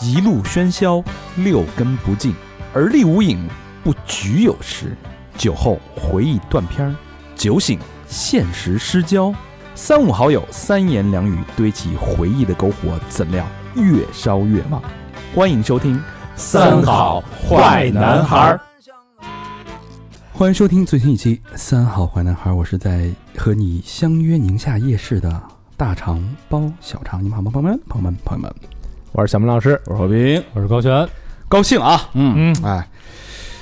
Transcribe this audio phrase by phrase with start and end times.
[0.00, 1.02] 一路喧嚣，
[1.36, 2.34] 六根不净，
[2.74, 3.48] 而立无影，
[3.84, 4.96] 不局有时。
[5.38, 6.94] 酒后回忆断片，
[7.34, 9.32] 酒醒现实失焦。
[9.74, 14.82] 三五好友，三言两语堆起回忆的篝火，怎料越烧越旺。
[15.34, 15.96] 欢迎收听
[16.36, 18.60] 《三好坏男孩儿》。
[20.32, 25.42] 欢迎收听最新一期《三好坏男孩》，我是在和你相约宁夏夜市的
[25.76, 27.24] 大肠包小肠。
[27.24, 27.80] 你们好吗，朋友们？
[27.88, 28.54] 朋友们，朋友们，
[29.14, 31.06] 我是小明老师，我是何冰，我是高璇，
[31.46, 32.08] 高兴啊！
[32.14, 32.54] 嗯。
[32.54, 32.64] 嗯。
[32.64, 32.88] 哎，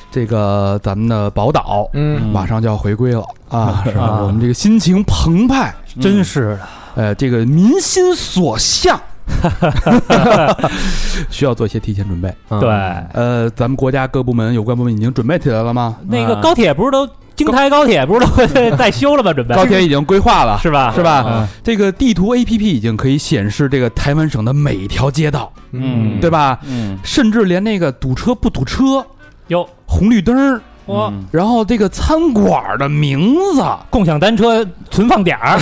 [0.08, 2.22] 这个咱们的宝岛，嗯。
[2.30, 3.24] 马上就要回归了。
[3.48, 3.82] 啊！
[3.84, 4.02] 是吧？
[4.02, 4.22] 啊。
[4.22, 9.00] 我们这个心情澎湃，真是的，呃，这个民心所向，
[11.30, 12.32] 需要做一些提前准备。
[12.48, 12.68] 嗯对，
[13.12, 15.96] 呃，咱们国家各部门有关部门已经准备起来了吗？
[16.08, 19.32] 那个高铁不是都京台高铁不是都在修了吗？
[19.32, 20.92] 准备 高铁已经规划了， 是吧？
[20.94, 21.24] 是吧？
[21.26, 26.58] 嗯这个地图 APP 已经可以显示这个台湾省的每一条街道，嗯对吧？
[26.68, 29.04] 嗯，甚至连那个堵车不堵车、
[29.48, 30.60] 有，红绿灯
[30.92, 35.56] 嗯然后这个餐馆的名字，共享单车存放点儿，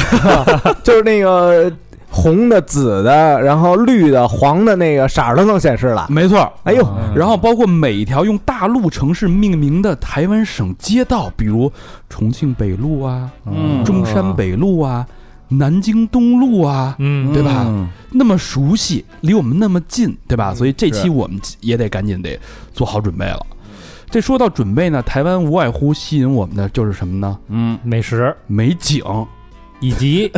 [0.82, 1.70] 就是那个
[2.10, 6.06] 红的、紫的，然后绿的、黄的那个色儿都能显示了。
[6.08, 6.50] 没错。
[6.64, 11.70] 哎呦，嗯然后包括每一条用大陆城市命名的台湾省街道，比如
[12.08, 15.06] 重庆北路啊、嗯中山北路啊、
[15.48, 20.52] 南京东路啊，嗯，对吧嗯那么熟悉，离我们那么近，对吧？
[20.52, 22.38] 嗯所以这期我们也得赶紧得
[22.72, 23.46] 做好准备了。
[24.10, 27.38] 这说到准备呢，台湾无外乎吸引我们的就是什么呢？
[27.48, 29.04] 嗯，美食美景。
[29.80, 30.32] 以及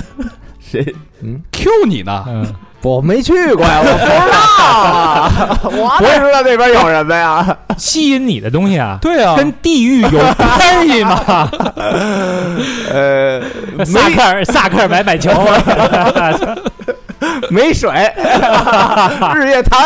[0.70, 2.24] 谁嗯？Q 你呢？
[2.28, 2.46] 嗯，
[2.82, 4.36] 我没去过呀，我 不知道
[4.80, 7.56] 啊，我不知道那边有什么呀？
[7.76, 11.50] 吸引你的东西啊，对啊跟地域有关系吗？
[12.92, 13.40] 呃，
[13.84, 15.30] 萨克尔萨克尔买买球，
[17.50, 17.90] 没水，
[19.34, 19.80] 日月潭。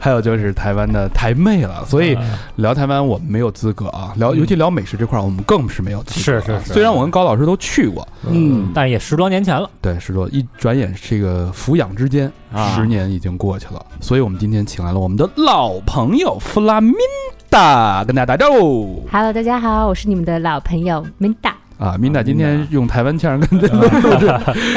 [0.00, 1.84] 还有就是台湾的台妹了。
[1.86, 2.18] 所嗯以
[2.56, 6.40] 聊台湾我们没有资格啊，聊尤其聊美食这块儿我们更是没有资格啊。
[6.40, 13.84] 是是是虽然我跟高老师都去过，嗯但是也十多年前了，对，十多一转眼这个俯仰之间，啊十年已经过去了。
[14.00, 16.92] 所以我们今天请来了我们的老朋友弗拉明
[17.50, 21.52] 达，跟大家打招呼 Hello，大家好，我是你们的老朋友 Minda。
[21.78, 21.96] 啊。
[21.98, 23.70] 明达今天用台湾腔跟感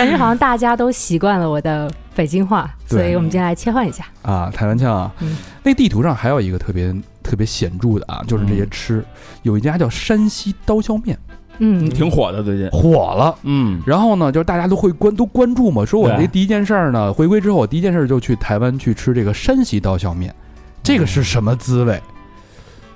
[0.09, 4.05] 觉 好像大家都习惯了我的北京话，所以我们今天来切换一下。
[4.21, 5.11] 啊台湾腔啊。
[5.21, 9.03] 嗯那地图上还有一个特别特别显著的啊，就是这些吃，
[9.43, 11.17] 有一家叫山西刀削面
[11.59, 12.69] 嗯，挺火的最近。
[12.69, 13.35] 火了。
[13.43, 20.33] 嗯然后呢，就是大家都会关都关注嘛，说我这第一件事儿呢，回归之后，我第一件事儿就去台湾去吃这个山西刀削面，
[20.81, 22.01] 这个是什么滋味？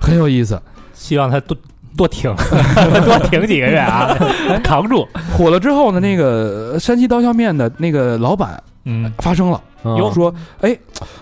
[0.00, 0.60] 很有意思。
[0.94, 1.56] 希望他多
[1.96, 2.34] 多挺
[3.04, 4.16] 多挺几个月啊，
[4.64, 5.06] 扛住。
[5.36, 10.76] 火了之后呢，那个山西刀削面的那个老板嗯，发声了，哟说：“哎，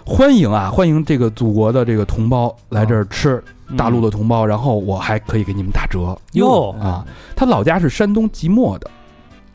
[0.06, 3.42] 欢迎啊，欢迎这个祖国的这个同胞来这儿吃，
[3.76, 6.16] 大陆的同胞，然后我还可以给你们打折。
[6.32, 7.04] 哟，啊。”
[7.36, 8.90] 他老家是山东即墨的，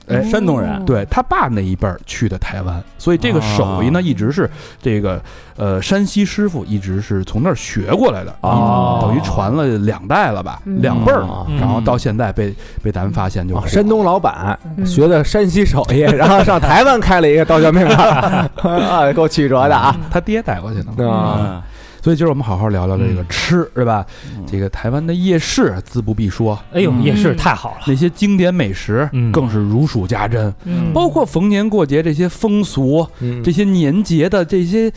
[0.08, 4.50] 哎，山东人对他爸那一辈儿去的台湾，所以这个手艺呢，啊一直是
[4.82, 5.22] 这个
[5.58, 10.82] 呃山西师傅一直是从那儿学过来的，哦等于传了两代了吧，嗯。
[10.82, 11.58] 两辈儿，嗯。
[11.60, 14.86] 然后到现在被被咱们发现就火哦山东老板嗯。
[14.86, 19.96] 学的山西手艺，然后上台湾开了一个刀削面馆， 啊，够曲折的啊！
[20.12, 21.10] 他爹带过去的。
[21.10, 21.62] 啊，嗯
[22.06, 24.06] 所以今儿我们好好聊聊这个吃，是吧？
[24.38, 24.44] 嗯。
[24.46, 27.02] 这个台湾的夜市自不必说，哎呦，嗯。
[27.02, 29.32] 夜市太好了，那些经典美食嗯。
[29.32, 30.94] 更是如数家珍，嗯。
[30.94, 33.42] 包括逢年过节这些风俗、嗯。
[33.44, 34.94] 这些年节的这些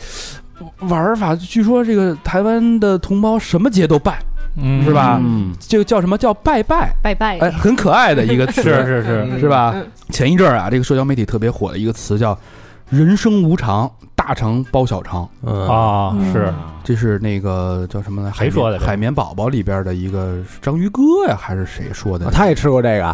[0.81, 1.35] 玩法。
[1.35, 4.21] 据说这个台湾的同胞什么节都拜，
[4.57, 4.83] 嗯。
[4.83, 5.19] 是吧？
[5.19, 5.51] 嗯。
[5.59, 6.15] 这个叫什么？
[6.15, 6.95] 叫拜拜？
[7.01, 7.39] 拜拜。
[7.39, 9.73] 哎，很可爱的一个词， 是是是，是吧？
[9.75, 9.83] 嗯？
[10.11, 12.37] 前一阵儿啊，这个社交媒体特别火的一个词叫
[12.89, 15.27] “人生无常，大肠包小肠”。
[15.45, 18.31] 嗯啊，嗯是这是那个叫什么呢？
[18.35, 22.29] 谁说的海绵海绵宝宝里边的一个章鱼哥呀，还是谁说的？
[22.31, 23.05] 他也吃过这个，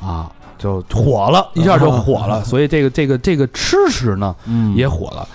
[0.00, 2.42] 啊，就火了，一下就火了。
[2.44, 5.26] 所以这个这个这个吃食呢嗯也火了。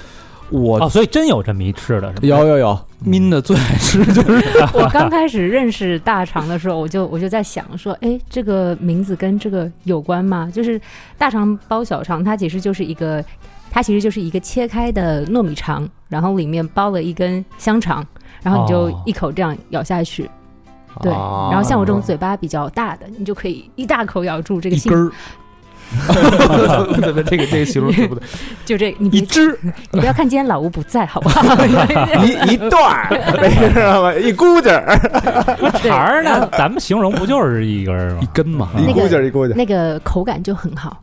[0.51, 2.19] 我哦，所以真有这么一吃的，是吧？
[2.23, 4.43] 有有有， min 的最爱吃就是
[4.73, 10.49] 我刚开始认识大肠的时候，我就我就在想说，哎，这个名字跟这个有关吗？
[10.51, 10.81] 就是
[11.19, 13.23] 大肠包小肠，它其实就是一个，
[13.71, 18.05] 它其实就是一个切开的糯米肠，然后里面包了一根香肠，
[18.43, 20.29] 然后你就哦一口这样咬下去。
[21.01, 25.11] 对，哦然后像我这种嘴巴比较大的，你就可以一大口咬住这个杏一根，儿。
[27.25, 28.23] 这个这个形容词不对，
[28.63, 29.57] 就这，你别一只
[29.91, 31.41] 你不要看今天老吴不在，好不好？
[32.23, 33.09] 一一段儿，
[33.41, 34.13] 你知道吗？
[34.13, 34.99] 一股劲儿，
[35.81, 38.19] 对肠儿呢，咱们形容不就是一根儿吗？
[38.21, 38.25] 一？
[38.31, 39.57] 根嘛，一那个股劲儿，一股劲儿。
[39.57, 41.01] 那个口感就很好。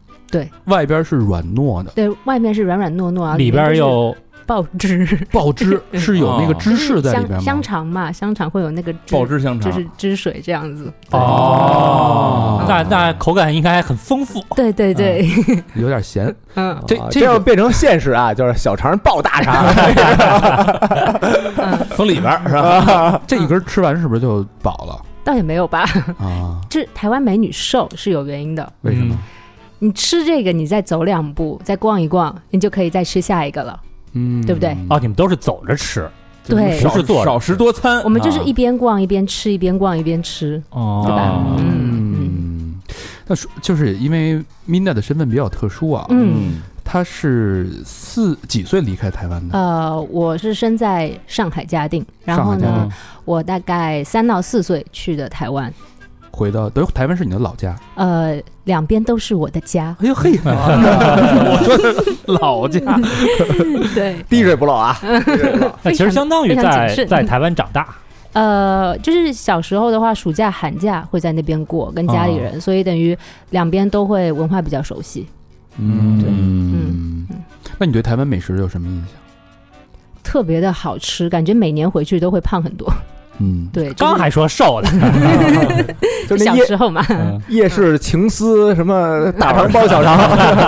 [0.65, 7.39] 外边是软糯的，对，外面是软软糯糯啊，里边就是又爆汁，爆汁 是有那个芝士在里边吗？
[7.41, 10.93] 香香肠嘛，香肠会有那个汁爆汁香肠就是汁水这样子。
[11.11, 14.41] 哦，那那口感应该很丰富。
[14.55, 15.29] 对对对，
[15.75, 16.33] 有点咸。
[16.55, 19.67] 嗯，啊这这要变成现实啊，就是小肠爆大肠，
[21.97, 23.21] 从里边是吧？
[23.27, 25.81] 这一根吃完是不是就饱了倒也没有吧。
[26.21, 26.61] 啊？
[26.71, 28.73] 就是台湾美女瘦是有原因的。
[28.83, 29.19] 为什么？
[29.79, 33.81] 你吃这个，你再走两步，再逛一逛，你就可以再吃下一个了。
[34.13, 36.09] 嗯，对不对哦，你们都是走着吃
[36.47, 38.01] 对不是坐少食多餐。
[38.03, 41.29] 我们就是啊一边逛一边吃，一边逛一边吃，哦对吧？
[41.31, 42.81] 哦嗯嗯，
[43.27, 46.63] 那说就是因为 Minda 的身份比较特殊啊，嗯。
[46.89, 49.59] 她是四几岁离开台湾的？
[49.59, 52.89] 呃，我是生在上海嘉定，然后呢，
[53.25, 55.71] 我大概三到四岁去的台湾，
[56.37, 57.75] 回到等于台湾是你的老家？
[57.95, 59.97] 呃，两边都是我的家。
[60.01, 62.81] 哎呦嘿， 我说的老家，
[63.95, 64.95] 对，滴水不漏啊。
[65.83, 67.89] 那其实相当于在在台湾长大。
[68.35, 73.17] 呃，就是小时候的话，暑假、寒假会在那边过，跟家里人，所以等于
[73.49, 75.27] 两边都会文化比较熟悉，
[75.79, 77.27] 嗯对嗯。
[77.79, 79.09] 那你对台湾美食有什么印象？
[80.23, 82.93] 特别的好吃，感觉每年回去都会胖很多。
[83.39, 84.89] 嗯，对，就是刚还说瘦的，
[86.29, 87.05] 小就那夜时候嘛，
[87.49, 90.19] 夜市情思什么大肠包小肠，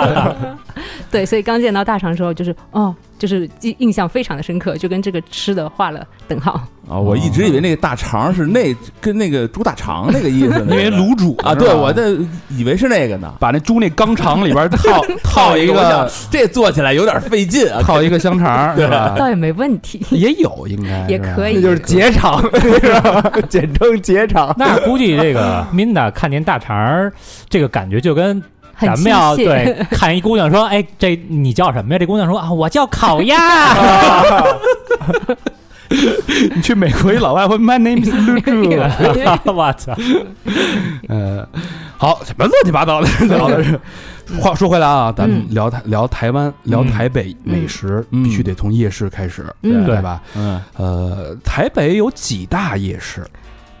[1.11, 6.59] 对，所以刚见到大肠的时候，就是哦，就是印印象非常的深刻，就跟这个吃的画了等号。
[6.89, 12.17] 啊，我一直以为那个大肠是那跟那个猪大肠那个意思呢， 因为卤煮啊，对我的
[12.49, 13.31] 以为是那个呢。
[13.39, 17.83] 把那猪那肛肠里边套 套一个这做起来有点费劲啊。
[17.83, 19.13] 套一个香肠对吧？
[19.19, 23.21] 倒也没问题，也有应该也可以那就是结肠，是吧？
[23.47, 24.51] 简称结肠。
[24.57, 27.13] 那估计这个 Minda 看见大肠儿，
[27.49, 31.99] 这个感觉就跟很咱们要对 看一姑娘说，哎，这你叫什么呀？
[31.99, 33.73] 这姑娘说啊，我叫烤鸭。
[36.55, 38.77] 你去美国一老外问 My name is Lulu
[39.51, 39.95] 我操！
[41.07, 41.47] 呃，
[41.97, 43.79] 好，什么乱七八糟的聊的是。
[44.39, 50.21] 话说回来啊，咱们嗯聊台聊台湾，聊台北美食，嗯必须得从夜市开始，嗯对吧？
[50.37, 53.25] 嗯，呃，台北有几大夜市？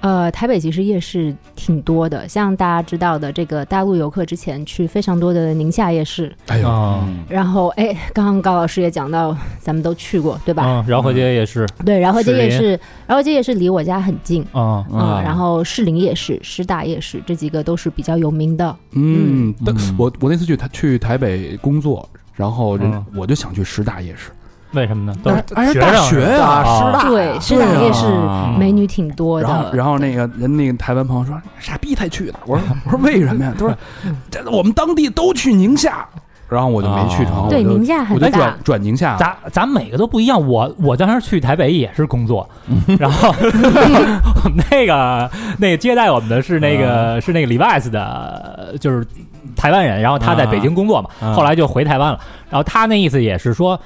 [0.01, 10.63] 呃，台北其实夜市挺多的，像大家知道的，这个大陆游客之前去非常多的宁夏夜市，哎呦，啊，然后哎，刚刚高老师也讲到，咱们都去过，对吧？
[10.65, 14.45] 嗯，饶河街也是，对，饶河街夜市，饶河街夜市离我家很近。
[14.53, 18.75] 嗯嗯，然后士林夜市、师大夜市这几个都是比较有名的。
[18.91, 19.95] 嗯，但嗯。
[19.97, 23.05] 我我那次去台去台北工作，然后人嗯。
[23.15, 24.31] 我就想去师大夜市，
[24.71, 25.15] 为什么呢？
[25.23, 25.37] 都是
[25.73, 29.75] 学生大学呀师大对，师大夜市啊美女挺多然后的。
[29.75, 33.51] 然后那个人那个台湾朋友说傻逼才去的，我说我说为什么呀？
[33.57, 33.75] 他说
[34.29, 36.07] 这我们当地都去宁夏，
[36.47, 38.59] 然后我就没去成，哦对，宁夏很大我就转。
[38.63, 40.47] 转宁夏，咱咱每个都不一样。
[40.47, 42.47] 我我当时去台北也是工作，
[42.99, 43.33] 然后
[44.43, 49.03] 我们 那个那个接待我们的是那个是那个 Levi's 的，就是
[49.55, 52.19] 台湾人，然后他在北京工作嘛，啊后来就回台湾了。
[52.51, 53.79] 然后他那意思也是说。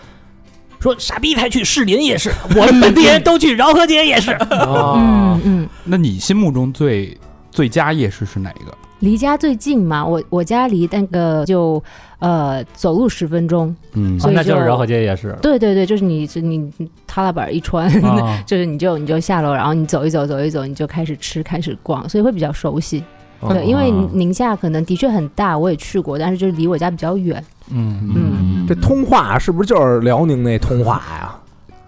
[0.83, 4.37] 说傻逼才去士林夜市， 我们本地人都去饶河街夜市。
[4.51, 7.17] 嗯嗯，那你心目中最
[7.49, 8.77] 最佳夜市是哪一个？
[8.99, 11.81] 离家最近嘛，我我家离那个就
[12.19, 13.75] 呃走路十分钟。
[13.93, 23.03] 嗯所以就那就是饶河街夜市对对对，就是你是你你踏拉板一穿，啊 就是你就你就下楼，然后你走一走走一走，你就开始吃开始逛，所以会比较熟悉。
[23.49, 31.35] 对，因为哦宁夏可能的确很大，我也去过，但是就是离我家比较远，嗯嗯，这通化是不是就是辽宁那通化呀？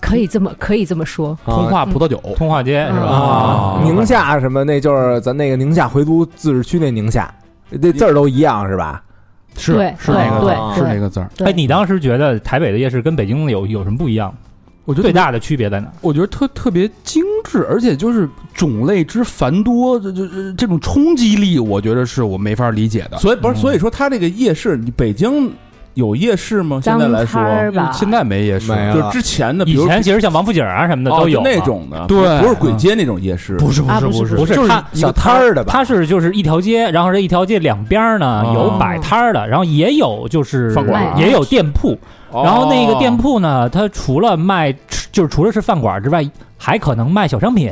[0.01, 1.35] 可以这么可以这么说。
[1.45, 3.05] 通化葡萄酒，通化街是吧？
[3.07, 7.33] 啊，宁夏什么那就是咱那个宁夏回族自治区那宁夏，
[7.81, 9.01] 这字儿都一样是吧？
[9.57, 11.29] 是对是那个字对儿是那个字儿。
[11.37, 14.31] 对哎，你当时觉得台北的夜市跟北京的有有什么不一样？
[14.85, 15.87] 我觉得最大的区别在哪？
[16.01, 23.17] 我觉得特特别精致，而且就是种类之繁多，这这这这种冲击力，我觉得是我没法理解的。
[23.17, 25.51] 所以不是，嗯所以说它这个夜市，你北京
[25.95, 26.79] 有夜市吗？
[26.83, 27.41] 现脏在来说
[27.93, 35.71] 现在没夜市，没就之前的，比如以前其实像王府井啊什么的哦都有那种的，对不是簋街那种夜市，不是不是不是不是就是小摊儿的吧？
[35.71, 41.97] 它是就是一条街，然后这一条街两边儿呢哦有摆摊儿的，然后也有就是饭馆也有店铺，哦
[42.43, 44.73] 然后那个店铺呢，它除了卖
[45.11, 46.27] 就是除了是饭馆之外，
[46.57, 47.71] 还可能卖小商品，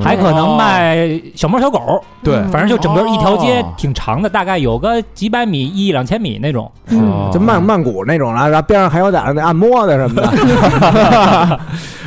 [0.00, 2.36] 还可能卖小猫小狗，对。
[2.36, 6.70] 嗯反正就整个一条街哦挺长的，大概有个几百米、一两千米那种。
[6.88, 11.60] 嗯，就曼曼谷那种了，然后边上还有点那按摩的什么的。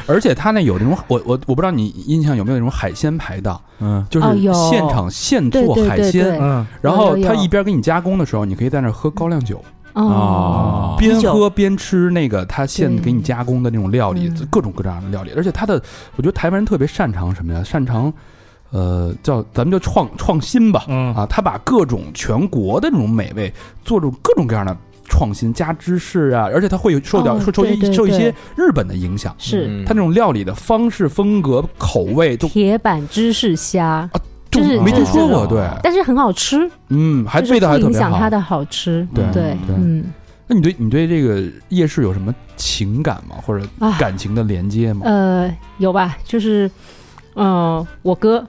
[0.05, 15.31] 而且他那有那种我我我不知道你印象有没有那种海鲜排档，嗯，就是现场现做海鲜，对，嗯，然后他一边给你加工的时候，你可以在那喝高粱酒，哦，边喝边吃那个他现给你加工的那种料理嗯，各种各样的料理。
[15.35, 15.81] 而且他的，
[16.15, 17.63] 我觉得台湾人特别擅长什么呀？
[17.63, 18.11] 擅长，
[18.71, 21.13] 呃，叫咱们叫创创新吧，嗯。
[21.13, 23.53] 啊，他把各种全国的这种美味
[23.85, 24.75] 做出各种各样的
[25.07, 29.67] 创新，加芝士啊，而且他会有受到哦受受一受一些日本的影响，是。
[29.69, 29.85] 嗯。
[29.85, 34.19] 他那种料理的方式、风格、口味都铁板芝士虾，就
[34.53, 38.09] 就是没听说过，对，但是很好吃，嗯，还是味道还特别好。
[38.11, 39.07] 响它的好吃。
[39.13, 40.03] 对对，对嗯
[40.45, 43.37] 那你对你对这个夜市有什么情感吗？
[43.45, 45.01] 或者啊，感情的连接吗？
[45.05, 46.17] 呃，有吧？
[46.25, 46.69] 就是，
[47.35, 48.45] 嗯，我哥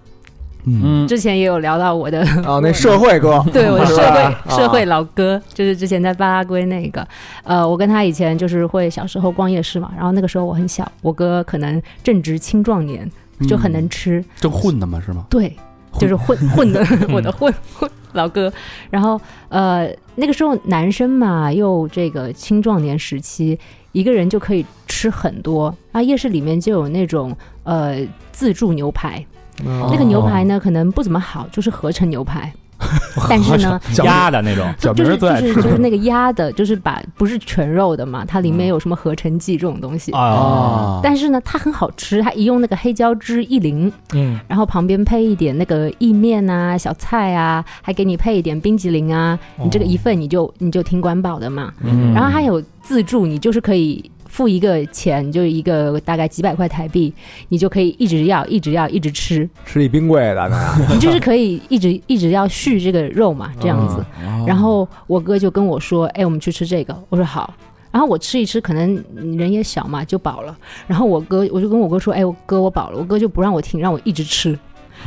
[0.64, 7.06] 嗯嗯之前也有聊到我的啊， 那社会哥，对我的社会社会啊老哥，就是之前在巴拉圭那个，
[7.44, 13.08] 呃，我跟他以前就是会小时候逛夜市嘛，然后那个时候我很小，我哥可能正值青壮年，
[13.46, 15.24] 就很能吃，正混的嘛，是吗？
[15.30, 15.54] 对，
[15.98, 18.52] 就是混 混的 我的混混老哥，
[18.90, 23.58] 然后呃那个时候男生嘛，又这个青壮年时期，
[23.92, 27.96] 一个人就可以吃很多，啊，夜市里面就有那种呃
[28.30, 29.24] 自助牛排，
[29.64, 29.88] 哦。
[29.92, 32.52] 那个牛排呢可能不怎么好，就是合成牛排，
[33.28, 33.80] 但是呢。
[34.04, 40.12] 鸭的那种，小明就是就儿最爱吃是就是那个 鸭的，就是把不是全肉的嘛，它里面有什么合成剂这种东西。
[40.12, 51.72] 啊，但是呢，它很好吃，它一用那个黑椒汁一淋，嗯，然后旁边配一点那个意面啊、小菜啊，还给你配一点冰淇淋啊，你这个一份你就你就挺管饱的嘛。
[51.80, 57.14] 嗯然后还有自助，你就是可以付一个钱，就一个大概几百块台币，
[57.50, 64.00] 你就可以一直要、一直要、一直吃，吃一冰柜的那， 你就是可以一直一直要续这个肉嘛，这样子。
[64.26, 67.54] 哦然后我哥就跟我说：“哎，我们去吃这个。”我说好。
[67.92, 69.02] 然后我吃一吃，可能
[69.38, 70.54] 人也小嘛，就饱了。
[70.88, 74.58] 然后我哥，我就跟我哥说：“哎，我哥我饱了。”我哥就不让我停，让我一直吃。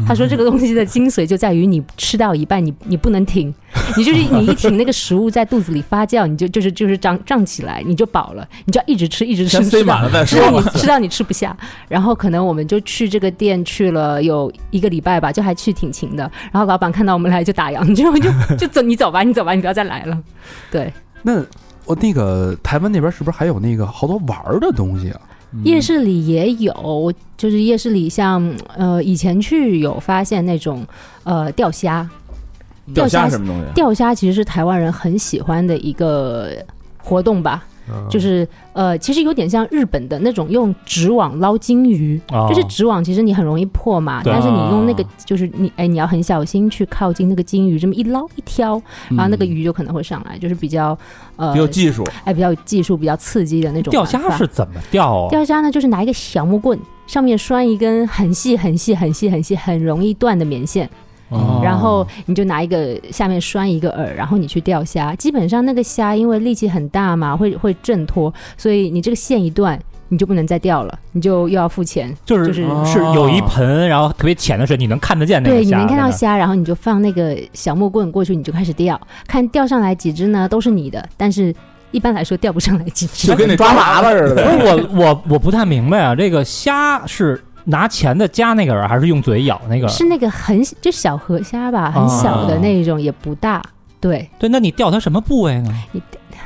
[0.05, 3.53] 他说这个东西的精髓就在于你吃到一半，你你不能停，
[3.95, 11.55] 你就是你一停，那个食物在肚子里发酵，你就就是就是胀胀起来，你就饱了，你就要一直吃，一直吃，塞吃到满了再吃到说你吃到你吃不下。
[11.87, 16.29] 然后可能我们就去这个店去了有一个礼拜吧，就还去挺勤的。
[16.51, 20.17] 然后老板看到我们来就打烊，就就就走，你走吧，你走吧，你不要再来了。
[20.69, 20.91] 对，
[21.23, 21.43] 那
[21.85, 25.21] 我那个台湾那边是不是还有那个好多玩儿的东西啊？
[25.63, 30.85] 夜市里也有，就是夜市里像呃以前去有发现那种
[31.23, 32.07] 呃钓虾，
[32.93, 33.65] 钓虾钓虾什么东西？
[33.73, 36.51] 钓虾其实是台湾人很喜欢的一个
[36.97, 37.65] 活动吧。
[37.89, 50.97] 嗯就是呃，其实有点像日本的那种用纸网捞金鱼，哦就是纸网其实你很容易破嘛，对但是你用那个啊就是你哎你要很小心去靠近那个金鱼，这么一捞一挑，然后那个嗯鱼就可能会上来，就是比较
[51.35, 55.29] 呃挺有技术，哎比较有技术、比较刺激的那种钓虾是怎么钓啊？
[55.29, 60.89] 钓虾呢，就是拿一个小木棍，上面拴一根很细、很细、很细、很细、很容易断的棉线，
[61.29, 65.13] 哦然后你就拿一个下面拴一个饵，然后你去钓虾。
[65.15, 69.77] 基本上那个虾因为力气很大嘛，会会挣脱，所以你这个线一断，
[70.09, 72.15] 你就不能再钓了，你就又要付钱。
[72.25, 81.53] 就是就是是有一盆，然后特别浅的水，你能看得见那个对，你能看到虾，然后你就放那个小木棍过去，你就开始钓，看钓上来几只呢，都是你的，但是
[81.91, 83.35] 一般来说钓不上来几只就。
[83.35, 84.61] 跟你抓麻子似不的。
[84.61, 89.91] 是我我我不太明白啊，这个虾是拿钳子夹那个饵，还是用嘴咬那个饵？
[89.97, 93.61] 是那个很就小河虾吧，很小的那种，也不大。
[93.99, 95.73] 对，对，那你钓它什么部位呢？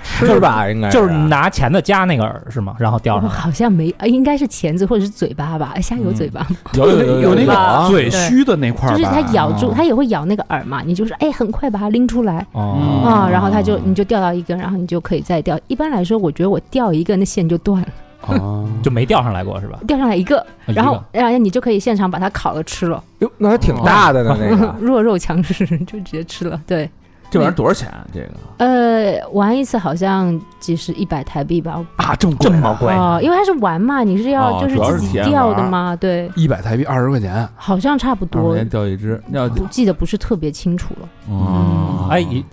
[0.04, 2.75] 吃吧，应该就是拿钳子夹那个饵是吗？
[2.80, 3.36] 然后钓上来。
[3.36, 5.74] 好像没，呃应该是钳子或者是嘴巴吧？
[5.75, 6.56] 哎虾有嘴巴吗？
[6.74, 15.60] 有有有有那个嘴须的那块儿，就是它咬住，哦它也会咬那个饵嘛，你就是哎，很快把它拎出来哦啊，然后它就你就钓到一根，然后你就可以再钓。
[15.68, 17.88] 一般来说，我觉得我钓一个，那线就断了，
[18.28, 19.80] 哦，就没钓上来过是吧？
[19.88, 24.75] 钓上来一个，然后然后你就可以现场把它烤了吃了，哟，那还挺大的呢，那个。
[24.80, 26.62] 弱肉强食就直接吃了。
[26.68, 26.90] 对，
[27.32, 28.06] 这玩意儿多少钱啊？
[28.14, 39.20] 这个呃，玩一次好像几十一百台币吧，啊，这么这么贵哦，因为它是玩嘛，你是要就是自己钓的嘛，对，一百台币二十块钱，好像差不多钱钓一只？
[39.32, 41.08] 要不记得不是特别清楚了。
[41.34, 42.44] 哦哎，一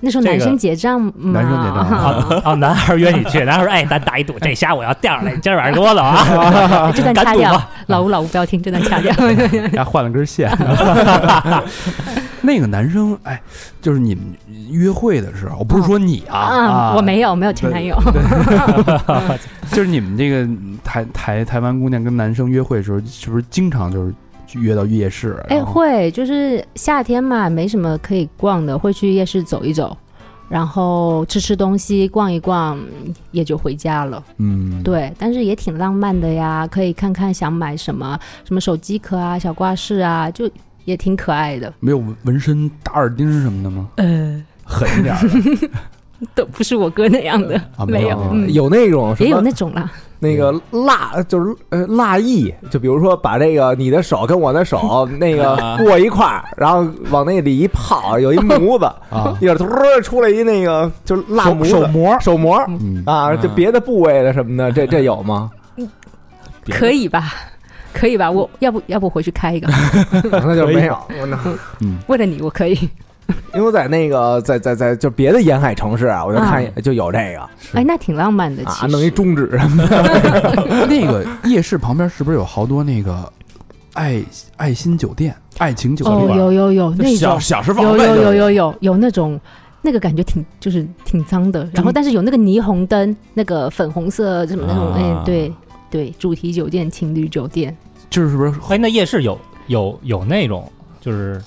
[0.00, 2.54] 那时候男生结账嘛，男生结账 啊啊！
[2.54, 6.92] 男孩约你去，男孩说：“哎，咱打一赌，这虾我要钓上来，你今儿晚上给我走啊！
[6.94, 9.12] 这段掐掉 老吴老吴不要听，这段掐掉。
[9.76, 10.48] 还换了根线。
[12.40, 13.40] 那个男生，哎，
[13.80, 14.24] 就是你们
[14.70, 17.96] 约会的时候，不是说你啊啊，我没有没有前男友，
[19.70, 20.48] 就是你们这个
[20.82, 24.14] 台台台湾姑娘跟男生约会的时候，是不是经常就是
[24.54, 25.42] 约到夜市？
[25.48, 29.96] 哎，会就是夏天嘛，没什么可以逛的，会去夜市走一走。
[30.48, 32.80] 然后吃吃东西，逛一逛，
[33.32, 34.24] 也就回家了。
[34.38, 40.50] 嗯，对，但是也挺浪漫的呀，可以看看想买什么，什么手机壳啊、小挂饰啊，就
[40.88, 41.70] 也挺可爱的。
[41.80, 43.88] 没有纹身、打耳钉什么的吗？
[43.96, 45.68] 呃，狠一点的。
[46.34, 49.88] 都不是我哥那样的，啊，没有，有那种什也有那种啦。
[50.18, 59.66] 那个蜡，就是呃蜡艺，就比如说把这个你的手跟我的手 那个过一块儿，然后往那里一泡，有一模子，啊，一会儿突
[60.02, 65.50] 出来一那个就是蜡手模手膜，手膜嗯，啊，就别的部位的什么的，这这有吗？
[66.68, 67.32] 可以吧？
[67.98, 68.30] 可以吧？
[68.30, 69.68] 我要不要不回去开一个？
[70.30, 71.38] 那就没有，我那
[72.06, 72.78] 为了你，我可以。
[73.52, 77.40] 因为我在那个在在在就别的沿海城市啊，我就看就有这个。
[77.74, 78.92] 哎，那挺浪漫的，啊，其实。
[78.92, 79.50] 弄一中指。
[79.58, 83.30] 什么的，那个夜市旁边是不是有好多那个
[83.92, 84.22] 爱
[84.56, 86.38] 爱心酒店、爱情酒哦，店？
[86.38, 89.38] 有有有那小种，小时候有有有有有有那种。
[89.80, 94.98] 那个感觉挺就是挺脏的，然后但是有那个霓虹灯，那个粉红色什么那种，啊。
[94.98, 95.52] 哎，对
[95.88, 97.74] 对，主题酒店、情侣酒店，
[98.10, 101.40] 就是不是哎，那夜市有有有那种就是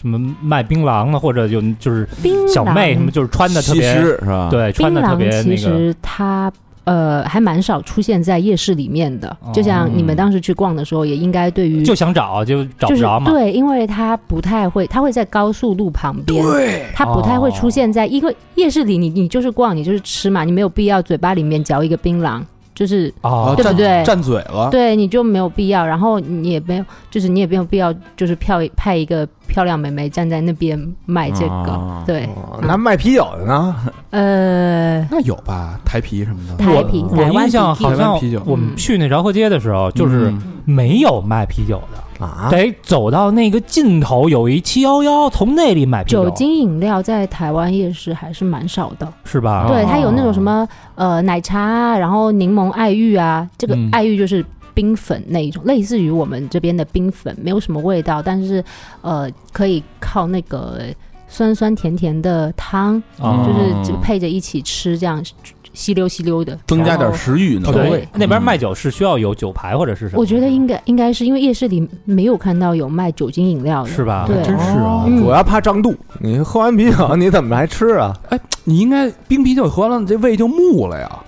[0.00, 2.08] 什么卖槟榔的，或者有就是
[2.52, 6.52] 小妹什么，就是穿的特别是吧？，对，穿槟的特别榔其那个实它
[6.84, 13.30] 呃还蛮少出现在夜市里面的，就像你们当时去逛的时候，也应该对于就想找就找就是不着嘛。
[13.30, 22.42] 对，因为它不太会，它会在高速路旁边，对它不太会出现在，因为夜市里你你就是逛，你就是吃嘛，你没有必要嘴巴里面嚼一个槟榔，
[22.74, 24.02] 就是哦，对不对？
[24.04, 33.76] 占嘴了，对，你就没有必要，然后你也没有，就是你也没有必要，就是票派一个漂亮妹妹站在那边卖这个，啊对，哦那卖啤酒的呢？
[34.10, 35.78] 呃，那有吧？
[35.84, 37.90] 台啤什么的，台啤，我台湾印象啤酒。
[37.90, 38.42] 好像台湾啤酒。
[38.46, 40.42] 我们去那饶河街的时候，就是嗯。
[40.66, 49.66] 没有卖啤酒的，啊，得走到那个尽头有一七幺幺，从那里买啤酒精饮料在台湾夜市还是蛮少的，是吧？
[49.68, 49.86] 对，哦。
[49.90, 53.90] 它有那种什么呃奶茶啊，然后柠檬爱玉啊，这个嗯。
[53.92, 54.42] 爱玉就是
[54.74, 58.62] 冰粉那一种，类似于我们这边的冰粉，没有什么味道，但是
[59.00, 60.82] 呃可以靠那个
[61.28, 65.24] 酸酸甜甜的汤，啊就是就配着一起吃，这样
[65.72, 67.68] 吸溜吸溜的，增加点食欲呢。
[67.72, 70.20] 对味那边卖酒是需要有酒牌或者是什么？
[70.20, 74.24] 我觉得应该应该是因为夜市里没有看到有卖酒精饮料的，是吧？
[74.28, 75.04] 对真是啊。
[75.06, 78.16] 嗯主要怕胀肚，你喝完啤酒你怎么还吃啊？
[78.30, 81.18] 哎你应该冰啤酒喝了，这胃就木了呀。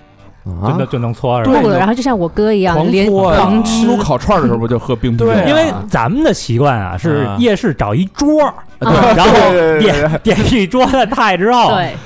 [0.61, 0.69] 啊。
[0.69, 1.61] 真的，就能搓是吧？
[1.63, 3.87] 对，然后就像我哥一样，狂连狂吃。
[3.87, 5.19] 撸烤串的时候不就喝冰啤？
[5.19, 7.37] 对啊因为咱们的习惯啊是啊。
[7.39, 9.33] 夜市找一桌然后
[9.79, 11.97] 点点一桌的菜之后，对，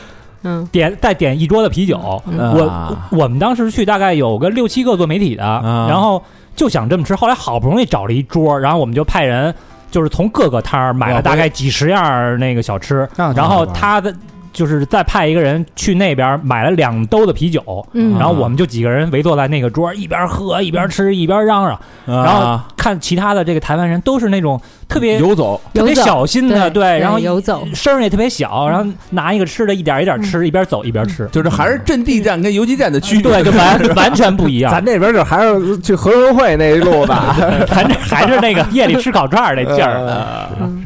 [0.43, 0.67] 嗯。
[0.71, 1.99] 点再点一桌的啤酒。
[2.27, 5.87] 我我们当时去大概有个六七个做媒体的，啊。
[5.89, 6.23] 然后
[6.55, 9.55] 就想这么吃，后来好不容易找了一桌，然后我们就派人
[9.91, 14.15] 就是从各个摊儿买了大概几十样那个小吃，然后他的
[14.53, 17.87] 就是再派一个人去那边买了两兜的啤酒。
[17.93, 33.43] 嗯，然后我们就几个人围坐在那个桌儿，一边喝一边吃一边嚷嚷，然然后看其他的这个台湾人都是那种特别游走，特别小心的，对，然后游走，声儿也特别小，然后拿一个吃的，一点一点吃，一边走一边吃，就是还是阵地战跟游击战的区别。
[33.43, 34.73] 对，就完 完全不一样。
[34.73, 37.37] 咱这边就还是去合生汇那一路吧。
[37.69, 40.01] 咱这还是那个夜里吃烤串儿那劲儿。
[40.61, 40.83] 嗯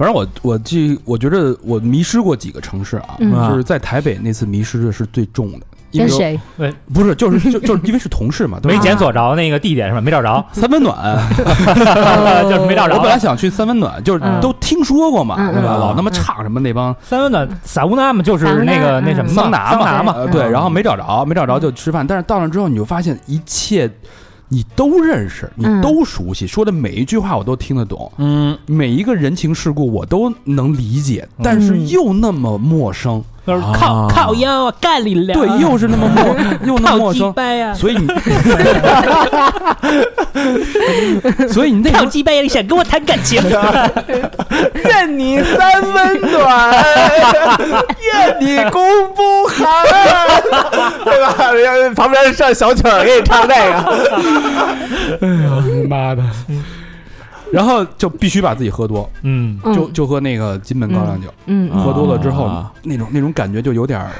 [0.00, 6.40] 反正我我记，我觉得我迷失过几个城市啊，嗯就是在台北那次迷失的是最重的，因为跟谁？
[6.94, 10.00] 不是就是就就是因为是同事嘛，对吧没检索着那个地点是吧？
[10.00, 10.96] 没找着， 三温暖，
[12.48, 12.94] 就是没找着。
[12.94, 15.74] 我本来想去三温暖，就是嗯都听说过嘛，嗯对吧？
[15.76, 23.86] 嗯老他妈唱什么那帮三温暖萨乌纳嘛，就是那个那什么嘛桑拿嘛，桑拿嘛，呃对，嗯然后没找着，没找着就吃饭，但是到那之后你就发现一切
[24.52, 34.08] 你都认识，你嗯都熟悉，说的每一句话我都听得懂，嗯，每一个人情世故我都能理解，但是又那么陌生，就是靠啊。
[34.14, 38.06] 靠腰啊，干你俩，对，又是那么陌， 又那么鸡陌生，掰呀，所以你，
[41.48, 43.42] 所以你那靠鸡掰呀，你想跟我谈感情？
[44.74, 46.72] 任你三温暖，
[48.12, 48.82] 愿你功
[49.14, 49.66] 不寒，
[51.04, 51.52] 对吧？
[51.52, 53.58] 人家旁边上小曲儿给你唱这个，
[55.20, 56.22] 哎呀妈的，
[57.52, 64.10] 然后就必须把自己喝多，嗯，嗯就就喝那个金门高粱酒，嗯嗯喝多了之后啊，那种那种感觉就有点儿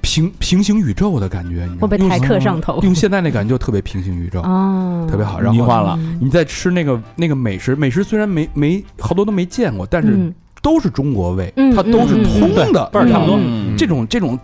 [0.00, 1.88] 平平行宇宙的感觉，你知道吗？
[1.88, 5.38] 会被台客上头用现在那感觉就特别平行宇宙，哦，特别好。
[5.38, 5.94] 然后迷幻了。
[5.98, 14.38] 嗯你在吃那个那个美食，美食虽然没没好多都没见过，但是嗯都是中国味，嗯它都是通的，味儿差不多嗯这种这种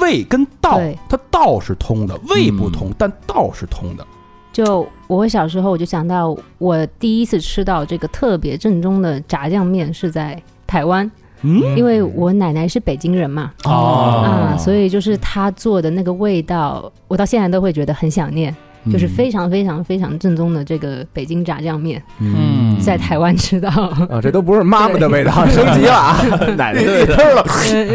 [0.00, 4.06] 味跟道，它道是通的，味不同，但道是通的。
[4.58, 11.08] 就我小时候，我就想到我第一次吃到这个特别正宗的炸酱面是在台湾，
[11.42, 11.62] 嗯？
[11.76, 14.24] 因为我奶奶是北京人嘛，哦。
[14.26, 18.56] 啊，所以就是她做的那个味道，我到现在都会觉得很想念，嗯
[18.92, 23.68] 就是非常非常非常正宗的这个北京炸酱面，嗯在台湾吃到。
[23.68, 26.20] 啊， 这都不是妈妈的味道，升级了啊，
[26.56, 27.44] 奶奶的味道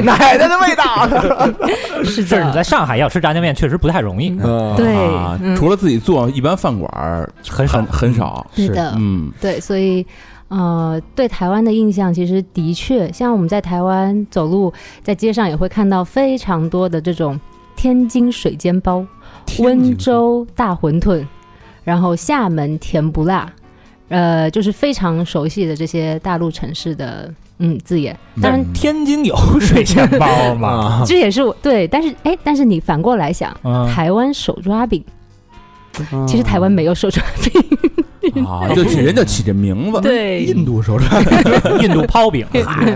[0.04, 2.04] 奶奶的味道。
[2.04, 8.46] 是是你在，上海要吃炸酱面，确实不太容易，嗯，对除了自己做，一般饭馆儿很少很很少。
[8.56, 10.06] 是的，嗯对，所以
[10.50, 17.39] 呃，对台湾的印象其实的确，像我们在台湾走路，在街上也会看到非常多的这种
[17.76, 19.04] 天津水煎包、
[19.60, 21.25] 温州大馄饨，
[21.84, 23.51] 然后厦门甜不辣，
[24.10, 28.17] 呃，就是非常熟悉的这些大陆城市的嗯字眼。
[28.41, 31.01] 当然，天津有水煎包 吗？
[31.01, 35.03] 啊，这也是我对，但是哎，但是你反过来想，嗯，台湾手抓饼，
[36.27, 37.62] 其实台湾没有手抓饼，
[38.46, 41.08] 啊，就起人就起这名字，对印度手抓
[41.82, 42.46] 印度泡饼，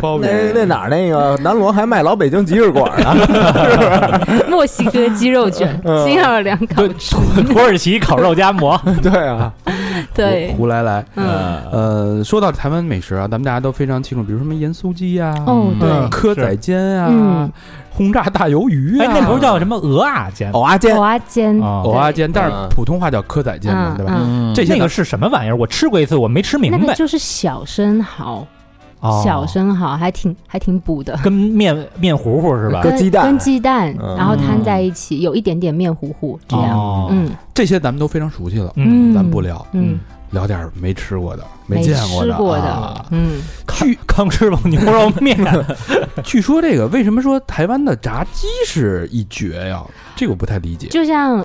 [0.01, 4.21] 包那那哪儿那个南锣还卖老北京鸡翅馆呢？
[4.49, 9.51] 墨西哥鸡肉卷，嗯新奥尔良烤，土土耳其烤肉夹馍， 对啊，
[10.13, 11.05] 对，胡来来。
[11.15, 11.25] 嗯，
[11.71, 17.51] 呃，说到台湾美食啊，咱们大家都非常清楚，比如什么盐酥鸡啊、哦，对，蚵仔煎啊嗯，
[17.91, 20.51] 轰炸大鱿鱼啊，哎，那不是叫什么鹅啊煎？
[20.51, 24.13] 蚵啊煎蚵啊煎，哦藕啊煎，但是嗯普通话叫蚵仔煎嘛，嗯对吧？
[24.17, 25.55] 嗯，这些那个是什么玩意儿？
[25.55, 26.77] 我吃过一次，我没吃明白。
[26.79, 28.45] 那个就是小生蚝，
[28.99, 29.21] 哦。
[29.23, 32.81] 小生蚝还挺还挺补的，跟面面糊糊是吧？
[32.81, 33.25] 跟鸡蛋。
[33.25, 34.15] 跟鸡蛋，嗯。
[34.17, 37.07] 然后摊在一起，有一点点面糊糊这样，哦。
[37.11, 37.29] 嗯。
[37.53, 42.93] 这些咱们都非常熟悉了，嗯，咱不聊，嗯，聊点没吃过的、没见过的吃过啊。
[42.95, 43.41] 的，嗯，
[43.79, 45.35] 据 康师傅牛肉面，
[46.23, 49.83] 据说这个为什么说台湾的炸鸡是一绝呀？
[50.15, 50.87] 这个我不太理解。
[50.87, 51.43] 就像。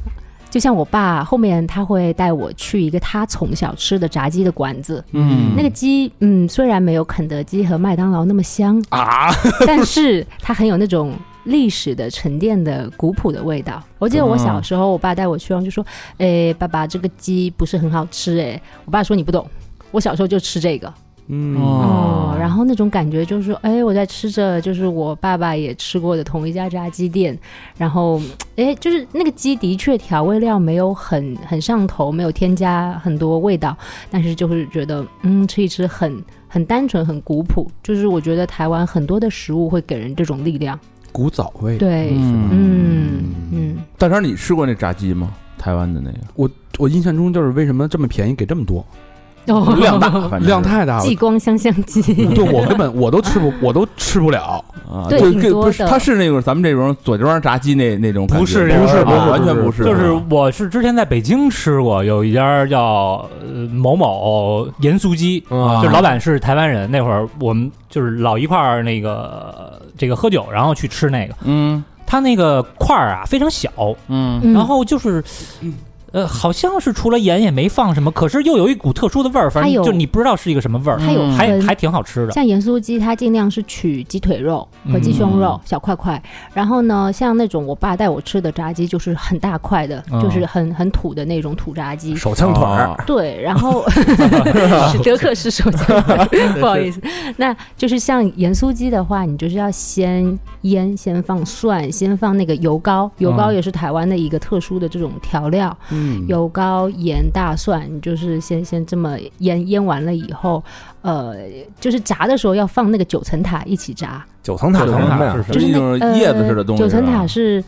[0.53, 9.33] 就像我爸后面他会带我去一个他从小吃的炸鸡的馆子，嗯那个鸡，嗯，虽然没有肯德基和麦当劳那么香，啊，
[9.67, 13.83] 但是它很有那种历史的沉淀的古朴的味道。
[13.99, 15.83] 我记得我小时候，我爸带我去，然后就说
[16.19, 19.49] ：“诶，爸爸，这个鸡不是很好吃。”诶，我爸说：“你不懂，
[19.91, 20.93] 我小时候就吃这个。”
[21.29, 27.39] 嗯，哦，然后那种感觉就是说，哎，我在吃着就是我爸爸也吃过的同一家炸鸡店，
[27.77, 28.21] 然后，
[28.57, 33.77] 哎，就是那个鸡的确调味料没有很很上头，没有添加很多味道，
[34.11, 37.71] 但是就是觉得，嗯，吃一吃很很单纯，很古朴。
[37.83, 40.79] 就是我觉得台湾很多的食物会给人这种力量。
[41.13, 41.79] 古早味。
[41.79, 45.33] 对，嗯嗯嗯，大肠，你吃过那炸鸡吗？
[45.59, 48.85] 台湾的那个我我印象中就是为什么这么便宜给这么多，
[49.47, 51.03] 哦， 量大，反正量太大了。
[51.03, 51.15] 激。
[51.17, 52.03] 光香香鸡，
[52.35, 54.65] 对我根本我都吃不我都吃不了。
[54.91, 66.91] 啊，对就不是，它是那种咱们这种左家庄炸鸡那那种，不是不是不是完全不是，就是我是之前在北京吃过，有一家叫呃某某盐酥鸡，啊就是老板是台湾人。
[66.91, 71.83] 那会儿我们就是老一块儿那个这个喝酒，然后去吃那个，嗯。
[72.05, 73.71] 他那个块儿啊非常小，
[74.09, 74.39] 嗯。
[74.43, 74.53] 嗯。
[74.53, 75.25] 然后就是。
[76.13, 82.33] 呃，好像是除了盐也没放什么，可是又有一股特殊的味儿，反正就你不知道是一个什么味儿，它有嗯分还还挺好吃的。
[82.33, 86.23] 像盐酥鸡，它尽量是取鸡腿肉和鸡胸肉、嗯小块块。
[86.53, 92.15] 然后呢，像那种我爸带我吃的炸鸡，就是很大块的，嗯就是很很土的那种土炸鸡。
[92.15, 93.85] 手枪腿儿，啊对，然后
[94.93, 96.27] 是德克士手枪腿，
[96.61, 97.01] 不好意思。
[97.37, 105.77] 那就是像盐酥鸡的话，你就是要先腌，先放蒜，先放那个油膏，油膏嗯也是台湾的一个特殊的这种调料。
[105.91, 110.63] 嗯，油膏、盐、大蒜，你就是先先这么腌，腌完了以后，
[111.03, 111.37] 呃，
[111.81, 115.37] 就是炸的时候要放那个九层塔一起炸，九层塔是什么呀？
[115.51, 116.83] 就是一那呃种叶子似的东西。
[116.83, 117.63] 九层塔是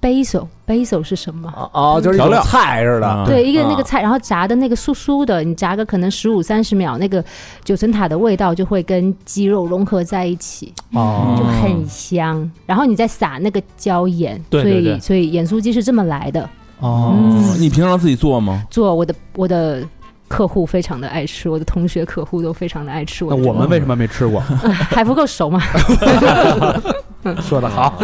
[0.00, 1.52] basil，basil 是什么？
[1.54, 3.24] 哦哦，就是一种调料菜似的啊。
[3.26, 7.22] 对，一个那啊个菜，然后炸的那个酥酥的，你炸个可能十五三十秒，那个
[7.64, 12.50] 九层塔的味道就会跟鸡肉融合在一起，哦就很香。
[12.64, 16.48] 然后你再撒那个椒盐，所对对对以所以盐酥鸡是这么来的。
[16.80, 18.62] 哦，嗯你平常自己做吗？
[18.70, 19.82] 做我的我的
[20.28, 23.46] 客户非常的爱吃，我的同学客户都非常的爱吃我的这个。
[23.48, 24.40] 那我们为什么没吃过？
[24.90, 25.60] 还不够熟吗？
[27.42, 27.98] 说的好，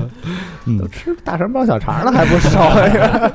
[0.78, 3.32] 都吃大肠包小肠了还不熟呀？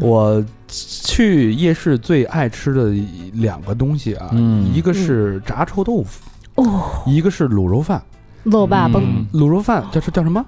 [0.00, 2.90] 我去夜市最爱吃的
[3.34, 6.20] 两个东西啊，嗯一个是炸臭豆腐，
[6.62, 8.02] 哦，一个是卤肉饭。
[8.44, 10.44] 肉霸崩，嗯卤肉饭叫是叫什么？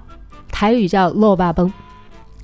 [0.51, 1.71] 台语叫肉霸崩，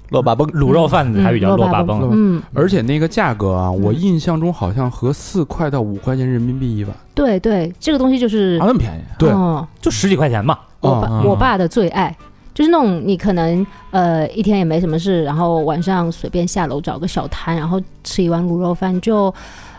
[0.10, 6.94] 落把崩，卤肉饭嗯台语叫肉霸肉霸崩，嗯，而且那个价格啊，我嗯印象中好像合四块到五块钱人民币一碗。
[7.14, 9.02] 对对，这个东西就是啊，那么便宜？
[9.18, 10.58] 对哦就十几块钱嘛。
[10.80, 12.16] 我哦爸我爸的最爱。
[12.54, 19.32] 就是那种你可能呃一天也没什么事，然后晚上随便下楼找个小摊，然后吃一碗卤肉饭就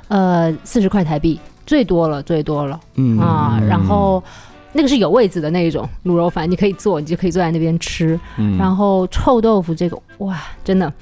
[0.07, 3.59] 呃四十块台币，最多了最多了嗯啊。
[3.61, 4.23] 嗯然后
[4.73, 8.19] 那个是有位子的那一种卤肉饭，你可以坐，你就可以坐在那边吃。
[8.37, 10.93] 嗯然后臭豆腐这个，哇，真的。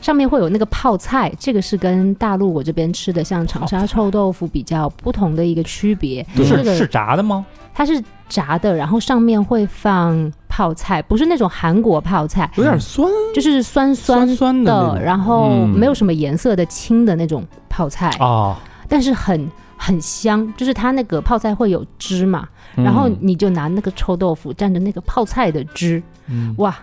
[0.00, 6.26] 上面会有那个泡菜，这个是跟大陆我这边吃的像长沙臭豆腐比较不同的一个区别。
[6.34, 7.44] 这个是是炸的吗？
[7.74, 18.56] 它是炸的，然后上面会放泡菜，不是那种韩国泡菜，有点酸就是酸酸酸酸的然后嗯没有什么颜色的青的那种泡菜，哦，
[18.88, 26.76] 但是很很香，就是它那个泡菜会有汁嘛，嗯然后你就拿那个臭豆腐蘸着那个泡菜的汁，嗯，哇，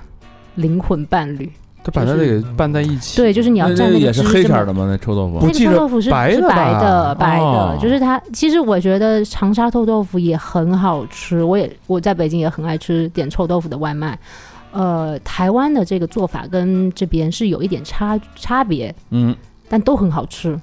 [0.55, 1.51] 灵魂伴侣。
[1.83, 4.85] 他把它这个拌在一起，对，就是你要蘸那个那也是黑色的吗？
[4.89, 8.21] 那臭豆腐那个臭豆腐是是白的白的，白的，哦就是它。
[8.33, 14.19] 其实我觉得长沙臭豆腐也很好吃，我也我在北京也很爱吃点臭豆腐的外卖。
[14.73, 19.33] 呃，台湾的这个做法跟这边是有一点差差别，嗯
[19.69, 20.59] 但都很好吃。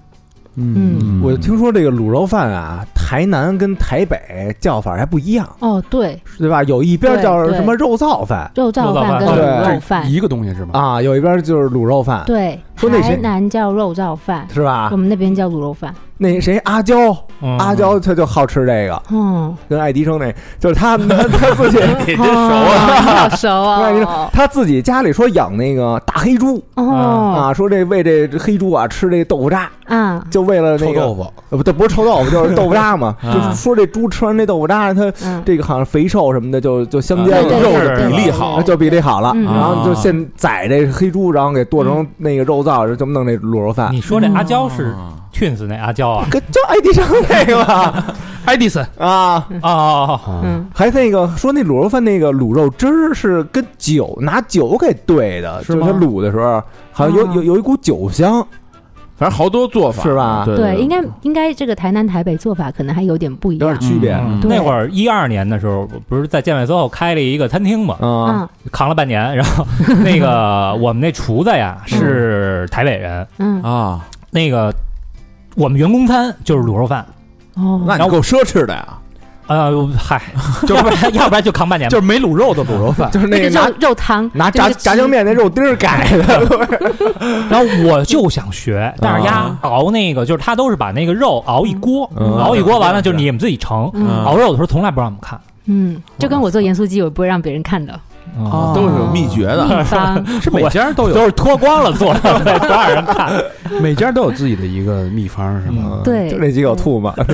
[0.57, 6.62] 嗯，嗯我听说这个卤肉饭啊，台南跟台北叫法还不一样，哦，对，对吧？
[6.62, 9.19] 有一边叫什么肉燥饭肉燥饭饭。
[9.19, 10.71] 跟卤肉饭，一个东西是吗？
[10.73, 13.17] 啊，有一边就是卤肉饭，对，说那谁？
[13.17, 14.88] 台南叫肉燥饭，是吧？
[14.90, 14.97] 我？
[14.97, 15.95] 们那边叫卤肉饭。
[16.17, 16.57] 那谁？
[16.59, 17.59] 阿娇，嗯。
[17.59, 23.49] 阿娇她就好吃这个，嗯，跟爱迪生那，就是他他他自己 你真熟啊， 熟
[23.83, 24.29] 爱迪哦生。
[24.33, 26.64] 他自己家里说养那个大黑猪。
[26.77, 27.35] 哦。
[27.37, 33.16] 啊，说这喂这黑猪啊吃这豆腐渣，啊，就为了那个臭豆腐，呃不对，不是臭豆腐，就是豆腐渣嘛。
[33.22, 33.33] 啊。
[33.33, 39.33] 就是说这猪吃完这豆腐渣，它嗯，这个好像肥瘦什么的就就相间啊了，肉的比例好啊，就比例好了。
[39.35, 39.44] 嗯。
[39.44, 43.92] 然后就现宰这黑猪，然后给剁成那个肉燥，这么弄那卤肉饭。
[43.92, 45.12] 你说这阿娇是啊。
[45.35, 46.24] Twins 那阿娇啊？
[46.30, 47.64] 跟叫爱迪生那个。
[47.64, 48.04] 吧
[48.46, 48.87] 爱迪生。
[48.96, 57.33] 啊，哦，嗯，还那个说那卤肉饭那个卤肉汁儿是跟酒拿酒给兑的，是就是它卤的时候好像有啊。
[57.35, 58.46] 有有一股酒香，
[59.16, 63.81] 反正好多做法是吧对对，应该应该这个台南台北做法可能还有点不一样有点。
[63.90, 64.12] 区别。
[64.14, 69.37] 嗯那会儿一二年的时候，不是在建外 SOHO 开了一个餐厅嘛，扛了半年。
[69.37, 69.64] 然后
[70.03, 74.74] 那个我们那厨子呀是台北人，嗯啊，那个
[75.55, 77.07] 我们员工餐就是卤肉饭。
[77.55, 78.98] 哦，那你够奢侈的呀！
[79.46, 80.22] 呃，嗨，
[80.68, 81.90] 要不然要不然就扛半年吧。
[81.90, 86.68] 就是没卤肉的卤肉饭，就是那个拿肉肉汤，拿炸炸酱面那肉丁儿改的，
[87.50, 93.90] 然后我就想学，但是鸭熬那个就是他都是把那个肉熬一锅，嗯熬一锅完了就是你们自己盛。
[93.94, 97.98] 嗯熬肉的时候从来不让我们看，嗯，就跟我做盐酥鸡，我不会让别人看的
[98.37, 99.85] 哦都是有秘诀的。
[100.41, 103.33] 是每家都有都是脱光了做的，不让人看。
[103.81, 106.01] 每家都有自己的一个秘方是吗？
[106.05, 107.15] 对就那几口吐嘛。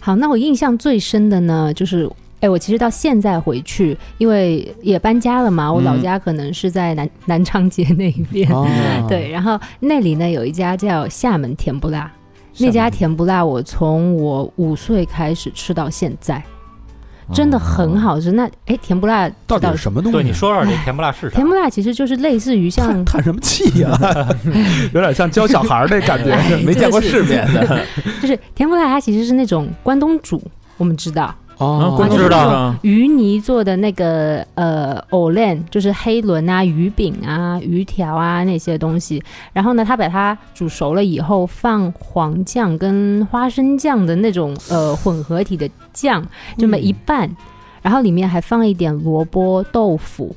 [0.00, 2.08] 好，那我印象最深的呢，就是。
[2.40, 8.68] 哎，我其实到现在回去，因为也搬家了嘛，我老嗯家可能是在南南昌街那一边，哦，
[9.08, 12.12] 对，然后那里呢有一家叫厦门甜不辣，
[12.58, 16.42] 那家甜不辣我从我五岁开始吃到现在，
[17.32, 18.32] 真的很好吃。
[18.32, 20.18] 那哎，甜不辣到底是什么东西？
[20.18, 21.46] 对，你说说这甜不辣是啥甜？
[21.46, 23.90] 不辣其实就是类似于像叹什么气呀？
[24.92, 26.34] 有点像教小孩儿那感觉。
[26.64, 27.80] 没见过世面的，
[28.20, 30.42] 就是甜不辣，它其实是那种关东煮，
[30.76, 32.76] 我们知道哦我知道吗？
[32.82, 39.22] 鱼泥做的那个呃藕链，就是黑轮啊、鱼饼啊、鱼条啊那些东西。
[39.52, 46.24] 然后呢，它把它煮熟了以后，放黄酱跟花生酱的那种呃混合体的酱，
[46.58, 47.30] 这么一拌，
[47.82, 50.34] 然后里面还放一点萝卜豆腐。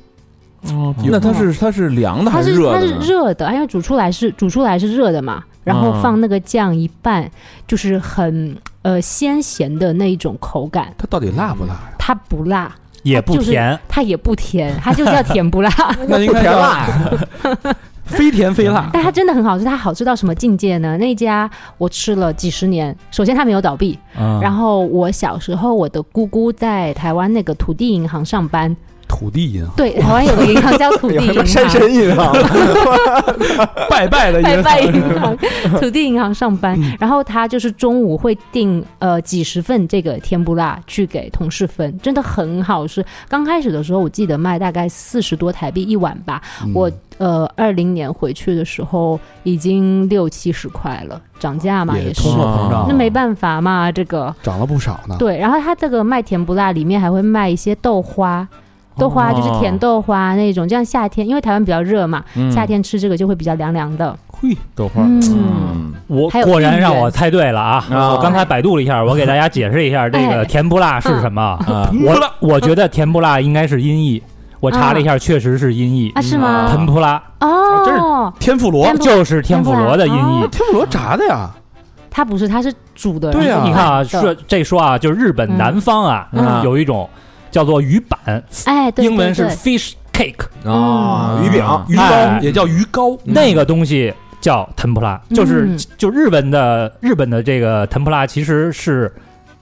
[0.72, 2.98] 哦那它是它是凉的还它是它是热的呢？
[3.06, 7.30] 热的，因为煮出来是煮出来是热的嘛，然后嗯放那个酱一拌，
[7.66, 8.56] 就是很
[8.88, 10.94] 呃鲜咸的那一种口感。
[10.96, 11.80] 它到底辣不辣呀？
[11.98, 15.70] 它不辣，也不甜，它也不甜，它就叫甜不辣。
[16.08, 18.88] 那应该叫甜辣， 非甜非辣。
[18.94, 20.96] 但它真的很好吃，它好吃到什么境界呢？
[20.96, 28.74] 那家我吃了几十年，首先它没有倒闭，嗯然后我小时候我的姑姑在台湾那个土地银行上班，
[29.08, 32.32] 土地银行，对，台湾有个银行叫土地银行， 山神银行？
[33.88, 35.36] 拜拜的拜拜银行。
[35.80, 43.04] 土地银行上班，然后他就是中午会订呃几十份这个甜不辣去给同事分，真的很好吃。
[43.28, 46.40] 刚开始的时候我记得卖大概四十多台币一碗吧，
[46.74, 52.28] 我呃二零年回去的时候已经六七十块了，涨价嘛也是。
[52.86, 54.34] 那没办法嘛，这个。
[54.42, 55.16] 涨了不少呢。
[55.18, 58.46] 对，然后他这个卖甜不辣里面还会卖一些豆花，
[58.98, 64.16] 豆花就是甜豆花那种，这样夏天因为台湾比较热嘛，嗯夏天吃这个就会比较凉凉的。
[64.40, 67.84] 嘿，豆花，嗯嗯，我果然让我猜对了啊！
[67.90, 71.42] 啊我刚才百度了一下，我给大家解释一下这哎个甜不辣是什么。
[71.42, 74.22] 啊，我我觉得甜不辣应该是音译，
[74.60, 76.22] 我查了一下，确实是音译啊，。
[76.22, 76.68] 是吗？
[76.70, 78.00] 甜不辣哦，这是
[78.38, 81.50] 天妇罗就是天妇罗的音译，天妇罗炸的呀。
[82.08, 83.32] 它不是，它是煮的。
[83.32, 87.08] 对啊然后你看啊，说这说啊，就是日本嗯南方啊，嗯有一种
[87.50, 89.56] 叫做鱼板，哎，对英文是对对。
[89.56, 99.12] fish cake，啊，鱼饼，鱼哎糕也叫鱼糕，那个东西叫藤普拉，就是嗯就日本的日本的这个藤普拉其实是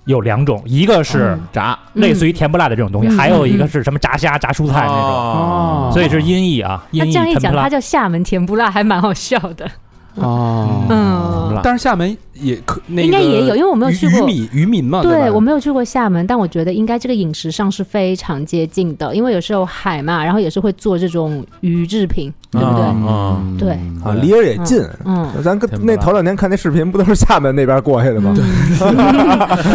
[0.04, 1.40] 有两种，一个是嗯。
[1.52, 1.78] 炸。
[1.94, 3.18] 类似于甜不辣的这种东西，嗯。
[3.18, 5.90] 还有一个嗯是什么炸虾、炸蔬菜那种，哦。
[5.92, 7.54] 所以是音译啊，音译那这样一讲。
[7.54, 9.68] 它叫厦门甜不辣，还蛮好笑的。
[10.22, 10.86] 哦。
[10.88, 14.20] 嗯，但是厦门也可那个应该也有因为我没有去过。
[14.20, 22.84] 渔渔民渔民嘛，吧对我没有去过厦门，但我觉得应该这个饮食上是非常接近的，因为有时候海嘛，然后也是会做这种鱼制品，对不对？
[22.84, 23.56] 嗯。
[23.58, 23.70] 对。
[24.04, 24.82] 啊，离着也近。
[25.04, 28.34] 嗯，咱跟那头两天看那视频，不都是厦门那边过去的吗？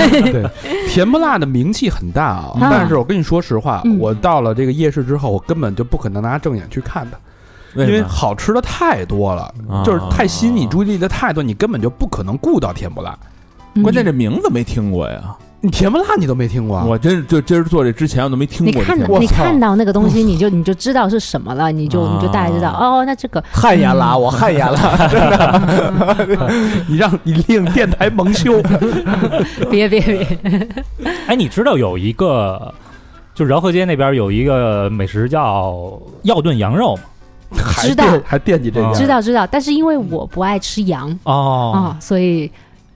[0.10, 0.50] 对，
[0.88, 2.70] 甜不辣的名气很大啊，啊。
[2.72, 3.98] 但是我跟你说实话，嗯。
[4.00, 7.18] 我到了这个夜市之后，我根本就不可能拿正眼去看它，
[7.76, 9.84] 因为好吃的太多了，啊。
[9.84, 13.18] 就是太吸引你注意力的太多，你根本就不可能顾到甜不辣。
[13.74, 13.84] 嗯。
[13.84, 15.22] 关键这名字没听过呀，
[15.62, 16.78] 你甜不辣你都没听过。
[16.78, 16.86] 啊？
[16.86, 23.42] 我真是就今儿做这之前我都没听过你看你看到那个东西，你就你就知道是什么了，你就 你就大概知道啊哦，那这个。
[23.52, 25.62] 汗颜了，我汗颜了。
[26.88, 28.62] 你让你令电台蒙羞，
[29.70, 30.28] 别 别别，
[31.28, 32.74] 哎，你知道有一个，
[33.34, 37.04] 就饶河街那边有一个美食叫药炖羊肉吗？
[37.56, 38.06] 还知道。
[38.26, 38.92] 还惦记这啊。
[38.94, 41.72] 家，知道知道，但是因为我不爱吃羊哦。
[41.74, 42.52] 啊，所以。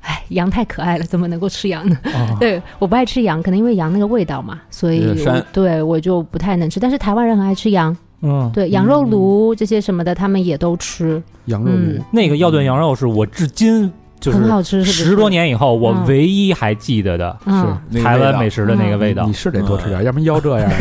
[0.08, 1.98] 哎，羊太可爱了，怎么能够吃羊呢？
[2.13, 2.38] 哦。
[2.39, 5.18] 对，我不爱吃羊，可能因为羊那个味道嘛，所以
[5.52, 6.80] 对我就不太能吃。
[6.80, 11.76] 但是台湾人很爱吃羊，嗯，对羊肉炉这些什么的，他们也都吃，羊肉炉。
[11.76, 13.91] 嗯，那个药炖羊肉是我至今
[14.25, 14.83] 就是很好吃？
[14.83, 19.33] 十多年以后我嗯唯一还记得的嗯，那个味道台湾美食的那个味道你。
[19.33, 20.69] 是得多吃点，要不然腰这样。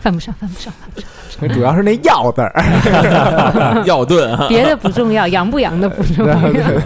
[0.00, 1.08] 犯不上，犯不上，犯不上。
[1.54, 2.54] 主要是那“药”字儿，
[3.84, 6.36] 药炖啊，别的不重要，洋不洋的不重要。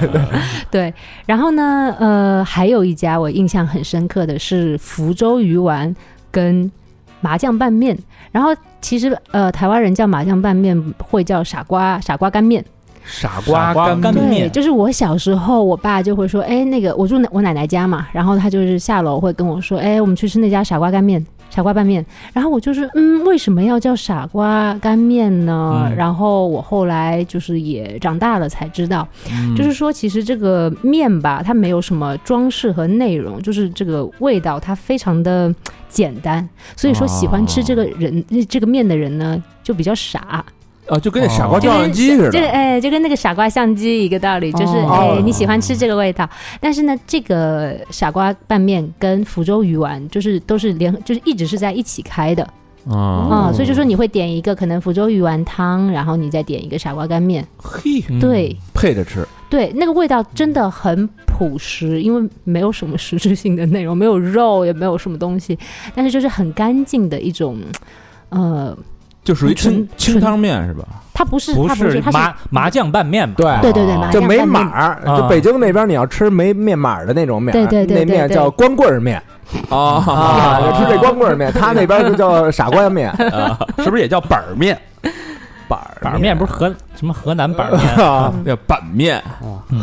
[0.71, 0.93] 对，
[1.27, 5.95] 然后呢，呃，还有一家我印象很深刻的是福州鱼丸
[6.31, 6.71] 跟
[7.21, 7.97] 麻酱拌面。
[8.33, 12.65] 然后其实呃，台湾人叫麻酱拌面会叫傻瓜傻瓜干面。
[13.09, 14.53] 傻瓜干干对，面。
[14.53, 21.25] 就是我小时候，我爸就会说，哎，那个我住奶我奶奶家嘛，然后他就是下楼会跟我说，哎，我们去吃那家傻瓜干面。
[21.51, 25.87] 傻瓜拌面，然后我就是嗯，为什么要叫傻瓜干面呢？
[25.87, 25.97] 嗯。
[25.97, 35.53] 然后我后来就是也长大了才知道，嗯就是说其实这个面吧，它没有什么装饰和内容，就是这个味道它非常的
[35.89, 40.45] 简单，所以说喜欢吃这个人、这个面的人呢就比较傻，
[40.89, 41.61] 啊，就跟那傻瓜哦。
[41.61, 42.31] 照相机似的。
[42.31, 45.17] 这个哎，就跟那个傻瓜相机一个道理，就是哦。
[45.17, 46.29] 哎，你喜欢吃这个味道，
[46.61, 52.43] 但是呢，这个傻瓜拌面跟福州鱼丸就是都是联，就是一直是在一起开的
[52.89, 52.97] 啊。
[52.97, 58.57] 啊、所以就说你会点一个可能福州鱼丸汤，然后你再点一个傻瓜干面，嘿，嗯对。
[58.75, 65.59] 配着吃，对，那个味道真的很朴实，因为没有什么实质性的内容，没有肉，也没有什么东西，
[65.97, 67.59] 但是就是很干净的一种，
[68.29, 68.77] 呃，
[69.29, 70.85] 就属于清清汤面是吧？
[71.13, 73.35] 它不是，不它不是，它是麻麻酱拌面嘛？
[73.37, 73.47] 对。
[73.61, 74.65] 对对对，麻就没拌面。
[74.65, 79.23] 码儿，啊就北京那边你要吃没面码儿的那种面儿，对对对那面叫光棍儿面。
[79.69, 83.13] 啊啊，就吃这光棍儿面，他那边就叫傻瓜面，
[83.85, 84.79] 是不是也叫板儿面？
[85.69, 87.95] 板儿板儿面不是河什么河南板儿面？
[88.07, 89.23] 啊，叫板面。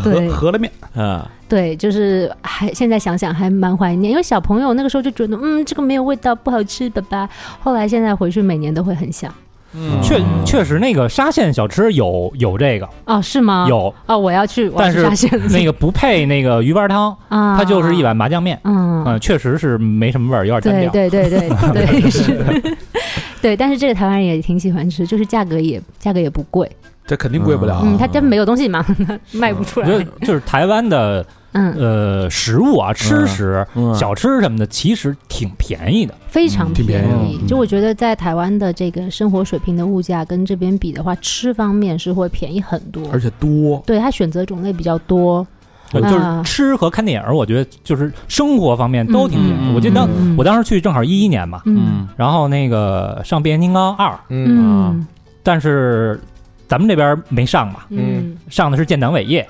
[0.04, 0.28] 对。
[0.28, 7.30] 饸饸饹面，啊，对，就是还现在想想还蛮怀念，因为小朋友那个时候就觉得，嗯，这个没有味道，不好吃，爸爸。
[7.60, 9.34] 后来现在回去每年都会很想。
[9.78, 13.66] 嗯确确实，那个沙县小吃有有这个哦，是吗？
[13.68, 18.58] 有，哦，我要去，但是沙县那个不配那个鱼丸汤，啊，它就是一碗麻酱面。
[18.64, 21.22] 嗯，嗯，确实是没什么味儿，有点单对调。
[21.22, 22.78] 对对对对 是，
[23.42, 26.72] 对，但是这个台湾人也挺喜欢吃，就是价格也价格也不贵，
[27.08, 27.76] 这肯定贵不了。
[27.76, 27.82] 啊。
[27.86, 28.86] 嗯，它真没有东西嘛，
[29.32, 33.94] 卖不出我觉得来，就是台湾的嗯，呃食物啊，吃食、嗯。
[33.96, 36.14] 小吃什么的，其实挺便宜的。
[36.28, 45.46] 非常便宜就我觉得在台湾的这个生活水平的物价跟这边比的话，吃方面是会便宜很多，而且多，对它选择种类比较多，
[45.92, 46.42] 对就是啊。
[46.44, 49.74] 吃和看电影，我觉得就是生活方面都挺便宜。
[49.74, 50.06] 我记得
[50.38, 52.06] 我当时去正好一一年嘛，嗯。
[52.18, 54.90] 然后那个上《变形金刚二》，嗯。
[54.90, 55.08] 嗯。
[55.42, 56.20] 但是
[56.68, 59.48] 咱们这边没上嘛，嗯，上的是建党伟业，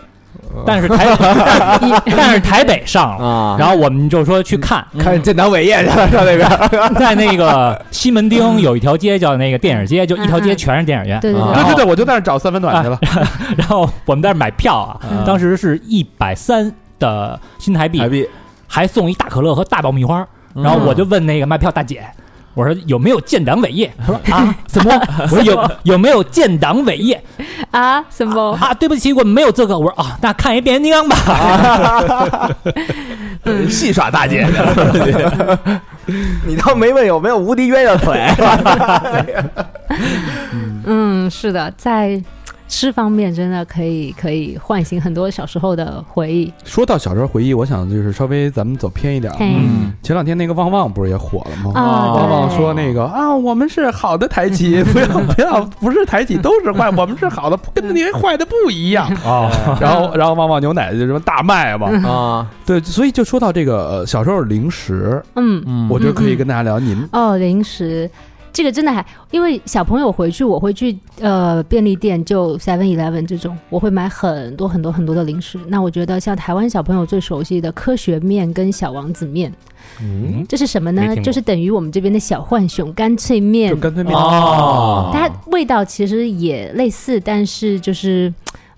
[0.66, 1.06] 但是台
[2.18, 3.26] 但是台北上了。
[3.26, 6.50] 啊，然后我们就说去看，看建党伟业去了，上那边
[6.96, 11.20] 在那个西门町有一条街叫那个电影街，就一条街全是电影院。
[11.20, 13.00] 对对啊对，对对对，我就在那儿找三分暖去了。
[13.58, 18.28] 然后我们在那儿买票啊，嗯当时是一百三的新台币台，币，
[18.68, 20.22] 还送一大可乐和大爆米花。
[20.22, 22.02] 嗯然后我就问那个卖票大姐，
[22.56, 23.94] 我说有没有建党伟业？
[24.00, 25.02] 他说 啊，什么？
[25.24, 27.22] 我说有有没有建党伟业？
[27.72, 28.04] 啊？
[28.10, 28.54] 什么？
[28.60, 29.78] 啊，对不起，我们没有这个。
[29.78, 32.50] 我说啊，那看一变形金刚吧。
[33.70, 34.48] 戏耍大姐，
[36.48, 38.20] 你倒没问有没有无敌鸳鸯腿。
[40.86, 42.20] 嗯，是的，在
[42.68, 46.52] 吃方面真的可以可以唤醒很多小时候的回忆。
[46.64, 49.32] 说到小时候回忆，我想就是稍微咱们走偏一点。
[49.34, 51.72] 嘿，嗯，前两天那个旺旺不是也火了吗？
[51.80, 59.08] 啊旺旺说那个啊，我们是好的台企， 不要不要，不是台企都是坏，我们是好的，跟那些坏的不一样。
[59.24, 59.50] 啊，
[59.80, 66.80] 然后然后旺旺牛奶就什么大卖嘛，啊，对，所以就说到这个呃小时候零食，嗯，嗯我觉得可以跟大家聊。
[66.80, 68.10] 你们哦，零食。
[68.56, 75.60] 这个真的还，因为小朋友回去，我会去呃便利店，就 Seven Eleven 这种，我会买很多很多很多的零食。
[75.68, 79.54] 那我觉得像台湾小朋友最熟悉的科学面跟小王子面，
[80.02, 81.14] 嗯，这是什么呢？
[81.18, 88.34] 就是等于我们这边的小浣熊干脆面就，干脆面哦它味道其实也类似，但是就是。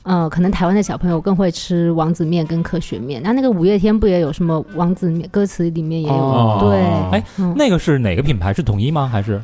[0.08, 3.22] 呃，可能台湾的小朋友更会吃王子面跟科学面。
[3.22, 5.28] 那那个五月天不也有什么王子面？
[5.30, 6.16] 歌词里面也有。
[6.16, 6.80] 哦对，
[7.12, 8.54] 哎嗯，那个是哪个品牌？
[8.54, 9.10] 是统一吗？
[9.12, 9.42] 还是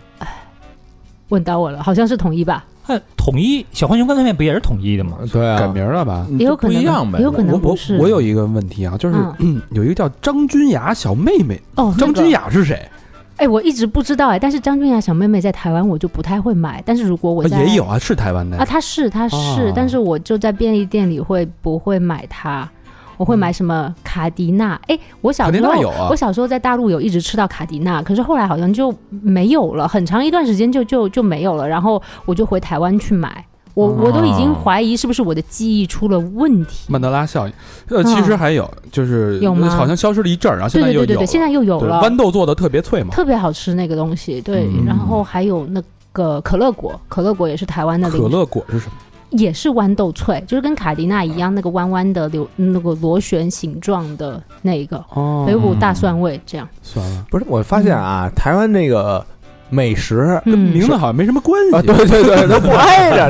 [1.27, 2.65] 问到我了，好像是统一吧？
[2.87, 5.17] 哎统一小浣熊干脆面不也是统一的吗？
[5.31, 6.25] 对啊，改名了吧？
[6.39, 7.97] 也有可能不一样呗也有可能不是。
[7.97, 12.89] 我有一个问题啊，就是嗯 有一个叫张君雅小妹妹，哦，张君雅，雅是谁？
[13.37, 22.69] 哎，我一直不知道哎，但是张君雅小妹妹在台湾我就不太会买，但是如果我啊在也有啊，是台湾的啊，她是她是，哦但是我就在便利店里会不会买它？
[23.17, 24.79] 我会买什么卡迪娜？
[24.87, 33.45] 哎，我小时候娜有啊我小时候在大陆有一直吃到卡迪娜，可是后来好像就没有了，很长一段时间就就就没有了，然后我就回台湾去买。
[33.73, 36.85] 我我都已经怀疑是不是我的记忆出了问题。
[36.89, 37.53] 曼德拉效应。
[37.89, 41.05] 呃，嗯其实还有，就是有吗好像消失了一阵儿，然后现在又有了。
[41.05, 44.39] 对对对对对，现在又有了，豌豆做的特别脆嘛，特别好吃那个东西。
[44.41, 48.93] 对，嗯然后还有那个可乐果，可乐果也是台湾的可乐果是什么？
[49.31, 56.69] 也是豌豆脆，就是跟卡迪娜一样，那个弯弯的流那个螺旋形状的那一个，哦有一股大蒜味，这样。
[56.83, 59.25] 算了，不是，我发现啊，台湾那个
[59.73, 61.87] 美食跟嗯，名字好像没什么关啊，系。
[61.87, 63.29] 对对对，都不挨着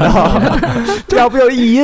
[1.08, 1.84] 都， 要不就译音，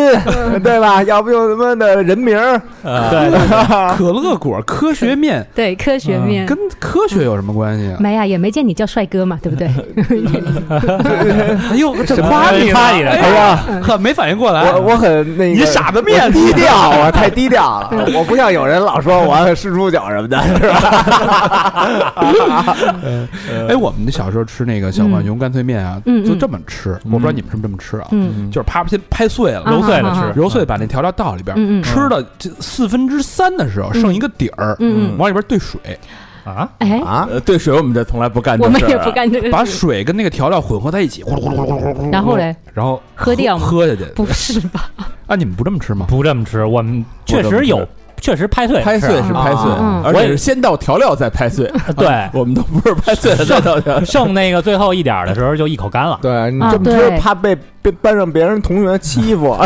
[0.64, 1.02] 对吧？
[1.04, 5.46] 要不就什么的人名儿， 对，可乐果科学面。
[5.56, 6.46] 对，科学面。
[6.46, 7.98] 跟科学有什么关系啊？
[8.00, 9.68] 没呀、也没见你叫帅哥嘛，对不对？
[11.72, 13.12] 哎呦，这夸你夸你呢？
[13.12, 14.72] 哎呀，很没反应过来。
[14.74, 16.20] 我我很那个，你傻子面。
[16.26, 21.86] 我低调，啊太低调了，我不像有人老说我是猪脚什么的，是吧？
[23.70, 27.00] 哎，我们小时候吃那个小浣熊干脆面啊，嗯嗯就这么吃。
[27.06, 28.08] 我不知道你们是不是这么吃啊？
[28.12, 34.76] 嗯就是啪先拍碎了，啊揉碎了吃，揉碎把那调料倒里边，吃了这四分之三的时候，嗯剩一个底儿，
[35.18, 35.80] 往里边兑水，
[36.44, 39.64] 啊，哎，啊，兑，水我们这从来不干这我事儿啊，们也不干这个把。
[39.64, 44.04] 水跟那个调料混合在一起，呼噜呼噜呼噜呼噜，然后嘞，然后喝掉吗喝下去。
[44.16, 44.90] 不是吧？
[45.28, 46.08] 啊，你们不这么吃吗？
[46.10, 47.88] 不这么吃，我们确实有，
[48.22, 51.72] 确实拍碎，拍碎是拍碎嗯，而且是先倒调料再拍碎。
[51.96, 54.06] 对， 我们都不是拍碎的再倒调料。
[54.06, 56.20] 剩那个最后一点的时候就一口干了。
[56.22, 59.58] 对你啊这么吃，怕被被班上别人同学欺负，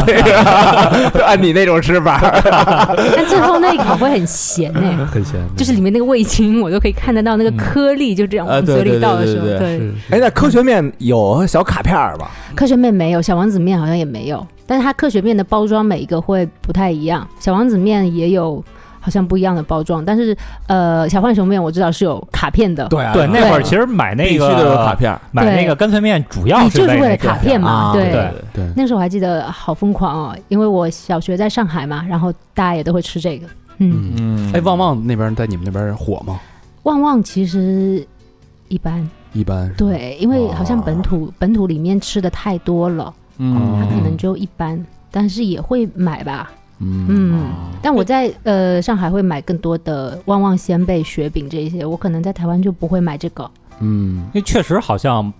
[1.13, 2.19] 就 按你那种吃法。
[3.15, 9.91] 但最后那一口会很咸呢、很咸，就是里面那个味精，我都可以看得到那个颗粒，就这样啊往嘴里倒的时候，对。
[10.11, 12.29] 哎，那科学面有小卡片吧？
[12.55, 17.27] 科学面没有，小王子面好像也没有，但是它科学面的包装每一个会不太一样。
[17.39, 18.59] 小王子面也有
[18.99, 25.15] 好像不一样的包装，但是呃，小浣熊面我知道是有卡片的，对啊对，那会儿其实买那个必须得有卡片。
[25.31, 28.11] 买那个干脆面主要就是为了卡片嘛，啊对。
[28.11, 28.31] 对。
[28.53, 33.45] 对，那时候我还记得好疯狂哦，因为我小学在上海嘛，然后大家也都会吃这个。
[33.77, 34.53] 嗯，嗯，嗯。
[34.53, 36.39] 哎，旺旺那边在你们那边火吗？
[36.81, 38.03] 旺旺其实
[38.69, 43.13] 一般，一般，对，因为好像本土、本土里面吃的太多了，
[43.79, 46.51] 它嗯可能就一般，但是也会买吧。
[46.79, 47.05] 嗯。
[47.09, 55.31] 嗯，但我在呃上海会买更多的旺旺仙贝、雪饼这一些，我可能在台湾就不会买这个，嗯，因为确实好像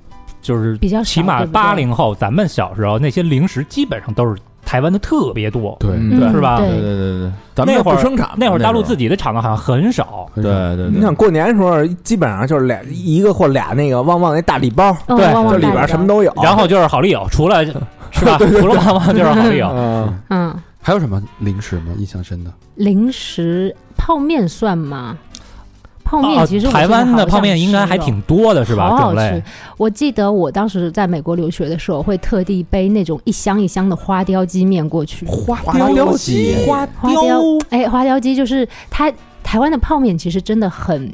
[0.41, 5.75] 就是比较起码八零后，咱们小时候那些零食基本上都是台湾的特别多。
[5.79, 5.91] 对，
[6.31, 10.25] 是吧对对对对对，咱们那会儿不生产，那会儿大陆自己己的厂子好像很少。
[10.35, 16.33] 对对对，你想过年的时候，基本上就是俩一个或俩那个旺旺那大礼包，对就里边什么都有。
[16.41, 17.65] 然后就是好丽友，除了
[18.11, 18.37] 是吧？
[18.37, 19.67] 除了旺旺就是好丽友。
[19.75, 21.87] 嗯，嗯，还有什么零食吗？
[21.97, 22.51] 印象深的？
[22.75, 25.17] 零食泡面算吗？
[26.13, 28.89] 泡面哦其实我台湾的泡面应该还挺多的，是吧？
[28.89, 29.43] 好好种类吃。
[29.77, 35.25] 我记得我当时在美国留学的时候，会特地背那种一箱一箱的花雕鸡面过去。
[35.25, 37.41] 花雕鸡花花雕，
[37.71, 39.11] 哎，花雕鸡就是它
[39.43, 41.11] 台湾的泡面，其实真的很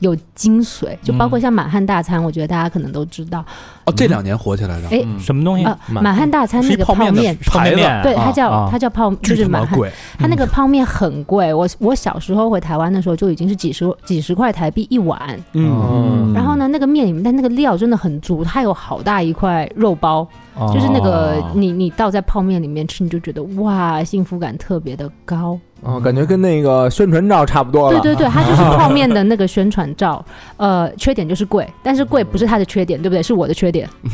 [0.00, 3.44] 有精髓，就包括像满汉大餐，我觉得大家可能都知道，
[3.84, 5.18] 哦，这两年火起来的，哎嗯。
[5.18, 5.64] 什么东西？
[5.64, 8.68] 呃，满满汉大餐那个泡面牌子，对，它叫啊。
[8.70, 9.78] 它叫泡，就是满汉，
[10.18, 11.52] 它那个泡面很贵。
[11.52, 15.18] 我我小时候回台湾的时候就已经是几十几十块台币一碗，
[15.54, 20.26] 嗯，然后呢，那个面里面但那个料真的很足，它有好大一块肉包，
[20.72, 21.52] 就是那个哦。
[21.54, 25.58] 你你倒在泡面里面吃，你就觉得哇，幸福感特别的高。
[25.82, 28.00] 哦，感觉跟那个宣传照差不多了。
[28.00, 30.24] 对对对，它就是 泡面的那个宣传照。
[30.56, 33.22] 呃，缺点就是贵，但是贵不是它的缺点，对不对？
[33.22, 34.08] 是我的缺点， 不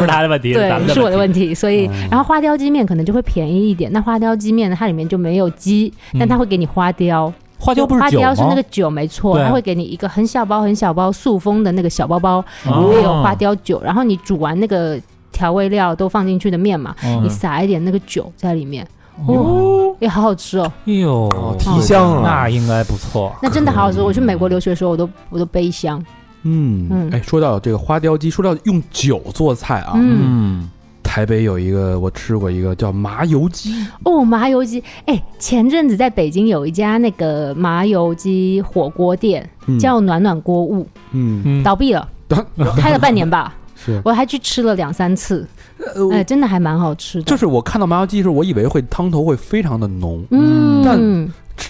[0.00, 1.54] 是他的问题，对，是我的问题。
[1.54, 3.92] 所以，然后花雕鸡面可能就会便宜一点。
[3.92, 7.32] 那花雕鸡面呢，它里面就没有鸡，但它会给你花雕。
[7.58, 14.98] 花雕不是花酒吗雕是那个酒，没错，它会给你一个很小包很小包塑封的那个小包包，哦里面有花雕酒，然后你煮完那个
[15.32, 18.86] 调味料都放进去的面嘛，嗯你撒一点那个酒在里面，
[19.26, 23.32] 哦哦，也好好吃哦，哎呦哦，提香啊，那应该不错。
[23.42, 24.00] 那真的好好吃。
[24.02, 26.02] 我去美国留学的时候，我都我都背一箱，
[26.42, 26.88] 嗯。
[26.90, 27.10] 嗯。
[27.12, 30.70] 哎，说到这个花雕鸡，说到用酒做菜啊，嗯，嗯，
[31.02, 39.78] 台北有一个我吃过一个叫麻油鸡，哦，麻油鸡，哎，前阵子在北京有一家那个麻油鸡火锅店，嗯。
[39.78, 42.08] 叫暖暖锅物，嗯，嗯，倒闭了，
[42.76, 43.54] 开了半年吧，
[43.84, 45.46] 是，我还去吃了两三次，
[45.94, 50.98] 呃哎，真的还蛮好吃的，就是我看到麻油鸡的时候，我以为会汤头会非常的浓，嗯，但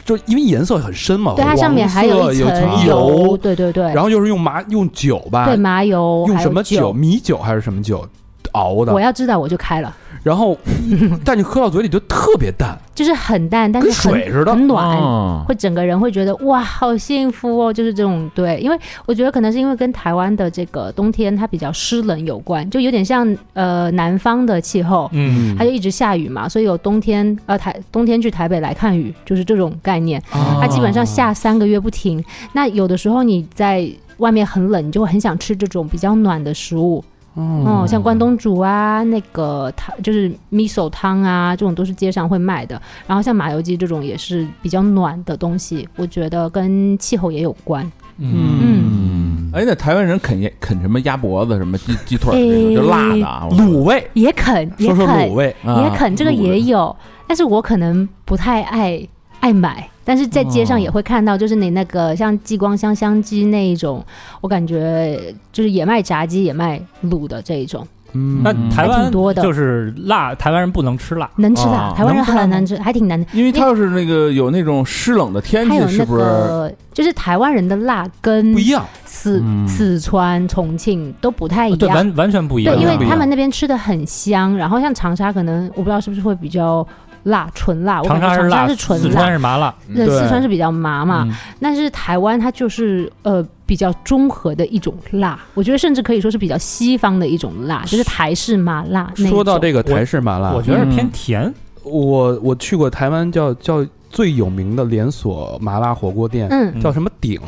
[0.05, 6.93] 就因为颜色很深嘛，对，它上面还有一层油，对对对，然后又是用麻用酒吧，对麻油，用什么酒？
[6.93, 8.07] 米酒还是什么酒？
[8.53, 8.93] 熬的。
[8.93, 9.01] 我？
[9.01, 9.95] 要知道我就开了，
[10.25, 10.59] 然后，
[11.25, 14.97] 但你喝到嘴里就特别淡，就是很淡，但是很水很似的很暖。
[14.97, 30.19] 哦会整个人会觉得哇，好幸福哦，就是这种对，因为我觉得可能是因为跟台湾的这个冬天它比较湿冷有关，就有点像呃南方的气候，嗯，它就一直下雨嘛，所以有冬天呃台冬天去台北来看雨，就是这种概念。
[30.31, 32.25] 啊它基本上下三个月不停。
[32.55, 33.87] 那有的时候你在
[34.19, 37.05] 外面很冷，你就会很想吃这种比较暖的食物。
[37.35, 42.81] 哦，像关东煮啊，那个汤就是 miso 汤啊，这种都是街上会卖的。
[43.07, 47.91] 然后像麻油鸡这种也是比较暖的东西，我觉得跟气候也有关。
[48.19, 59.05] 嗯，哎，那台湾人啃也啃什么鸭脖子、什么鸡鸡腿儿这种，哎就辣的啊，卤味，也啃，也说说啃卤，味，啊也啃，这个也有，但是我可能不太爱
[59.41, 59.89] 爱买。
[60.05, 64.05] 但是在街上也会看到，就是你那个像激光香香鸡那一种，
[64.41, 65.19] 我感觉
[65.53, 71.29] 就是也卖炸鸡，也卖卤的这一种，嗯那台湾挺多的就是辣，台湾人不能吃辣。
[71.37, 71.73] 能吃的。
[71.73, 73.27] 啊台湾人很难吃，还挺难的。
[73.33, 76.23] 因为他要是那个有那种湿冷的天气，还有那是不是？
[76.23, 81.97] 个，就是台湾人的辣跟不一样，四嗯四川、重庆都不太一样对，样。
[81.97, 82.75] 完完全不一样。
[82.75, 86.87] 对，因为他们那边吃的很香，然后像长沙可能我不知道是不是会比较
[87.25, 88.01] 辣，纯辣。
[88.01, 89.75] 我感觉长长沙是辣，是纯四川，是麻辣。
[89.95, 91.27] 对，对四川是比较麻嘛。
[91.29, 99.11] 嗯但是台湾它就是呃比较中和的一种辣，我觉得甚至可以说是比较西方的一种辣，就是台式麻辣。
[99.17, 101.53] 说到这个台式麻辣，我觉得是偏甜。
[101.83, 107.41] 我我去过台湾叫叫最有名的连锁麻辣火锅店，嗯，叫什么鼎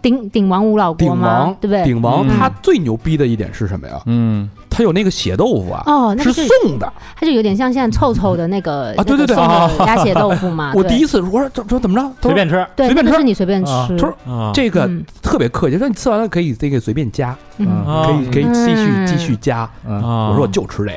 [0.00, 1.54] 鼎鼎王五老鼎锅吗王？
[1.60, 1.84] 对不对？
[1.84, 4.00] 鼎王，嗯它最牛逼的一点是什么呀？
[4.06, 4.48] 嗯，
[4.78, 6.92] 它有那个血豆腐啊，哦，那是送的。
[7.16, 9.36] 它就有点像现在臭臭的那个啊对对对
[9.84, 10.72] 鸭血 豆腐嘛。
[10.72, 12.12] 我第一次我说这这怎么着？
[12.22, 13.96] 随便吃，对，随便吃你随便啊吃。
[13.96, 19.58] 他说啊，这个嗯特别客气，说你吃完了可以这个随便加，可以可以继续嗯继续加。
[19.84, 20.92] 啊我说我就吃这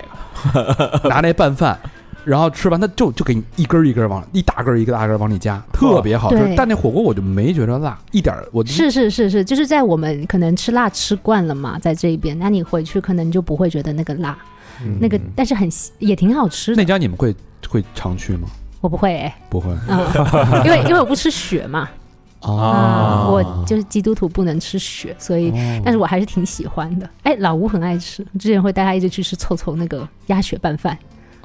[0.54, 1.76] 个， 拿那拌饭，
[2.24, 6.54] 然后吃完它就就给你一根儿一根儿往一大根儿一个大根儿往里加，特别好吃。
[6.56, 14.38] 但那火锅我就没觉得辣，一点儿我是是是是，就是在我们可能吃辣吃惯了嘛，在这边，那你回去可能就不会觉得那个辣，
[14.84, 15.68] 嗯那个但是很
[16.00, 16.86] 也挺好吃的那。
[16.86, 17.36] 家你们会
[17.68, 18.48] 会常去吗？
[18.82, 20.00] 我不会哎，不会嗯，
[20.66, 21.90] 因为因为我不吃血嘛，
[22.42, 25.52] 哦啊，我就是基督徒不能吃血，所以。
[25.84, 27.10] 但是我还是挺喜欢的。
[27.24, 30.98] 哎，老吴很爱吃，之前会带他一直去吃凑凑那个鸭血拌饭。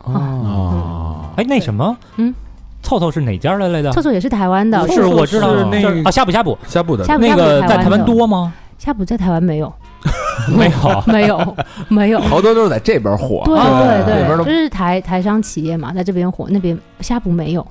[0.07, 0.13] 哦，
[0.45, 2.35] 哦，哎，那什么，嗯，
[2.83, 3.91] 凑凑是哪家的来的？
[3.93, 8.53] 凑凑也是台湾的，是我知道是那个啊，呷哺呷哺，呷哺的呷哺那个在台湾多吗？
[8.79, 9.73] 呷哺在台湾没有，
[10.57, 11.03] 没有。
[11.07, 11.57] 没有，
[11.89, 12.21] 没有。
[12.21, 17.67] 好多都是在这边火，对啊对对，那边都就是台台商企业嘛，在这边火，那边呷哺没有。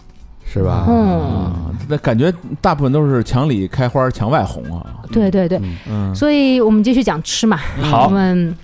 [0.47, 0.85] 是吧？
[0.87, 1.51] 嗯，啊，
[1.87, 2.31] 那感觉
[2.61, 4.85] 大部分都是墙里开花墙外红啊。
[5.11, 7.57] 对对对，嗯嗯，所以我们继续讲吃嘛。
[7.81, 8.55] 好我，们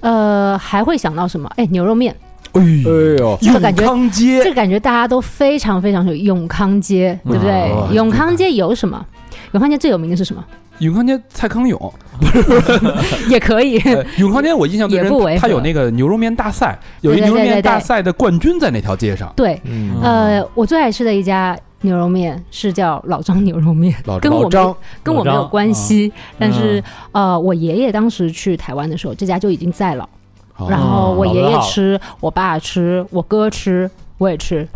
[0.00, 1.50] 呃还会想到什么？
[1.56, 2.14] 哎，牛肉面，
[2.58, 7.88] 哎哎呦，这个感觉永康街这个感觉大家都非常非常有永康街，对不对哦？
[7.92, 9.04] 永康街有什么？
[9.52, 10.44] 永康街最有名的是什么？
[10.80, 11.94] 永康街蔡康永，
[13.30, 19.32] 也可以，呃 永康街我印象最深也不违，和它有那个牛肉面大赛，有一对对牛肉面大赛的冠军在那条街上。
[19.34, 19.58] 对。
[19.64, 26.12] 嗯呃，我最爱吃的一家牛肉面是叫老张牛肉面，老跟我们老张跟我没有关系。
[26.38, 26.78] 但是
[27.12, 30.06] 嗯呃，我爷爷当时去台湾的时候，这家就已经在了。
[30.56, 30.66] 哦。
[30.68, 34.66] 然后我爷爷吃，我爸吃，我哥吃，我也吃。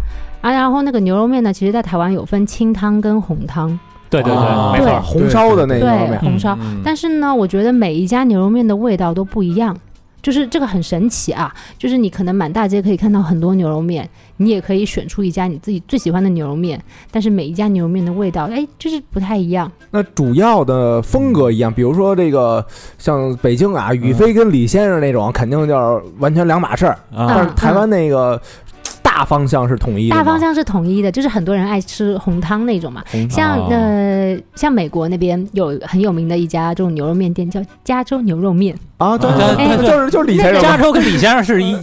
[0.41, 3.79] 啊，然后那个牛肉面呢，其实在台湾有分清汤跟红汤，
[4.09, 4.73] 对对啊。
[4.75, 6.57] 对，没错，红烧的那个对，红烧。
[6.63, 6.81] 嗯。
[6.83, 9.77] 但是呢，我觉得每一家牛肉面的味道都不一样，
[10.23, 11.53] 就是这个很神奇啊！
[11.79, 19.71] 就是你可能满大街可以看到很多牛肉面，你也可以选出一家你自己最喜欢的牛肉面，但是每一家牛肉面的味道，哎，就是不太一样。
[19.91, 22.65] 那主要的风格一样，比如说这个
[22.99, 26.99] 像北京啊，宇飞跟李先生那种，肯定就是完全两码事儿。
[27.11, 28.41] 但嗯是台湾那个
[29.21, 33.05] 大方向是统一的，大方向是统一的，就是很多人爱吃红汤那种嘛。
[33.29, 38.75] 像哦呃，像美国那边有很有名的一家这种牛肉面店，叫加州牛肉面。
[38.97, 41.77] 啊，对对对对就是就是李先生，加州跟李先生是一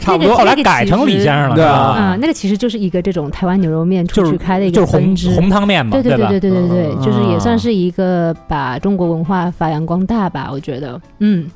[0.00, 5.30] 差不多，后来改成李先生了，对啊啊、那个其实就是一个这种台湾牛肉面出去开的一就是红个分支。
[5.34, 6.16] 红汤面嘛，对对？
[6.16, 11.46] 对对对对对，嗯就是也算是一个把中国文化发扬光大吧，我觉得，嗯。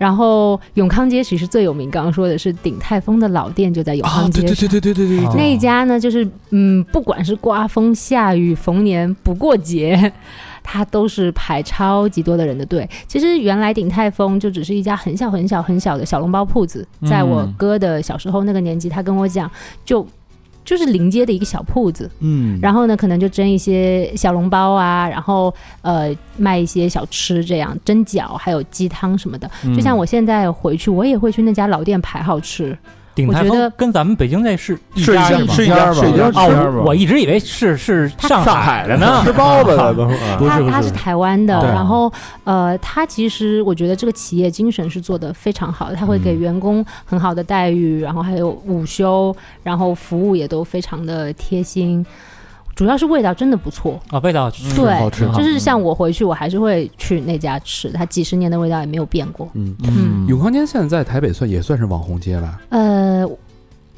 [0.00, 4.48] 然后永康街其实最有名，刚刚说的是鼎泰丰的老店就在永啊，康街上。
[4.48, 10.10] 对对对对对对对那一家呢，就是嗯，不管是刮风下雨、逢年不过节，
[10.62, 12.88] 它都是排超级多的人的队。
[13.06, 19.50] 其实原来鼎泰丰就只是一家很小很小很小的小笼包铺子，在我嗯哥的小时候那个年纪，他跟我讲，
[19.84, 20.06] 就
[20.64, 22.10] 就是临街的一个小铺子。
[22.20, 25.52] 嗯，然后呢，可能就蒸一些小笼包啊，然后
[25.82, 29.50] 呃卖一些小吃，这样蒸饺，还有鸡汤什么的。
[29.64, 32.76] 嗯就像我现在回去，我也会去那家老店排号吃。
[33.14, 39.20] 鼎泰我觉得丰跟咱们北京那是一是一家家吗是一家吧我一直以为是是上海的呢。
[39.26, 39.92] 吃包子的
[40.38, 42.10] 不是不是台湾的，然后
[42.44, 52.04] 呃，他其实我觉得这个企业精神是做的非常好的，他会给嗯员工很好的待遇，然后还有午休，然后服务也都非常的贴心，
[52.80, 54.00] 主要是味道真的不错。
[54.08, 59.46] 啊，味道对好吃就是像我回去，我还是会去那家吃，它几十年的味道也没有变过。
[59.52, 62.58] 嗯，嗯永康街现在在台北算也算是网红街吧？
[62.70, 63.22] 呃，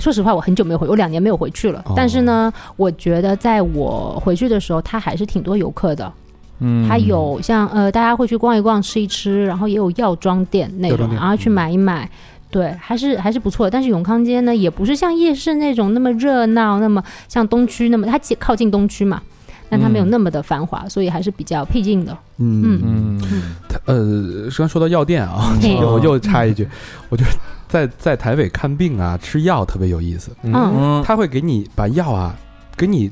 [0.00, 1.80] 说实话，我很久没有回，我两年没有回去了。
[1.86, 6.12] 哦但是呢，我觉得在我回去的时候，它还是挺多游客的。
[6.58, 12.10] 嗯它有像呃，大家会去逛一逛、吃一吃，然后也有药妆店那种，然后去买一买。
[12.52, 13.70] 对，还是还是不错的。
[13.70, 19.22] 但是永康街呢，也不是像夜市那种那么热闹，那么像东区那么，它靠近东区嘛，
[19.70, 20.10] 但它没有嗯。
[20.10, 22.14] 那么的繁华，所以还是比较僻静的。
[22.36, 22.78] 嗯。
[22.84, 23.42] 嗯。
[23.86, 26.68] 呃，刚说到药店啊，嘿 我又插一句，
[27.08, 27.30] 我觉得
[27.68, 31.02] 在在台北看病啊，吃药特别有意思，嗯，嗯。
[31.02, 32.36] 他会给你把药啊，
[32.76, 33.10] 给你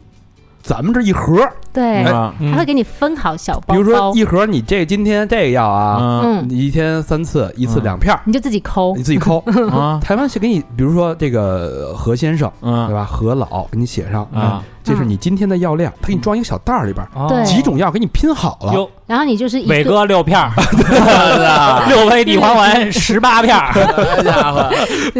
[0.62, 1.40] 咱们这一盒，
[1.72, 6.50] 对，啊嗯会给你分好小包包，比如说一盒，你这今天这个药啊，嗯。
[6.50, 7.82] 一天三次，一次嗯。
[7.82, 8.94] 两片儿，你就自己抠。
[8.96, 9.02] 你。
[9.02, 9.38] 自己抠。
[9.72, 9.98] 啊。
[10.02, 13.04] 台湾是给你，比如说这个何先生，对嗯吧？
[13.04, 14.24] 何老给你写上。
[14.32, 18.72] 啊，这是你今天的药量，他给你装一个小袋儿里边几种药给你拼好了。
[18.72, 20.50] 哟，然后你就是一伟顿哥六片儿，
[21.88, 24.70] 六味地黄丸 十八片儿，好家伙，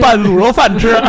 [0.01, 1.01] 拌卤肉饭吃，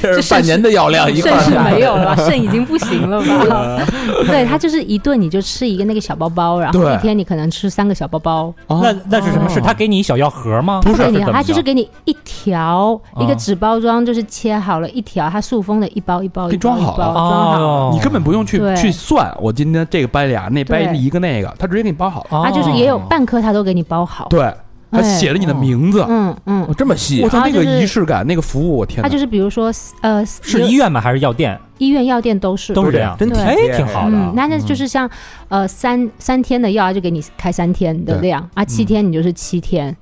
[0.00, 3.84] 这是半年的药量一块肾是没有了，肾已经不行了吧？
[4.26, 6.94] 对，他就是一顿你就吃一个那个小包包，然后对。
[6.94, 8.52] 一天你可能吃三个小包包。
[8.68, 9.48] 那那是什么？
[9.48, 10.80] 是他给你一小药盒吗？
[10.82, 17.12] 不是对你，怎么它就是给你一条一个啊纸包装，就是切好了一条，它塑封的一包一包给一包装好了。
[17.12, 17.79] 装好了。
[17.80, 22.38] 哦，你根本不用去对去算，我今天这个掰俩，那掰对一个那个，他直接给你包好了。
[22.38, 24.26] 啊就是也有半颗，他都给你包好。
[24.28, 24.52] 对，
[24.90, 29.08] 他哎写了你的名字，嗯嗯哦，这么细啊我操，那个就是仪式感，那个服务，我天哪！
[29.08, 29.72] 它就是比如说
[30.02, 31.00] 呃，是医院吗？
[31.00, 31.58] 还是药店？
[31.78, 33.16] 医院药店都是都是这样。
[33.18, 35.08] 真体哎贴，挺好的嗯，那那就是像
[35.48, 39.96] 呃三三天的药，就给你开三天的对量啊，七天你就是七天。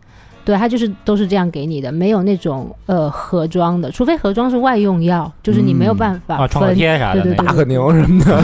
[0.49, 6.75] 对，它就是都是这样给你的，没有那种呃盒装的，除非盒装是外用药，就是你没有办法啊，创可分。
[6.75, 7.49] 贴啥的对对那个。
[7.49, 8.41] 大可宁什么的，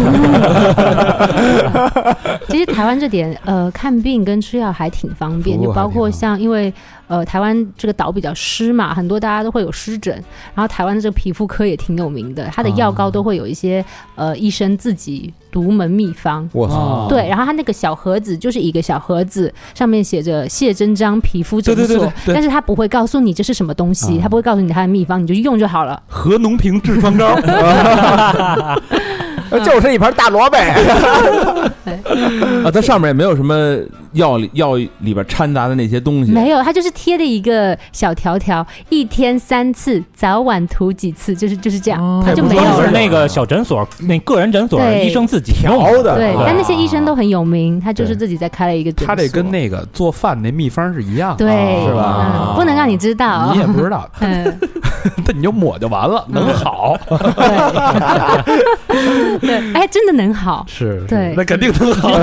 [2.50, 6.70] 其实台湾这点呃看病跟吃药还挺方便，就包括像因为
[7.06, 10.14] 呃台湾这个岛比较湿嘛，很多大家都会有湿疹，
[10.54, 13.84] 然后台湾的这个皮肤科也挺有名的，它的药膏都会有一些
[14.14, 16.48] 呃医生自己独门秘方。
[16.52, 26.02] 我操，哦对，然后它那个小盒子就是一个小盒子，上面写着谢真章皮肤诊所，对对对对对但是它不会告诉你这是什么东西，啊它不会告诉你它的秘方，你就用就好了。
[26.08, 27.38] 何农平痔疮膏，
[29.60, 30.56] 就是一盘大萝卜。
[32.64, 33.78] 啊，它上面也没有什么
[34.14, 42.22] 药里药里边掺杂的那些东西，没有，它就是贴的一个小条条，一天三次，早晚涂几次，就是就是这样，哦。
[42.24, 42.84] 它就没有了。
[42.84, 46.16] 是那个小诊所，那个人诊所医生自己调的。
[46.16, 46.44] 对，啊。
[46.46, 49.08] 但那些医生都很有名，他就是自己在开了一个诊所。
[49.08, 51.84] 他得跟那个做饭那秘方是一样的，对。
[51.84, 52.50] 是吧？
[52.50, 54.44] 嗯，不能让你知道，你也不知道，嗯，
[55.26, 56.96] 那你就抹就完了，能好。
[57.08, 57.18] 对，
[59.40, 60.64] 对，哎，真的能好。
[60.68, 61.06] 是，是。
[61.08, 61.34] 对。
[61.36, 62.08] 那肯定能好。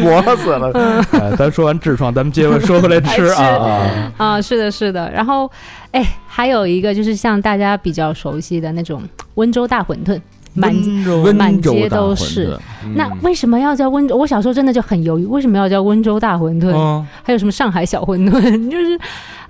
[0.00, 0.61] 磨死了。
[0.70, 5.10] 哎咱说完痔疮，咱们接着说回来吃啊啊， 啊，是的，是的。
[5.10, 5.50] 然后，
[5.92, 9.02] 哎，还有一个就是像大家比较熟悉的那种
[9.34, 10.20] 温州大馄饨，
[10.54, 10.74] 满
[11.34, 12.58] 满街都是饨。
[12.94, 14.16] 那为什么要叫温州？
[14.16, 16.70] 我小时候真的就很犹豫，为什么要叫温州大馄饨？
[16.72, 18.40] 嗯还有什么上海小馄饨？
[18.70, 18.98] 就是，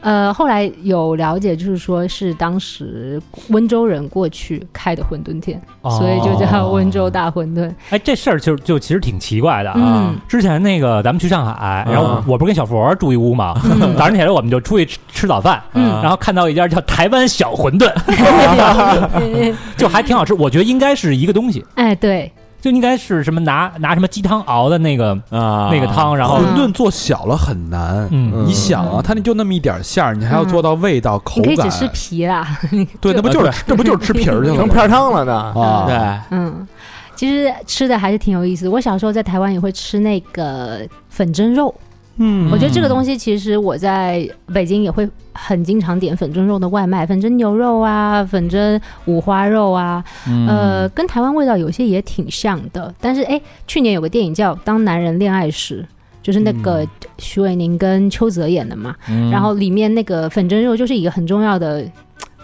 [0.03, 7.73] 呃，后来有了解，就是说是当时温州人过去开的馄饨店，所以就叫温州大馄饨。
[7.91, 9.77] 哎，这事儿就就其实挺奇怪的啊。
[9.79, 20.35] 嗯之前那个咱们去上海，然后啊我不是跟小佛住一屋嘛，嗯 早上起来我们就出去吃吃早饭，嗯然后看到一家叫台湾小馄饨， 就还挺好吃。
[20.35, 22.31] 我觉得应该是一个东西，哎，对，
[22.63, 28.09] 就应该是什么拿拿什么鸡汤熬的那个啊那个汤，然后馄饨做小了很难。
[28.13, 31.77] 嗯你想啊，它那就那么一点馅儿，你还要做到味道、口感你可以只。
[31.77, 32.57] 吃皮啦。
[33.01, 34.61] 对，那不就是这不就是吃皮儿去了吗？
[34.61, 35.35] 成片汤了呢。
[35.61, 36.69] 啊，对，嗯，
[37.17, 38.71] 其实吃的还是挺有意思的。
[38.71, 41.75] 我小时候在台湾也会吃那个粉蒸肉，
[42.17, 52.95] 嗯我觉得这个东西其实我在北京也会很经常点粉蒸肉的外卖，粉蒸牛肉啊，粉蒸五花肉啊，嗯呃，跟台湾味道有些也挺像的。
[53.01, 55.83] 但是哎，去年有个电影叫《当男人恋爱时》。
[56.23, 56.87] 就是那个
[57.19, 61.85] 徐伟宁跟邱泽演的嘛，嗯然后里面那个粉蒸肉就是一个很重要的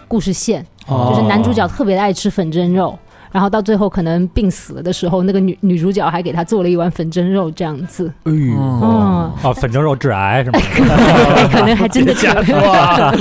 [0.05, 2.99] 故事线，哦就是男主角特别的爱吃粉蒸肉，
[3.31, 10.59] 然后到最后可能病死了的时候，那个女女主角还给他做了一碗粉蒸肉这样子，哎呦，嗯，哦粉蒸肉致癌是吗？
[11.51, 13.13] 可能还真的瞎是，说啊，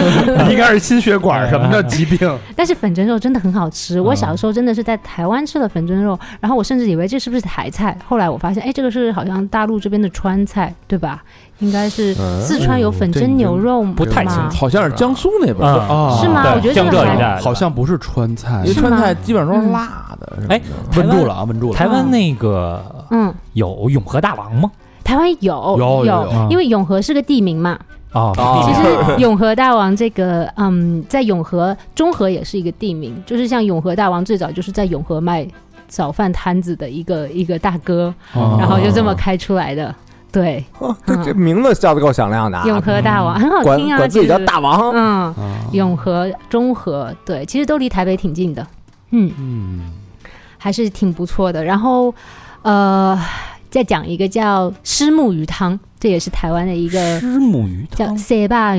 [0.50, 2.18] 应该是心血管什么的疾病。
[2.56, 4.00] 但是粉蒸肉真的很好吃。
[4.00, 11.22] 我小时候真的是在台湾吃的粉蒸肉，然后我甚至以为这是不是台菜，后来我发现，哎，这个是好像大陆这边的川菜，对吧？
[11.60, 13.94] 应该是嗯四川有粉蒸牛肉吗？
[13.96, 16.52] 不太清楚好像是江苏那边，啊是吗？
[16.54, 20.38] 我觉得江这个还浙一带好像不是川菜因为，川菜基本上都是辣的。
[20.48, 20.60] 哎
[20.96, 21.76] 稳住了啊，稳住了。
[21.76, 22.80] 台湾那个
[23.10, 24.70] 嗯，有永和大王吗？
[25.02, 27.78] 台湾有有有有因为永和是个地名嘛，
[28.12, 35.46] 哦，哦其实永和大王这个，嗯，在永和中和也是一个地名，就是像永和大王最早就是在永和卖
[35.88, 39.94] 早饭摊子的一个一个大哥，哦然后就这么开出来的。
[40.40, 42.64] 对，哦 这这名字叫的够响亮的啊！
[42.64, 45.34] 永和大王很好听啊，管自己叫大王，嗯，啊。
[45.72, 48.64] 永和、中和，对，其实都离台北挺近的，
[49.10, 49.92] 嗯，嗯，
[50.56, 51.64] 还是挺不错的。
[51.64, 52.14] 然后，
[52.62, 53.20] 呃，
[53.68, 58.76] 再讲一个叫虱目鱼汤，这也是台湾的一个虱目鱼汤叫汤，塞巴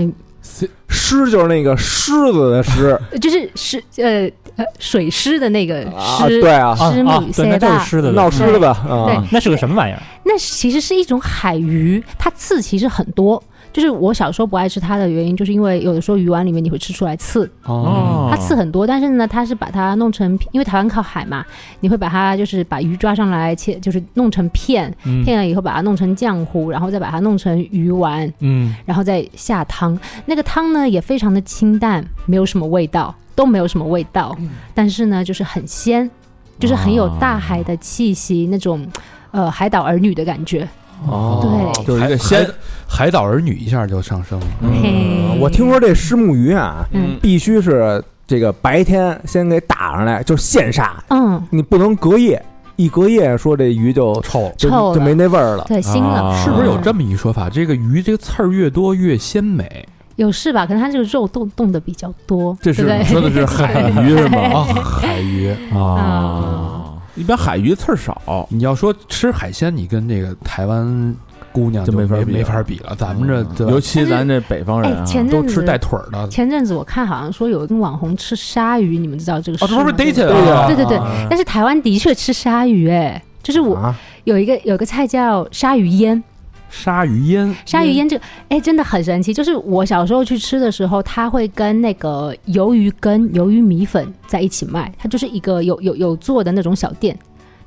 [0.88, 9.20] 狮就是那个狮子的狮 就是狮呃呃水狮的那个啊，狮，对啊，狮母啊，对，那就是狮子的闹狮子啊，对。
[9.32, 10.02] 那是个什么玩意儿？
[10.26, 13.42] 那其实是一种海鱼，它刺其实很多。
[13.72, 21.46] 就是我小时候不爱吃它的原因，就是因为有的时候鱼丸里面你会吃出来刺，哦，它刺很多，但是呢，它是把它弄成，因为台湾靠海嘛，
[21.80, 25.24] 你会把它就是把鱼抓上来切，就是弄成片，嗯。
[25.24, 29.98] 片了以后把它弄成浆糊，然后再把它弄成鱼丸，嗯，然后再下汤。
[30.26, 34.36] 那个汤呢也非常的清淡，没有什么味道，都没有什么味道，
[34.74, 36.10] 但是呢就是很鲜，
[36.58, 38.88] 就是很有大海的气息，那种
[39.32, 40.68] 呃海岛儿女的感觉。
[41.08, 41.86] 哦对。
[41.86, 42.48] 就是一个海鲜，
[42.88, 44.46] 海岛儿女一下就上升了。
[44.62, 45.40] 嗯。
[45.40, 47.18] 我听说这虱目鱼啊，嗯。
[47.22, 52.44] 必须是这个白天先给打上来，就是现杀，嗯，你不能隔夜，
[52.76, 55.66] 一隔夜说这鱼就臭，就臭就没那味儿了。
[55.68, 56.30] 对，腥了。
[56.30, 57.50] 啊是不是有这么一说法？
[57.50, 59.88] 这个鱼这个刺儿越多越鲜美。
[60.16, 60.66] 有是吧？
[60.66, 63.00] 可能它这个肉冻冻的比较多，这是对对？
[63.00, 64.40] 你说的是海鱼是吗？
[64.54, 65.50] 啊，海鱼。
[65.74, 66.89] 啊，
[67.20, 71.14] 一般海鱼刺儿少，你要说吃海鲜，你跟这个台湾
[71.52, 72.96] 姑娘就没法比没没法比了。
[72.96, 76.28] 咱们这对吧尤其咱这北方人啊，哎前阵子都吃带腿儿的。
[76.30, 80.68] 前阵子我看好像说有一个网红吃鲨鱼，你们知道这个事哦，这不是事吗？dated 对啊？
[80.68, 83.94] 对对对啊但是台湾的确吃鲨鱼，哎，就是我啊，
[84.24, 86.24] 有一个有一个菜叫鲨鱼烟，
[86.70, 97.18] 鲨鱼烟，鲨鱼烟这个哎真的很神奇，就是我小时候去吃的时候，它会跟那个鱿鱼羹、鱿鱼米粉在一起卖，它就是一个有有有做的那种小店。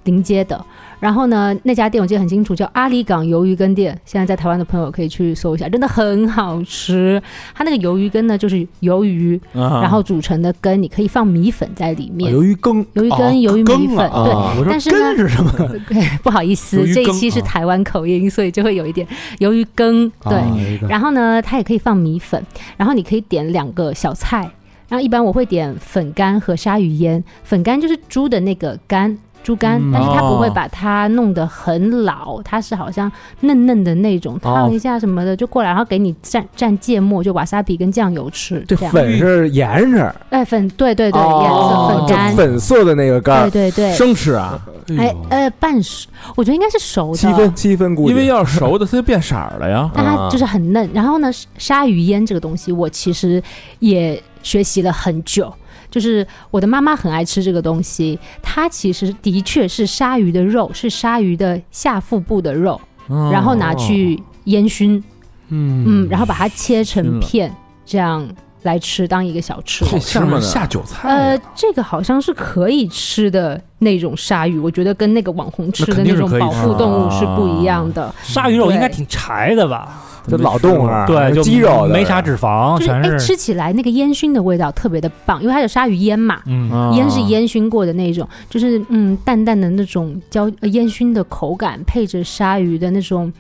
[0.05, 0.67] 临街的，
[1.03, 4.01] 然后呢，那家店我记得很清楚，叫阿里港鱿鱼羹店。
[4.05, 7.21] 现在在台湾的朋友可以去搜一下，真的很好吃。
[7.57, 12.33] 它那个鱿鱼羹呢，就是鱿鱼，啊然后煮成的羹，你可以放米粉在里面。
[12.33, 14.65] 鱿鱼羹鱿鱼羹、哦鱿鱼米粉，对。
[14.71, 15.53] 但是呢根是什么？
[16.23, 19.05] 不好意思这一期是啊台湾口音，所以就会有一点
[19.41, 20.09] 鱿鱼羹。
[20.21, 22.41] 对，然后呢，它也可以放米粉，
[22.77, 24.49] 然后你可以点两个小菜。
[24.89, 29.91] 然后一般我会点粉干和鲨鱼烟，粉干就是猪的那个肝，猪肝，嗯。
[29.93, 30.53] 但是它不会哦。
[30.55, 38.93] 把它弄得很老，它是好像嫩嫩的那种，烫一下什么的就过来，然后给你蘸蘸芥末，就瓦萨比跟酱油吃，这这样。
[38.93, 43.93] 粉是颜色，哎，粉，对对对，哦颜色粉就干，粉色的那个干儿，对对对。
[43.93, 44.61] 生吃啊，
[44.99, 49.91] 哎呃，半熟，我觉得应该是熟的，七分七分估计，因为要是熟的它就变色儿了呀。
[49.95, 50.89] 但它就是很嫩。
[50.93, 53.43] 然后呢，鲨鱼腌这个东西，我其实
[53.79, 55.53] 也学习了很久。
[55.93, 64.97] 就是我的妈妈很爱吃这个东西，它其实的确是鲨鱼的肉，是鲨鱼的下腹部的肉，嗯然后拿去烟熏，
[65.51, 68.27] 嗯嗯，然后把它切成片，这样
[68.63, 69.85] 来吃当一个小吃。
[69.85, 78.15] 好像下酒菜呃啊，，这个好像是可以吃的那种鲨鱼，我觉得跟那个网红吃的那种保护动物是不一样的。
[78.23, 80.03] 鲨鱼肉应该挺柴的吧？
[80.29, 93.33] 就老动物啊，对，就鸡肉没啥脂肪，就是哎，全是吃起来那个烟熏的味道特别的棒，因为它有鲨鱼烟嘛，嗯，啊烟是烟熏过的那种，就是嗯淡淡的那种焦呃烟熏的口感，配着鲨鱼的那种。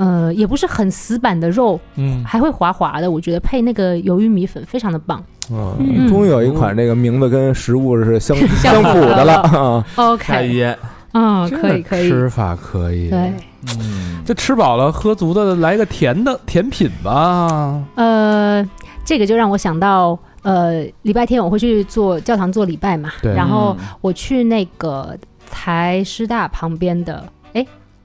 [0.00, 5.22] 呃，也不是很死板的肉，嗯，还会滑滑的，我觉得配那个鱿鱼米粉非常的棒。
[5.50, 8.48] 嗯，终于有一款这个名字跟食物是相相
[8.80, 10.78] 相符符的了 OK，烟，
[11.12, 13.10] 嗯，这可以可以，吃法可以。
[13.10, 13.30] 对，
[13.78, 17.82] 嗯，这吃饱了喝足的，来个甜的甜品吧。
[17.96, 18.66] 呃，
[19.04, 23.34] 这个就让我想到，呃，礼拜天我会去做教堂做礼拜嘛，对。
[23.34, 25.14] 然后我去那个
[25.50, 27.22] 台师大旁边的，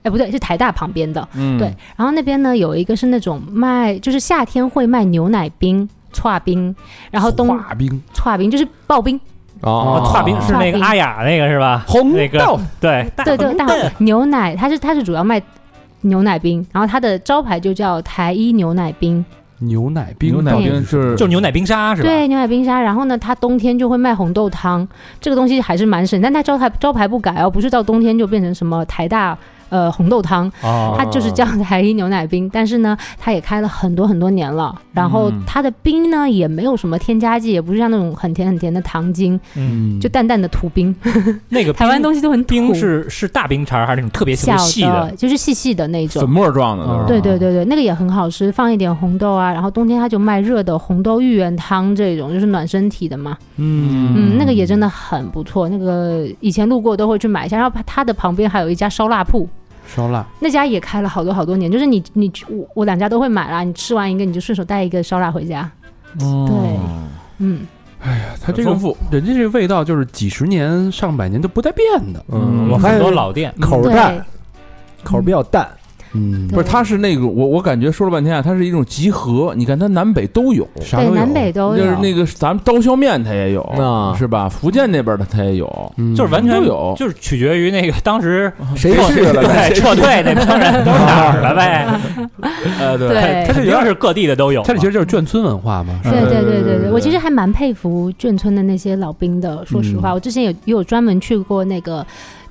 [0.05, 1.57] 哎哎不对，是台大旁边的，嗯。
[1.57, 6.73] 对，然后那边呢有一个是那种卖，就是夏天会卖牛奶冰、串冰，
[7.09, 8.01] 然后冬化冰。
[8.13, 9.19] 串冰就是刨冰，
[9.61, 10.03] 哦。
[10.05, 11.83] 哦，冰是那个阿雅那个是吧？
[11.87, 13.65] 红那个豆对对对，大
[13.97, 15.41] 牛奶，它是它是主要卖
[16.01, 19.25] 牛奶冰，然后它的招牌就叫台一牛奶冰，
[19.57, 22.07] 牛奶冰，牛奶冰是就是牛奶冰沙是吧？
[22.07, 22.79] 对，牛奶冰沙。
[22.79, 24.87] 然后呢，它冬天就会卖红豆汤，
[25.19, 29.35] 这个东西还是蛮省，但它招牌招牌不改哦，不是到冬天就变成什么台大。
[29.69, 34.75] 呃，红豆汤，哦，它就是叫台一牛奶冰，但是呢，它也开了很多很多年了。
[34.93, 40.95] 然后嗯它的冰呢，也没有什么添加剂，也不是像那种很甜很甜的糖精，嗯，就淡淡的土冰。
[41.49, 46.29] 那个 台湾东西都很土冰是是大冰碴还是那种特别特小别细的，就是细细的那种粉。
[46.29, 53.37] 末状的，对对对对，那个也很好吃，放一点红豆啊，然后冬天它就卖热的红豆芋圆汤这种，就是暖身体的嘛。
[53.57, 57.57] 嗯嗯，那个也真的很不错，那个以前路过都会去买一下。
[57.57, 59.47] 然后它的旁边还有一家烧腊铺，
[59.87, 65.69] 烧腊，那家也开了好多好多年，就是你你我我两家都会买啦，你吃完一个你就顺手带一个烧腊回家。
[66.21, 66.45] 哦。
[66.47, 66.79] 对
[67.37, 67.67] 嗯，
[68.01, 68.71] 哎呀它这个，
[69.11, 72.23] 人家这个味道就是几十年、上百年都不带变的。
[72.29, 74.25] 嗯，我看很多老店，口淡，
[75.03, 75.69] 口比较淡，
[76.15, 81.77] 嗯，不是，它是那个我我感觉说了半天啊，它是一种集合，你看它南北都有，对啥都有南北都有。
[81.77, 84.47] 就是那个咱们刀削面它也有啊是吧？
[84.47, 89.69] 福建那边的它也有，嗯就是完全都有就是取决于那个当时谁去了呗？
[89.69, 91.87] 对撤退那帮人都是哪儿了呗。
[92.79, 94.67] 呃，对，对肯定是各地的都有嘛。
[94.67, 95.99] 它这其实就是眷村文化嘛。
[96.03, 99.65] 是吧对对对对对对，我其实还蛮佩服眷村的那些老兵的。
[99.65, 102.05] 说实话，嗯我之前有也有专门去过那个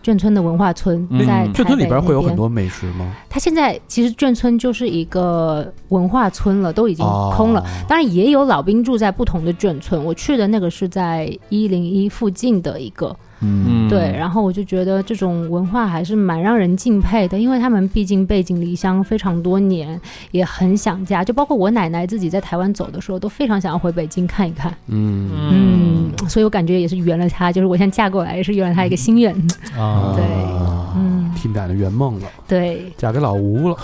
[0.05, 2.35] 眷村的文化村，嗯在眷村里边会有很。
[2.37, 3.15] 多美食吗？
[3.31, 7.61] 它现在其实眷村就是一个文化村了，都已经空了。
[7.61, 21.23] 哦当然也有老兵住在不同的眷村，我去的那个是在一零一附近的一个，嗯，对，然后我就觉得这种文化还是蛮让人敬佩的，因为他们毕竟背井离乡非常多年，也很想家。
[21.25, 24.73] 就包括我奶奶自己在台湾走的时候，都非常想要回北京看一看。
[24.87, 29.35] 嗯嗯，所以我感觉也是圆了她，就是我现在嫁过来也是圆了她一个心愿。
[29.77, 32.93] 啊，对啊嗯，替你俩的圆梦了，对。
[32.97, 33.77] 嫁给老吴了。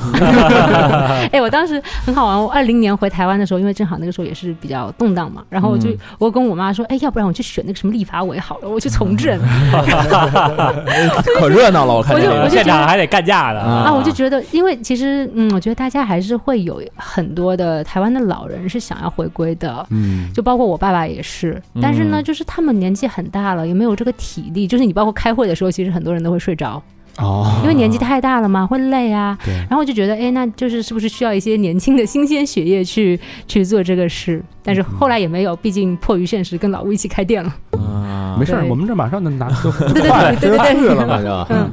[1.33, 9.39] 哎，我当时很好玩，我二零年回台湾的时候，因为正好那个时候也是比较动荡嘛，然后我就、嗯我跟我妈说，哎，要不然我去选那个什么立法委好了，我去从政。
[11.39, 21.61] 可热闹了，我看我就我就觉得现场还得干架的啊，我就觉得，因为其实，嗯，我觉得大家还是会有很多的台湾的老人是想要回归的，嗯，就包括我爸爸也是。
[21.81, 24.67] 但是呢，嗯就是他们年纪很大了，也没有这个体力。
[24.67, 26.83] 就是你包括开会的时候，其实很多人都会睡着，
[27.21, 29.37] 哦，因为年纪太大了嘛，会累啊。
[29.45, 34.43] 对然后我就觉得，哎，那就是是不是需要一些年轻的新鲜血液去去做这个事？
[34.63, 37.55] 但是后来也没有，毕竟迫于现实，跟老吴一起开店了。
[37.73, 41.29] 啊没事儿，我们这马上就拿就 对对对对对对去了嘛就。
[41.55, 41.71] 嗯，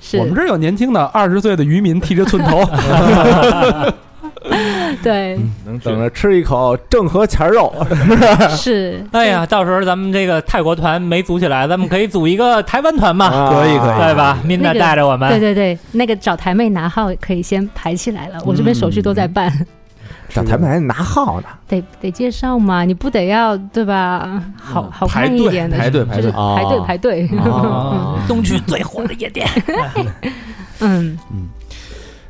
[0.00, 2.58] 是我们这儿有年轻的二十岁的渔民剃着寸头，
[5.02, 5.38] 对。
[5.64, 7.72] 能等着吃一口正和钱肉，
[8.56, 9.04] 是。
[9.12, 13.98] 哎呀，到时候咱们这个泰国团没组起来，咱们可以组一个台湾团嘛，啊可以可以。
[13.98, 14.38] 对吧？
[14.44, 19.52] 明娜那个带着我们，对对对，那个找台妹拿号可以先排起来了，我这边手续都在办。
[20.30, 21.46] 找台妹还得拿号呢。
[21.66, 24.42] 得得介绍嘛，你不得要对吧？
[24.60, 27.28] 好好看一点的，排队就是哦排队排队。
[27.44, 28.18] 哦。
[28.28, 29.48] 东区最火的夜店，
[30.80, 31.18] 嗯。
[31.32, 31.48] 嗯，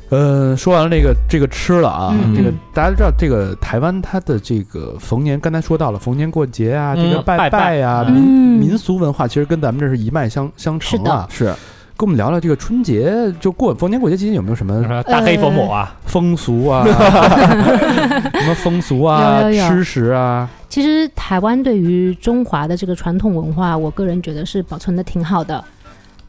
[0.09, 2.35] 呃，说完了这个这个吃了啊，嗯。
[2.35, 7.75] 这个大家都知道，这个台湾它的这个逢年，刚才说到了逢年过节啊，这个嗯拜拜拜。
[7.75, 8.13] 呀、嗯。
[8.13, 8.23] 民
[8.69, 11.27] 民俗文化，其实跟咱们这是一脉相相承的啊。
[11.29, 11.53] 是
[11.95, 19.69] 跟我们聊聊这个春节，就过逢年过节期间有没有什么大黑佛母啊，风俗啊， 什么风俗啊、有有有。
[19.69, 20.49] 吃食啊？
[20.69, 25.61] 其实台湾对于中华的这个传统文化，我个人觉得是保存的挺好的。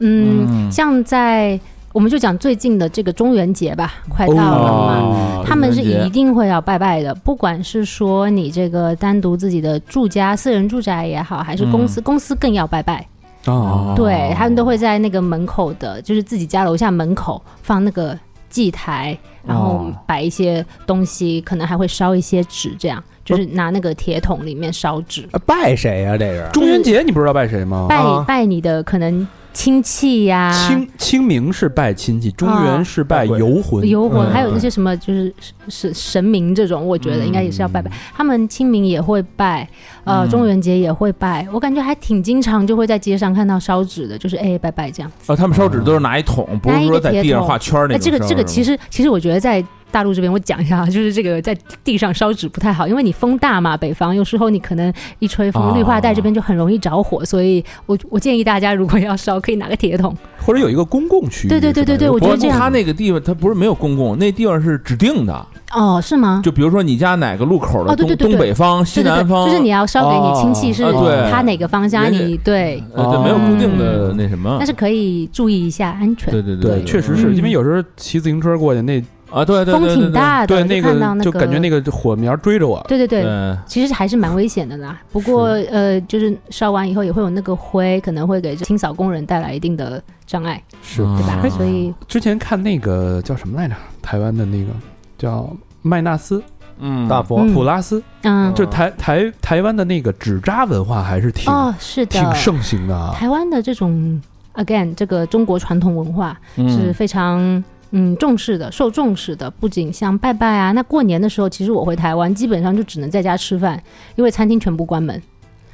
[0.01, 0.73] 嗯，嗯。
[0.73, 1.61] 像在
[1.93, 4.95] 我们就讲最近的这个中元节吧，快到了嘛。
[5.01, 13.05] 哦他们是一定会要拜拜的，不管是说你这个单独自己的住家、私人住宅也好，还是公司，公司更要拜拜。
[13.47, 18.17] 哦，对他们都会在那个门口的，就是自己家楼下门口放那个
[18.49, 26.17] 祭台，然后哦摆一些东西，可能还会烧一些纸，这样就是拿那个铁桶里面烧纸，啊拜谁呀？
[26.17, 27.87] 这是中元节你不知道拜谁吗？
[27.89, 33.87] 拜啊拜你的可能亲戚呀、清清明是拜亲戚，中原是拜游魂。
[33.89, 35.33] 游魂，嗯还有那些什么就是
[35.69, 37.91] 神神明这种，我觉得应该也是要拜拜。
[38.15, 39.69] 他们清明也会拜，
[40.05, 41.47] 呃，嗯中元节也会拜。
[41.53, 45.11] 我感觉还挺经常就会在街上看到烧纸的，就是哎拜拜这样。
[45.27, 48.19] 哦，他们烧纸都是拿一桶，不是说在地上画圈儿那哎，种烧。
[48.19, 60.17] 这个这个其实实其实我觉得在大陆这边，我讲一下啊， 就是这个在地上烧纸不太好，因为你风大嘛，北方有时候你可能一吹风，哦绿化带这边就很容易着火，所以我我建议大家如果要烧，可以拿个铁桶。
[60.43, 61.51] 或者有一个公共区域。
[61.51, 65.47] 对对对对对我觉得这样他那个地方，他不是没有公共，那地方是指定的。
[65.73, 66.41] 哦，是吗？
[66.43, 70.83] 就比如说你家哪个路口的东哦对对对对东北方、西南方，就是你要烧给你亲戚是
[71.31, 74.67] 他哪个方向，你对，呃，对，没有固定的嗯那什么但。
[74.67, 76.33] 是可以注意一下安全。
[76.33, 79.01] 对对对，确实是嗯因为有时候骑自行车过去，那
[79.31, 82.85] 啊，对对风对挺大的，对那就看到那就感觉那个火苗追着我。
[82.89, 85.01] 对对对，对，其实还是蛮危险的啦。
[85.13, 91.35] 不过呃，就是烧完以后也会有那个灰，可能会给清扫工人带来一定的障碍，是嗯对吧？
[91.35, 93.75] 啊所以之前看那个叫什么来着？
[94.03, 94.71] 台湾的那个
[95.17, 95.49] 叫
[95.83, 96.43] 麦纳斯
[96.79, 103.13] 嗯，大佛嗯普拉斯，嗯，就台台台湾的那个纸扎文化还是挺哦，是的，挺盛行的啊。
[103.15, 104.21] 台湾的这种
[104.55, 107.63] again 这个中国传统文化嗯是非常。
[107.93, 113.83] 嗯，重视的，受重视的，不仅像拜拜啊，那过年的时候，其实我回台湾，基本上就只能在家吃饭，
[114.15, 115.21] 因为餐厅全部关门，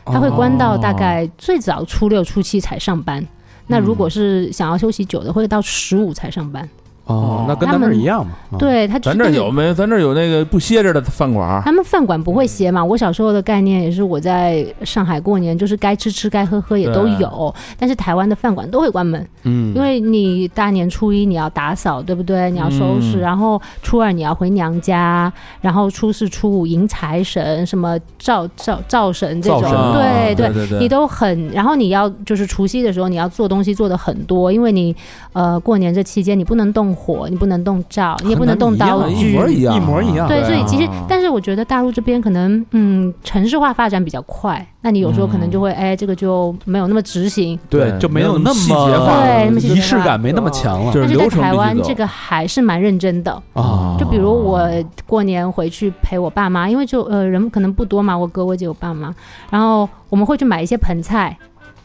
[0.05, 3.27] 它会关到大概最早初六、初七才上班。
[3.67, 6.69] 那如果是想要休息久的，会到十五才上班。
[7.07, 8.33] 哦，那跟咱们他们一样嘛。
[8.51, 9.73] 啊，对，他咱这儿有没？
[9.73, 11.63] 咱这儿有那个不歇着的饭馆。
[11.65, 12.85] 他们饭馆不会歇嘛？
[12.85, 22.51] 我小时候的概念也是，我在上海过年就是该吃吃该喝喝也都有，但是台湾的饭馆都会关门，嗯，因为你大年初一你要打扫，对不对？
[22.51, 29.63] 你要收拾，嗯然后初二你要回娘家，然后初四初五迎财神，什么灶灶灶神这种。
[29.95, 34.95] 对对对，你都很，然后你要就是除夕的时候，你要做东西做的很多，因为你
[35.33, 47.59] 呃过年这期间你不能动火，你不能动灶，你也不能动刀一具，模一样啊，一模一样对，所以其实啊，但是我觉得大陆这边可能，嗯，城市化发展比较快，那你有时候可能就会，哎，这个就没有那么执行。
[47.69, 53.31] 对，就没有那么细节化对那么细节化仪式感没那么强了但是在台湾，这个还是蛮认真的。
[53.53, 53.97] 啊。
[53.99, 54.67] 就比如我
[55.07, 59.15] 过年回去陪我爸妈，因为就呃人可能不多嘛，我哥我姐我爸妈，
[59.51, 61.37] 然后我们会去买一些盆菜，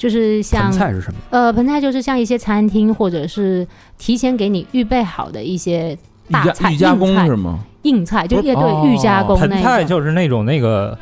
[0.01, 1.19] 就是像盆菜是什么？
[1.29, 3.67] 呃盆菜就是像一些餐厅或者是
[3.99, 5.95] 提前给你预备好的一些
[6.31, 7.59] 大菜预加工硬菜是吗？
[7.83, 9.47] 硬菜，就不是乐队预加工盆。
[9.61, 10.97] 菜就是那种那个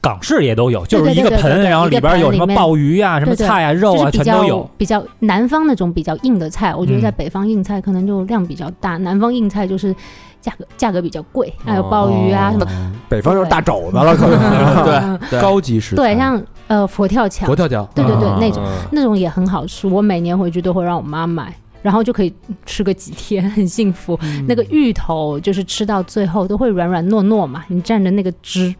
[0.00, 4.68] 港式也都有，就是一个盆，对对对对然后里边有什么鲍鱼啊、什么对对菜啊、肉啊，全都有。
[4.76, 9.94] 比较南方那种比较硬的菜，我觉得嗯在北方硬菜可能就量比较大，南方硬菜就是
[10.40, 12.66] 价格价格比较贵，还有鲍鱼啊什么，
[13.08, 17.46] 北方就是大肘子了， 可能 对 对高级食材，对，像呃佛跳墙。
[17.46, 18.38] 佛，跳墙，对对对啊。
[18.40, 18.62] 那种。
[18.90, 21.54] 那种也很好吃，我每年回去都会让我妈买。
[21.82, 22.32] 然后就可以
[22.64, 24.16] 吃个几天，很幸福。
[24.46, 28.72] 那个芋头就是吃到最后都会软软糯糯嘛，你蘸着那个汁，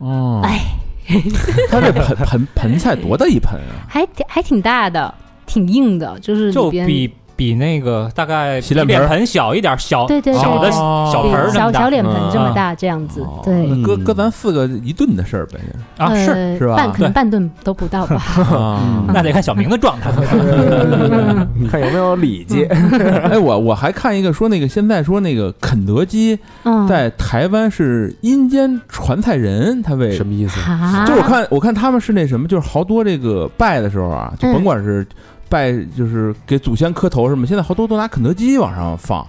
[0.00, 0.60] 哦，哎，
[1.72, 3.88] 他这盆盆盆菜多大一盆啊？
[3.88, 5.14] 还挺还挺大的，
[5.46, 10.40] 挺硬的，就是就里边比比那个大概洗脸盆小一点，小对对对。
[10.42, 11.10] 小的哦。
[11.12, 11.72] 小盆儿这么大。
[11.72, 13.54] 小小脸盆这么嗯大这样子哦，对。
[13.54, 15.58] 嗯搁搁咱四个一顿的事儿呗。
[15.98, 16.76] 啊，是，呃是吧？
[16.76, 18.16] 半可能半顿都不到吧。
[18.16, 20.10] 啊 那得看小明的状态。
[21.70, 22.64] 看有没有礼节。
[23.30, 30.58] 哎，我我还看一个说那个现在说那个肯德基嗯，在台湾是阴间传菜人，他为什么意思？
[30.60, 34.52] 啊，就我看我看他们是那什么，就是好多这个拜的时候啊，就嗯。
[34.54, 35.06] 甭管是
[35.48, 39.26] 拜就是给祖先磕头什么，现在好多都拿肯德基往上放。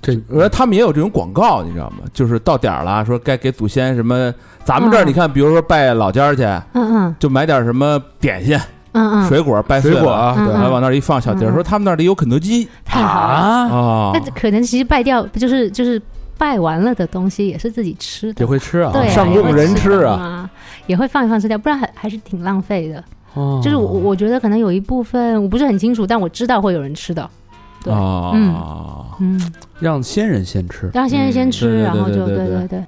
[0.00, 1.98] 这我觉得他们也有这种广告，你知道吗？
[2.12, 4.34] 就是到点儿了，说该给祖先什么，
[4.64, 6.42] 咱们这儿嗯你看，比如说拜老家儿去，
[6.72, 7.16] 嗯嗯。
[7.20, 8.58] 就买点什么点心、
[8.92, 10.54] 嗯嗯，水果，拜，水果啊，嗯对。
[10.54, 12.68] 然后往那儿一放，小弟说他们那儿里有肯德基。
[12.84, 13.34] 太好了。
[13.36, 14.10] 啊，啊。
[14.14, 16.02] 那可能其实拜掉不就是就是
[16.36, 18.40] 拜完了的东西也是自己吃的。
[18.40, 20.50] 也，会吃啊，对啊，上供人吃啊，
[20.88, 23.04] 也会放一放吃掉，不然还还是挺浪费的。
[23.34, 27.28] 哦就是我我觉得可能有一部分我不是很清楚，但我知道会有人吃的。
[27.84, 28.54] 对嗯，
[29.18, 32.84] 嗯，让先人先吃，让先人先吃，然后就对对对对对，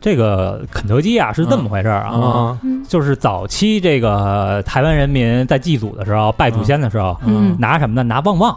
[0.00, 2.84] 这个肯德基啊是这么回事儿啊，啊，嗯。
[2.88, 7.54] 就是早期这个台湾人民在祭祖的时候拜祖先的时候，嗯。
[7.60, 8.02] 拿什么呢？
[8.02, 8.56] 拿旺旺。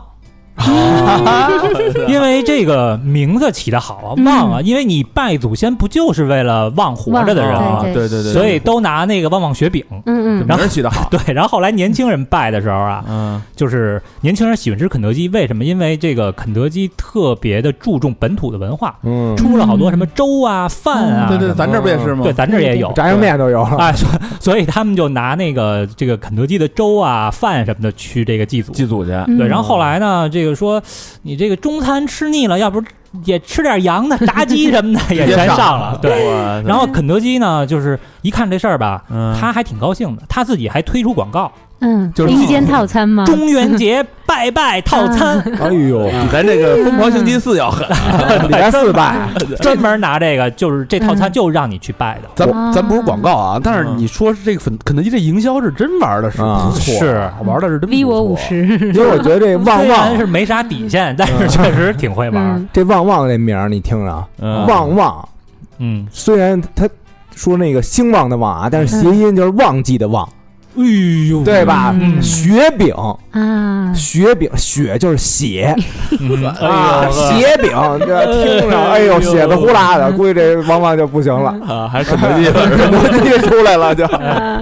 [2.07, 7.80] 因为 这个名字起的好啊，嗯旺啊，因为你拜祖先不就是为了旺活着的人旺吗？
[7.84, 9.84] 对对对对，所以都拿那个旺旺雪饼。
[10.05, 15.64] 嗯嗯名儿起得好， 对，然后后来年轻人拜的时候啊，嗯就是年轻人喜欢吃肯德基，为什么？
[15.64, 22.24] 因为这个肯德基特别的注重本土的文化，嗯，出了好多什么粥啊、饭啊，对对，咱这不也是吗？
[22.24, 28.72] 对，咱这也有炸酱面都有了，啊，所以所以他们就拿那个这个肯德基的粥啊、饭什么的去这个祭祖。
[28.74, 30.82] 祭祖去，嗯对，然后后来呢，这个说
[31.24, 32.82] 你这个中餐吃腻了，要不
[33.26, 35.97] 也吃点羊的、炸鸡什么的 也全上了。
[36.02, 36.12] 对，
[36.66, 41.52] 然后肯德基呢，就是一看这事儿吧，嗯他还挺高兴的，他自己还推出广告，
[41.82, 43.24] 嗯，就是阴间套餐吗？
[43.26, 47.88] 中元节拜拜套餐，哎呦，比咱这个疯狂星期四要狠，
[48.48, 49.16] 礼拜四拜，
[49.62, 52.20] 专门拿这个，就是这套餐嗯就让你去拜。
[52.22, 52.30] 的。
[52.36, 57.30] 咱啊咱不是广告啊，但是嗯你说是这个肯肯德基这营销是真玩的是啊不错，是。
[57.46, 62.68] 玩的是真不 V 我错五，十，因为我觉得这旺虽然旺是没啥底线，但是确实挺会玩。
[62.74, 64.66] 这旺旺这名儿你听着，嗯。
[64.68, 65.28] 旺旺。
[65.78, 66.86] 嗯，虽然他
[67.34, 70.28] 说那个兴旺的旺啊，但是谐音就是旺季的忘，
[70.80, 71.94] 哎呦，对吧？
[72.00, 72.22] 嗯。
[72.22, 72.94] 雪饼，
[73.32, 75.76] 啊，雪饼，雪就是血。
[76.20, 78.26] 嗯啊，血饼，这
[78.60, 84.06] 听着，哎呦，血的呼啦的，估计这汪汪就不行了，啊，还是肯德基了， 肯德基出来了就。
[84.06, 84.62] 啊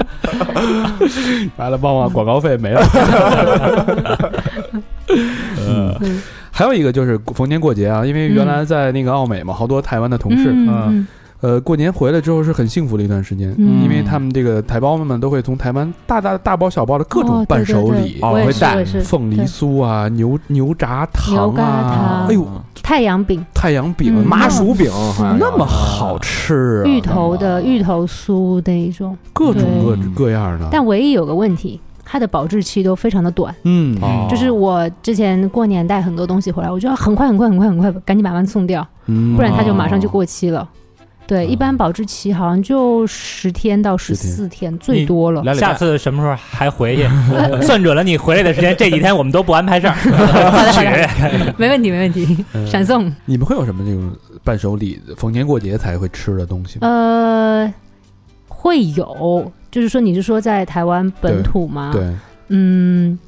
[1.57, 2.82] 完了，旺旺广告费没了。
[5.68, 6.22] 嗯。
[6.51, 11.05] 还有一个就是逢年过节啊，因为原来在那个奥美嘛，好多台湾的同事，嗯
[11.41, 13.83] 呃，过年回来之后是很幸福的一段时间，嗯。
[13.83, 22.47] 因为他们这个台胞们都会从台湾大大大包小包的各种伴手礼，哦对对对我也会带我也是凤梨对酥啊、牛牛轧糖牛轧啊糖，哎呦，
[22.81, 24.91] 太阳饼、太阳饼、嗯麻薯饼
[25.39, 30.05] 那么好吃啊，芋头的芋头酥那一种，各种各对。
[30.15, 33.53] 各样的，但唯一有个问题，它的保质期都非常的短。
[33.63, 34.25] 嗯，哦。
[34.29, 39.35] 就是我之前过年带很多东西回来，我就要很快很快很快很快赶紧把它们送掉，嗯。
[39.35, 40.67] 不然它就马上就过期了。
[41.28, 45.43] 对，一般保质期好像就十天到十四天最多了。
[45.43, 47.03] 来下次什么时候还回去？
[47.61, 49.95] 算准了你回来的时间，这几天我们都不安排事儿。
[50.71, 53.13] 去没问题，没问题，嗯闪送。
[53.25, 54.09] 你们会有什么这种
[54.43, 56.88] 伴手礼，逢年过节才会吃的东西吗？
[56.88, 57.73] 呃，
[58.47, 62.03] 会有，就是说你是说在台湾本土吗？，对，
[62.47, 63.19] 嗯，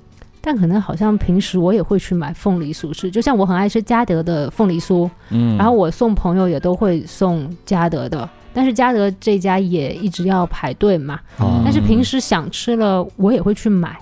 [0.41, 5.57] 但可能好像平时我也会去买凤梨酥吃，就像我很爱吃嘉德的凤梨酥，嗯。
[5.57, 13.97] 然后我送朋友也都会送嘉德的，但是嘉德这家也一直要排队嘛，嗯但是平时想吃了我也会去买。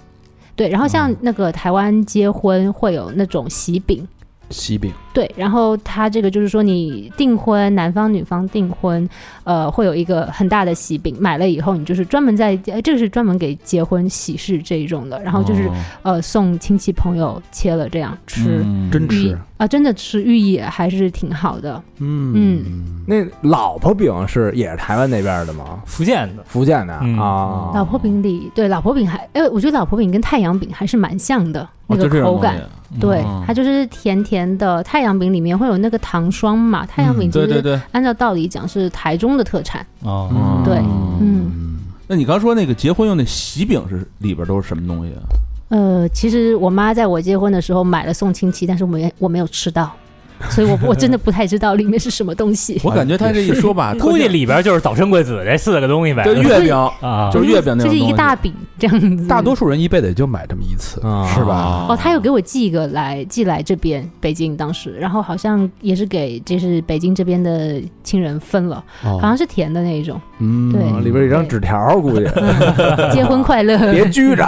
[0.55, 4.07] 对，然后像那个台湾结婚会有那种喜饼，
[4.49, 9.07] 喜饼，对，然后它这个就是说你订婚，男方女方订婚，
[9.43, 15.69] 呃，会有一个很大的喜饼，买了以后你就是专门在，呃这个是专门给结婚喜事这一种的，然后就是、
[16.01, 18.89] 呃送亲戚朋友切了这样吃，嗯。
[18.89, 21.81] 真吃，啊，真的吃寓意还是挺好的。
[21.99, 25.79] 嗯嗯那老婆饼是也是台湾那边的吗？
[25.85, 32.61] 福建的，福建的嗯啊，老婆饼里，对老婆饼还，哎，我觉得老婆饼跟太阳饼还是蛮像的，那哦个口感，
[32.99, 34.83] 对嗯，它就是甜甜的。
[34.83, 41.17] 太阳饼里面会有那个糖霜嘛，太阳饼对对对，按照道理讲是台中的特产，哦，嗯对，嗯。
[41.21, 41.77] 嗯，
[42.07, 45.23] 那你刚说那个结婚用那喜饼是里边都是什么东西啊？
[45.69, 49.91] 呃，其实我妈在我结婚的时候买了送亲戚，但是我没我没有吃到，
[50.49, 52.79] 所以我我真的不太知道里面是什么东西。
[52.83, 56.23] 我感觉他这一说吧， 估计里边就是早生贵子这四个东西呗。
[56.23, 59.27] 跟月饼啊，就是月饼那种就是一个大饼这样子。
[59.27, 61.87] 大多数人一辈子也就买这么一次，啊是吧？
[61.89, 70.19] 哦，他有给我寄一个来寄来这边北京当时，然后好像也是给就是北京这边的亲人分了，好好像是甜的那一种。
[70.39, 74.47] 嗯，对啊里边有一张纸条，估计嗯 结婚快乐，别拘着。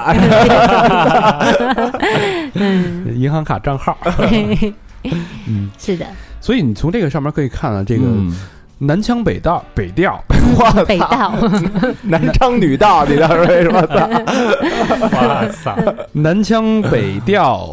[2.54, 3.98] 嗯，银行卡账号，
[5.48, 6.06] 嗯， 是的，
[6.42, 8.34] 所以你从这个上面可以看啊，这个嗯。
[8.82, 10.24] 南腔北调，北调，
[10.58, 11.34] 我操，北 道，
[12.04, 13.86] 男腔女调，你倒是为什么？
[13.86, 14.08] 操
[15.20, 17.68] 哇塞，南腔北调，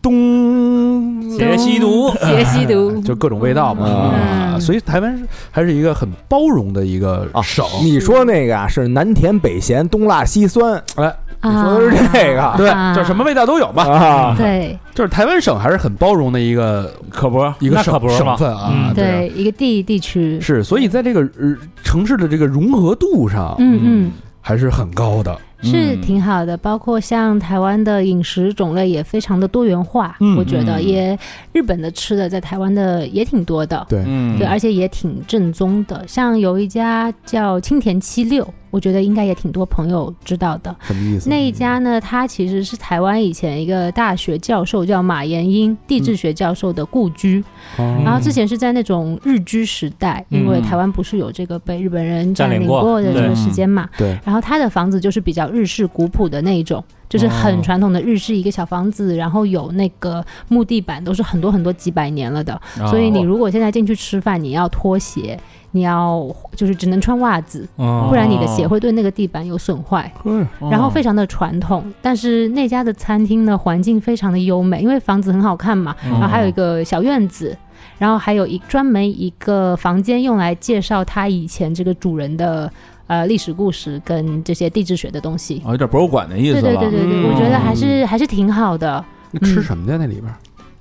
[0.00, 4.58] 东学吸毒，学吸毒，就各种味道嘛。
[4.58, 7.64] 所以台湾还是一个很包容的一个啊省。
[7.82, 13.84] 你说那个啊是南甜北咸东辣西酸，哎，你说的是这个对，啊就什么味道都有嘛。
[13.84, 14.34] 啊？
[14.36, 18.72] 对就是台湾省还是很包容的一个可不，一个省可不省份啊。
[18.72, 24.12] 嗯对一个地地区，是，所以在这个呃城市的这个融合度上，嗯嗯。
[24.40, 25.36] 还是很高的。
[25.62, 26.00] 是嗯。
[26.00, 30.84] 挺好的，包括像台湾的饮食种类也非常的多元化，嗯我觉得嗯。
[30.84, 31.18] 也
[31.52, 34.38] 日本的吃的在台湾的也挺多的，对，嗯。
[34.38, 36.06] 对，而且也挺正宗的。
[36.06, 40.74] 像有一家叫青田七六，我觉得应该也挺多朋友知道的。
[40.82, 41.28] 什么意思？
[41.28, 47.42] 那一家呢，它其实是台湾以前一个大学教授叫马延英，地质学教授的故居。
[47.76, 62.58] 哦然后之前是在那种日居时代，因为嗯台湾不是有这个被日本人占领过的这个时间嘛，对，然后他的房子就是比较日式古朴的那一种，就是哦很传统的日式一个小房子，然后有那个木地板，都是很多很多几百年了的。
[62.88, 65.38] 所以你如果现在进去吃饭，你要脱鞋，
[65.72, 66.26] 你要
[66.56, 70.10] 就是只能穿袜子，嗯不然你的鞋会对那个地板有损坏。
[70.24, 77.56] 嗯然后非常的传统，但是那家的餐厅呢，环境非常的优美，因为房子很好看嘛，嗯然后还有一个小院子，
[77.98, 82.70] 然后还有一专门一个房间用来介绍他以前这个主人的
[83.06, 85.62] 呃历史故事跟这些地质学的东西。
[85.64, 86.80] 哦，有点博物馆的意思对了。
[86.80, 89.04] 对对对对，嗯我觉得还是还是挺好的。
[89.30, 90.32] 那吃什么在那里边？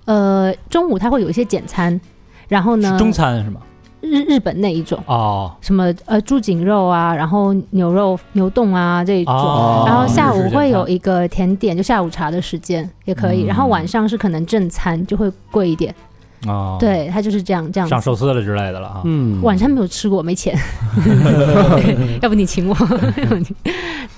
[0.05, 1.99] 呃，中午他会有一些简餐，
[2.47, 3.59] 然后呢，中餐是吗？
[4.09, 9.33] 日日本那一种，哦，什么呃猪颈肉啊，然后牛肉牛冻啊这一种。
[9.33, 13.43] 哦然后下午会有一个甜点，就下午茶的时间也可以。
[13.43, 15.93] 嗯然后晚上是可能正餐就会贵一点，
[16.47, 17.87] 哦，，对，它就是这样这样。
[17.87, 19.01] 上寿司了之类的了啊。
[19.05, 20.57] 嗯，晚餐没有吃过，没钱，
[22.21, 22.75] 要不你请我。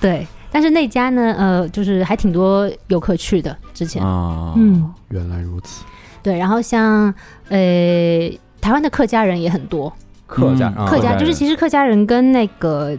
[0.02, 5.84] 对，但是那家呢，呃，就是还挺多游客去的，之前，啊，嗯，原来如此。
[6.24, 6.38] 对。
[6.38, 7.14] 然后像
[7.50, 8.30] 呃，
[8.62, 12.96] 台湾的客家人也很多，嗯客家啊客家就是其实客家人跟那个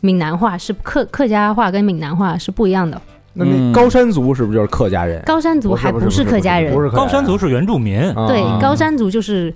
[0.00, 3.00] 闽南话是客客家话跟闽南话是不一样的。
[3.32, 3.72] 那那嗯。
[3.72, 5.20] 高山族是不是就是客家人？
[5.24, 8.26] 高山族还不是客家人，不是高山族是原住民，啊。
[8.28, 9.52] 对，啊高山族就是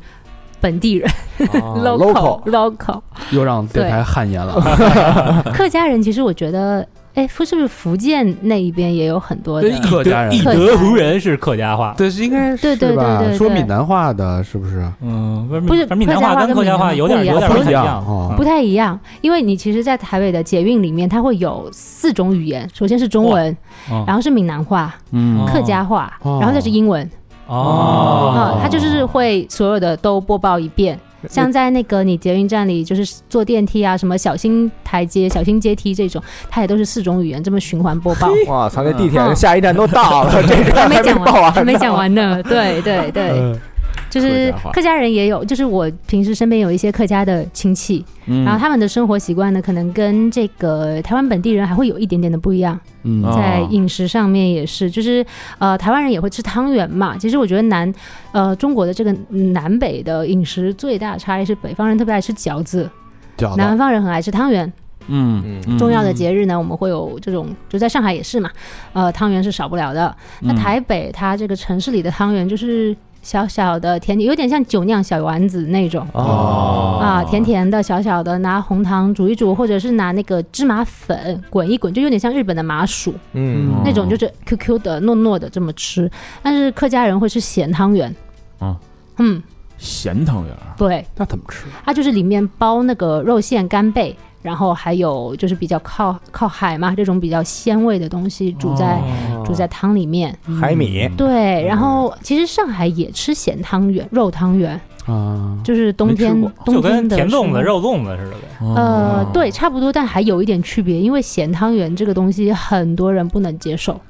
[0.61, 1.09] 本地人。
[1.53, 3.01] 啊， local local。
[3.31, 4.61] 又让电台汗颜了。
[5.55, 6.85] 客家人其实我觉得，
[7.19, 9.77] 哎，福是不是福建那一边也有很多的对？
[9.81, 11.93] 客家人以德服人是客家话。
[11.99, 14.89] 对，应该对对是吧对对对说闽南话的，是不是？
[15.03, 23.57] 嗯，不是闽南话跟客家话有点有点不一样不太一样哦不太一样，因为你其实，在台北的捷运里面，它会有四种语言，首先是中文，
[23.91, 27.11] 嗯然后是闽南话、嗯客家话，哦然后再是英文
[27.49, 30.97] 哦啊，它就是会所有的都播报一遍。
[31.29, 38.29] 像在那个你捷运站里，就是坐电梯啊，什么小心台阶、小心阶梯这种，它也都是四种语言这么循环播报。
[38.47, 38.83] 哇操！
[38.85, 42.43] 那地铁嗯下一站都到了， 这个还没讲完，还没讲完呢。
[42.45, 43.57] 对对对，
[44.11, 48.45] 就是客家人也有，就是我平时身边有一些客家的亲戚，嗯。
[48.45, 53.23] 然后他们的生活习惯呢，可能跟这个台湾本地人还会有一点点的不一样，嗯。
[53.23, 53.33] 哦。
[53.35, 55.25] 在饮食上面也是，就是
[55.59, 57.17] 呃，台湾人也会吃汤圆嘛。
[57.19, 57.93] 其实我觉得南
[58.33, 62.91] 呃中国的这个南北的饮食最大的差异是，北方人特别爱吃饺子，
[63.37, 64.73] 饺南方人很爱吃汤圆。
[65.09, 65.63] 嗯。
[65.67, 65.79] 嗯。
[65.79, 68.51] 重要的节日呢，我们会有这种，就在上海也是嘛，
[68.93, 70.15] 呃，汤圆是少不了的。
[70.41, 70.57] 那嗯。
[70.57, 72.97] 台北它这个城市里的汤圆就是
[73.29, 76.07] 小小的甜点，有点像酒酿小丸子那种。
[76.15, 76.99] 哦。
[76.99, 83.13] 啊，甜甜的，小小的，拿红糖煮一煮，或者是拿那个芝麻粉滚一滚，就有点像日本的麻薯。
[83.35, 83.83] 嗯。
[83.85, 86.11] 那种，就是 QQ 的、糯糯的这么吃。
[86.43, 88.17] 但是客家人会吃咸汤圆，
[88.61, 88.75] 啊。
[89.19, 89.43] 嗯，
[89.77, 90.73] 咸汤圆儿。
[90.79, 91.67] 对，那怎么吃？
[91.85, 99.01] 它就是里面包那个肉馅、干贝，然后还有就是比较靠靠海嘛，这种比较鲜味的东西煮在、
[99.45, 100.37] 煮在汤里面。
[100.61, 108.75] 海米，对，然后其实上海也吃咸汤圆、肉汤圆，啊，就是冬天冬天的甜粽子、肉粽子似的呗。
[108.77, 114.01] 呃，对，差不多，但还有一点区别，因为咸汤圆这个东西很多人不能接受，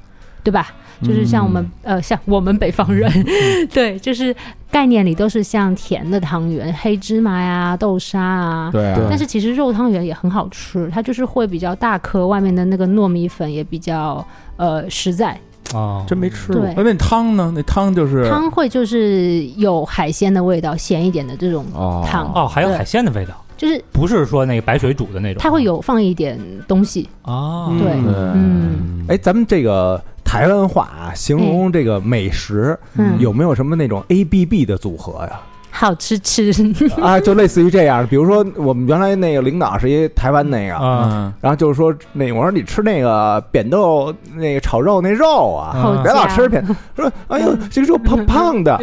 [0.43, 0.71] 对吧？
[1.01, 3.11] 就是像我们、呃，像我们北方人，
[3.73, 4.35] 对，就是
[4.71, 8.69] 概念里都是像甜的汤圆，黑芝麻呀、豆沙啊。
[8.71, 14.25] 对啊但是其实肉汤圆也很好吃，它就是会比较大颗，外面的那个糯米粉也比较
[14.57, 15.39] 呃实在。
[15.73, 16.61] 哦，真没吃过。
[16.61, 17.51] 对，那那汤呢？
[17.55, 25.39] 那汤就是汤会就是有海鲜的味道，咸一点的这种哦汤哦，还有海鲜的味道，就是不是说那个白水煮的那种。
[25.39, 27.07] 它会有放一点东西。
[27.21, 35.39] 哦，对对嗯哎，咱们这个台湾话啊，形容这个美食，嗯，有没有什么那种 A B B 的组合呀？
[35.71, 36.53] 好吃吃，
[37.01, 38.05] 啊，就类似于这样。
[38.05, 46.63] 比如说，我们原来那个领导是一台湾那个，啊，嗯，然后就是说，那我说你吃那个扁豆那个炒肉那肉啊，别老吃扁，
[46.95, 48.79] 说哎呦这个肉胖胖的，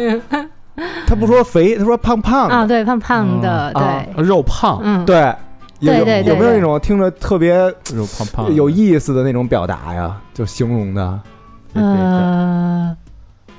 [1.07, 5.33] 他不说肥，他说胖胖啊，的，对，胖胖的，啊对，肉胖，嗯，对。
[5.79, 6.33] 有对对对对。
[6.33, 7.53] 有没有那种听着特别
[7.93, 8.51] 肉胖胖的。
[8.51, 10.17] 有意思的那种表达呀？
[10.33, 11.19] 就形容的，
[11.77, 12.95] 呃，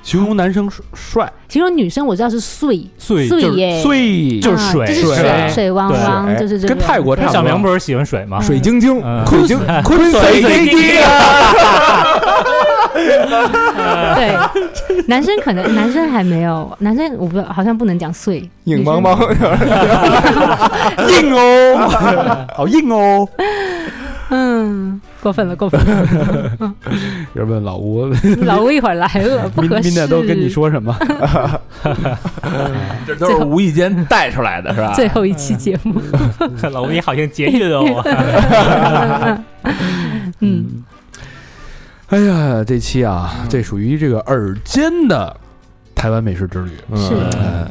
[0.03, 1.31] 形容男生帅。
[1.47, 5.15] 形容女生我知道是碎碎就是碎耶，碎，就是水啊就是水。
[5.15, 7.33] 水水汪汪，就是这个跟泰国差不多。
[7.33, 8.39] 小明不是喜欢水吗？
[8.41, 9.25] 水晶晶，嗯。
[9.27, 10.79] 水晶坤水水晶
[14.15, 14.35] 对，
[15.07, 19.17] 男生可能男生还没有，男生我不，好像不能讲碎，硬邦邦，
[21.07, 23.27] 硬哦， 好硬哦。
[24.31, 26.75] 嗯，过分了，过分了，
[27.35, 28.05] 要问老吴，
[28.43, 29.83] 老吴一会儿来了， 不明合适。
[29.83, 30.95] 明天都跟你说什么？
[33.05, 34.93] 这都是无意间带出来的，是吧？
[34.93, 36.01] 最后一期节目，
[36.71, 38.01] 老吴你好像节约了我。
[40.39, 40.83] 嗯，
[42.07, 45.35] 哎呀，这期啊，这属于这个耳尖的
[45.93, 46.71] 台湾美食之旅。
[46.95, 47.67] 是哎，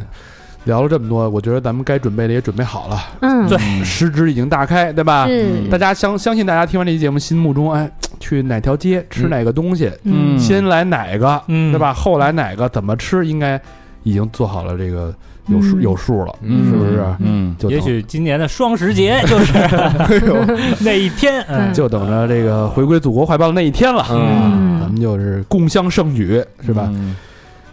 [0.68, 5.26] 聊了这么多，我觉得咱们该准备的也准备好了，嗯，对食指已经大开，对吧？
[5.26, 7.90] 是，大家相相信大家听完这期节目，心目中哎，
[8.20, 11.94] 去哪条街吃哪个东西，嗯先来哪个，嗯对吧？
[11.94, 13.58] 后来哪个怎么吃，应该
[14.02, 15.14] 已经做好了这个
[15.46, 17.02] 有数嗯有数了，嗯是不是？
[17.20, 19.54] 嗯，就也许今年的双十节就是
[20.84, 24.04] 那一天，嗯，就等着这个回归祖国怀抱的那一天了。
[24.10, 26.90] 嗯，咱们就是共襄盛举，是吧？
[26.92, 27.16] 嗯？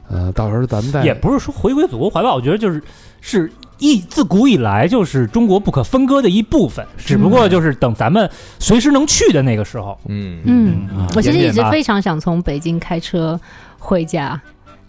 [0.10, 2.82] 呃，到时候咱们再也不是说回归祖国怀抱，我觉得就是
[3.22, 8.30] 是一自古以来就是中国不可分割的一部分，只不过就是等咱们
[8.60, 9.98] 随时能去的那个时候。
[10.08, 13.40] 嗯嗯，嗯我其实一直非常想从北京开车
[13.80, 14.40] 回家，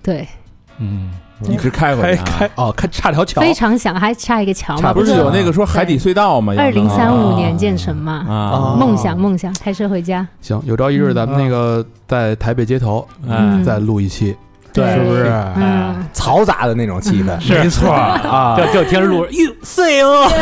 [0.03, 0.29] 对，
[0.79, 1.11] 嗯，
[1.49, 6.55] 一直开回开去啊，开哦，开差条桥，非常想，还差一个桥嘛，不是是有那个说海底隧道吗？
[6.57, 14.37] 二零三五啊年建成嘛，啊，梦想梦想，开车回家，行，有朝一日咱们那个在台北街头嗯再录一期，
[14.77, 15.25] 对是不是？
[15.57, 20.29] 嗯，嘈杂的那种气氛，没错 啊，就就听着路上哟碎哦，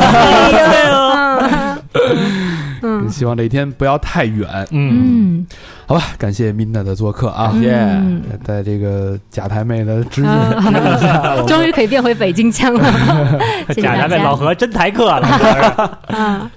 [0.50, 1.78] 碎哦，
[2.82, 3.08] 嗯。
[3.10, 5.46] 希望这一天不要太远，嗯，嗯，
[5.86, 6.02] 好吧？
[6.18, 10.28] 感谢 Minna 的做客啊，耶嗯在这个假台妹的指引。
[10.28, 13.38] 啊终于可以变回北京腔了，
[13.68, 14.02] 谢谢贾大家。
[14.02, 16.50] 家被老何真台客了，啊，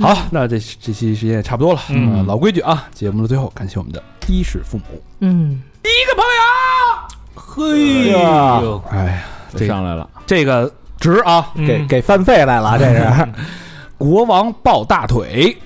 [0.00, 1.80] 好，那这这期时间也差不多了，
[2.26, 4.84] 老规矩啊，节目的最后感谢我们的衣食父母。
[5.20, 5.60] 嗯，
[7.36, 9.22] 嘿呀呦，哎呀，
[9.54, 11.66] 这上来了，这个值啊，嗯。
[11.66, 13.04] 给给饭费来了，这是。
[13.96, 15.56] 国王抱大腿，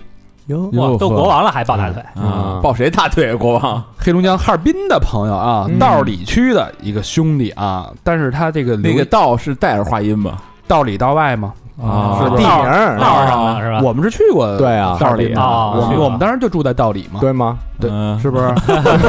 [0.47, 3.35] 哟哇，都国王了还抱大腿，啊，抱谁大腿？
[3.35, 3.82] 国王？
[3.97, 5.78] 黑龙江哈尔滨的朋友啊，嗯。
[5.78, 10.36] 道里区的一个兄弟啊，但是他这个那个道是带着话音吗？
[10.66, 13.80] 道里道外嘛，啊是地名道上了是吧？
[13.82, 17.56] 我们是去过对啊道里，啊我们我们当时就住在道里嘛，对吗？
[17.80, 18.52] 对嗯是不是？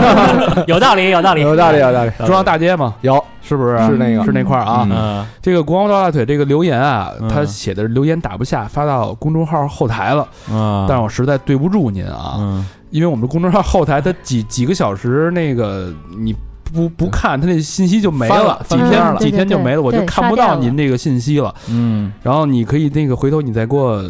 [0.67, 3.77] 有道理，有道理，有道理，有道理，中央大街嘛，有是不是？
[3.85, 4.83] 是那个是那块儿啊。
[4.89, 10.21] 嗯嗯这个国王抱大腿这个留言啊，嗯他写的留言打不下，发到公众号后台了，
[10.51, 16.35] 啊，但是我实在对不住您啊，嗯因为我们公众号后台它几几个小时那个你
[16.73, 21.53] 不不看，他那信息就没翻了几天了几天就没了，我就看不到您这个信息了。
[21.69, 24.03] 嗯然后你可以那个回头你再给我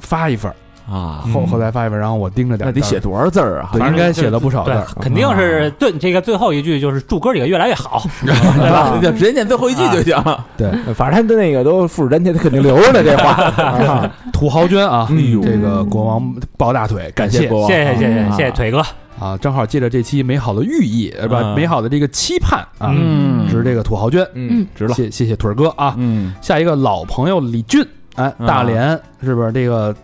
[0.00, 0.52] 发一份，
[0.90, 2.72] 啊，后后台发一份，然后我盯着点儿。
[2.72, 3.70] 那得写多少字儿啊？
[3.72, 8.98] 对，应该写了不少字儿。，肯定是对这个最后一句就是祝哥几个越来越好， 对吧？
[9.00, 10.16] 就直接念最后一句就行。
[10.56, 13.02] 对，反正他的那个都复制粘贴，他肯定留着呢。
[13.02, 13.30] 这话，
[13.62, 18.82] 啊土豪捐啊，哎呦这个国王抱大腿，感谢国王，谢谢谢谢啊谢谢腿哥，
[19.22, 19.36] 啊！
[19.38, 21.40] 正好借着这期美好的寓意，是吧？
[21.42, 24.94] 嗯美好的这个期盼啊，嗯值这个土豪捐，嗯，值了。
[24.94, 25.94] 谢谢谢腿儿哥啊！
[25.98, 27.86] 嗯下一个老朋友李俊，
[28.16, 29.94] 哎，嗯大连是不是这个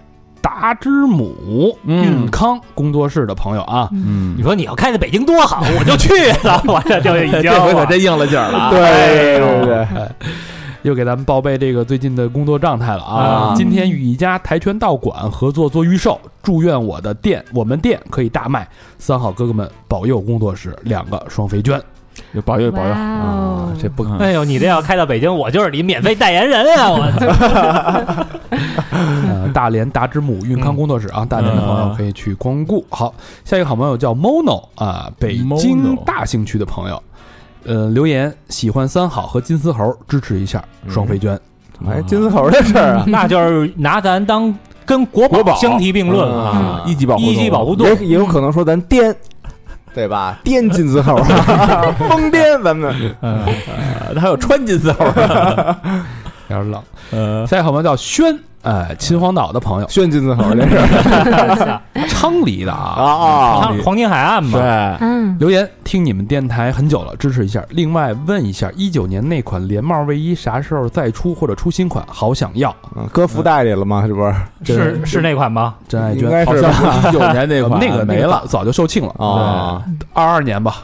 [0.41, 3.89] 达之母嗯运康工作室的朋友啊？
[3.93, 6.09] 嗯你，说你要开在北京多好，我就去
[6.47, 8.71] 了， 我这就已经这回可真应了劲儿了啊。
[8.71, 9.87] 对哎对对，
[10.83, 13.17] 又给咱们报备这个最近的工作状态了啊！
[13.17, 18.69] 啊今天与一家跆拳道馆合作做预售，祝愿我的店我们店可以大卖。
[18.99, 21.81] 三好哥哥们保佑工作室两个双飞娟。
[22.33, 23.73] 有保佑保佑啊哦！
[23.81, 26.91] 这不可能哎呦，你这要开到北京，我就是你免费代言人啊！
[26.91, 28.27] 我操
[28.91, 32.85] 呃，大连达之母运康工作室啊，大连的朋友可以去光顾。
[32.91, 33.15] 好，
[33.45, 37.01] 下一个好朋友叫 Mono 啊，北京大兴区的朋友，
[37.65, 41.39] 呃，留言喜欢三好和金丝猴，支持一下双飞娟。
[41.87, 44.53] 哎，金丝猴的事儿啊， 那就是拿咱当
[44.85, 47.33] 跟国国宝相提并论啊，一级保护动物。
[47.33, 49.15] 一级保护动物，也也有可能说咱颠，
[49.95, 50.39] 对吧？
[50.43, 51.17] 颠金丝猴，
[52.09, 52.95] 疯癫，咱们。
[54.17, 55.05] 还有穿金丝猴，
[56.49, 56.83] 有点冷。
[57.11, 62.95] 呃，下一个好朋友叫轩，哎，秦皇岛的朋友，炫金丝猴这是 昌黎的啊。
[62.99, 63.55] 啊啊！
[63.61, 67.65] 黄黄金海岸嘛，对，嗯，留言听你们电台很久了，支持一下。
[67.71, 72.05] 另外问一下，一九年那款连帽卫衣啥时候再出或者出新款？
[72.09, 72.75] 好想要。
[72.97, 74.05] 嗯搁福袋里了吗？
[74.07, 74.35] 是不是？
[74.65, 75.75] 是是那款吗？
[75.89, 77.03] 真爱应该娟，是吧？
[77.09, 79.25] 一九年那款 那个没了，早就售罄了。
[79.25, 79.83] 啊，
[80.13, 80.83] 二二年吧，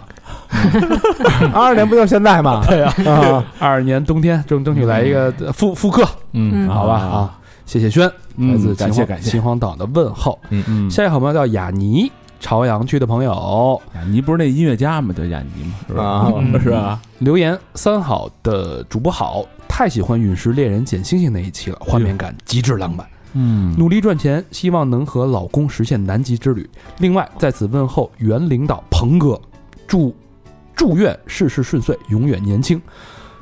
[1.53, 2.63] 二二年不就是现在吗？
[2.67, 7.35] 对呀，啊，二二年冬天争争取来一个复复刻，嗯，好吧啊。
[7.67, 10.39] 谢谢轩，嗯来自秦皇感谢感谢秦皇岛的问候。
[10.51, 12.11] 嗯嗯，下一个好朋友叫雅尼，
[12.41, 15.15] 朝阳区的朋友雅尼不是那音乐家吗？
[15.17, 15.75] 叫雅尼吗？
[15.89, 16.05] 是吧？
[16.05, 17.01] 啊嗯 是吧？
[17.19, 23.07] 留言：三好的主播好，太喜欢陨石猎人捡星星那一期了，画面感极致浪漫。
[23.37, 26.69] 嗯努力赚钱，希望能和老公实现南极之旅。
[26.99, 29.41] 另外，在此问候原领导鹏哥，
[29.89, 30.15] 祝
[30.77, 32.81] 祝愿事事顺遂，永远年轻。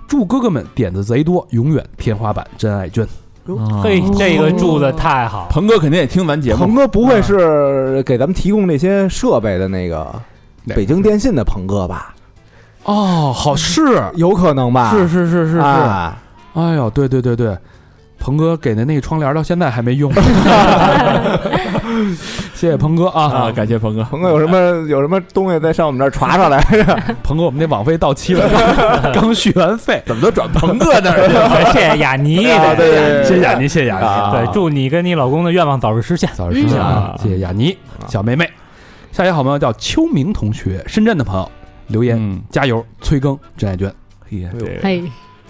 [0.08, 2.46] 祝哥哥们点子贼多，永远天花板。
[2.56, 3.06] 真爱娟，
[3.82, 6.64] 嘿，这个住的太好，鹏哥肯定也听咱节目。
[6.64, 10.06] 鹏，哥不会是给咱们提供那些设备的那个
[10.68, 12.14] 北京电信的鹏哥吧？
[12.84, 14.02] 哦，好是。
[14.14, 14.92] 有可能吧？
[14.92, 16.16] 是是是是是，啊，
[16.54, 17.56] 哎呦，对对对对，
[18.22, 20.12] 鹏哥给的那个窗帘到现在还没用，
[22.54, 23.22] 谢谢鹏哥啊！
[23.24, 24.56] 啊，感谢鹏哥，鹏哥有什么
[24.88, 26.60] 有什么东西再上我们这儿传上来？
[27.24, 28.48] 鹏哥，我们那网费到期了，
[29.12, 31.72] 刚 刚续完费，怎么都转鹏哥那儿去了？
[31.72, 34.30] 谢谢雅尼的，啊对对对谢谢雅尼，谢谢雅尼，啊。
[34.30, 36.30] 对，祝你跟你老公的愿望早日实现。
[36.32, 37.16] 早日实现啊！
[37.18, 37.22] 嗯。
[37.24, 37.76] 谢谢雅尼
[38.06, 38.48] 小妹妹。
[39.10, 41.50] 下一位好朋友叫秋明同学，深圳的朋友
[41.88, 43.92] 留言嗯，加油，催更真爱娟，
[44.80, 45.02] 嘿，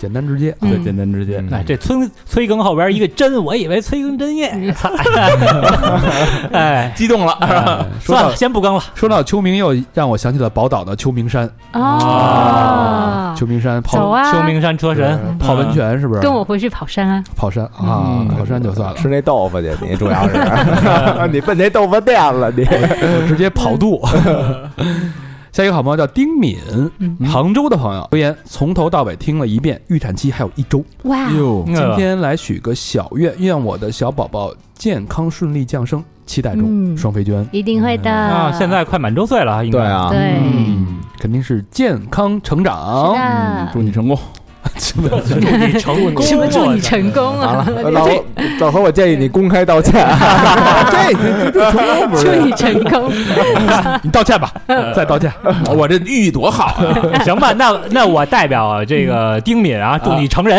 [0.03, 1.97] 简单直接对简单直接，哎，这催
[2.27, 4.49] 催更后边一个真，我以为催更真夜，
[6.51, 8.83] 哎，激动了，算了，先不更了。
[8.97, 16.21] 说到秋明，又让我想起了宝岛的秋名山，哦，秋名山泡啊，秋名山车神，呃泡温泉是不是？
[16.21, 17.23] 跟我回去跑山啊！
[17.37, 17.71] 跑山啊
[18.09, 20.35] 嗯，跑山就算了，吃那豆腐去，你主要是。
[21.31, 22.67] 你奔那豆腐店了，你。
[23.29, 24.05] 直接跑肚。
[25.53, 26.57] 下一个好朋友叫丁敏，
[26.97, 27.15] 嗯。
[27.27, 30.83] 杭州的朋友留言，从头到尾听了一遍，预产期还有一周。
[31.03, 36.65] 哇，哟，今天来许个小愿，愿我的小宝宝健康顺利降生，期待中。
[36.67, 36.97] 嗯。
[36.97, 38.11] 双飞娟，一定会的。
[38.11, 39.79] 啊，现在快满周岁了，应该。
[39.79, 43.13] 对，啊，对，嗯，肯定是健康成长。
[43.15, 44.19] 嗯祝你成功，
[44.79, 45.01] 祝
[45.35, 47.65] 你成功，什么祝你成功啊？
[47.69, 48.09] 了，老
[48.61, 49.95] 老何，我建议你公开道歉。
[50.91, 52.25] 这这这成功不是？
[52.39, 53.13] 祝你成功，
[54.03, 54.53] 你道歉吧，
[54.95, 55.33] 再道歉。
[55.75, 56.67] 我这寓意多好
[57.13, 57.19] 啊！
[57.25, 57.53] 行吧？
[57.53, 60.59] 那那我代表这个丁敏啊，祝你成人。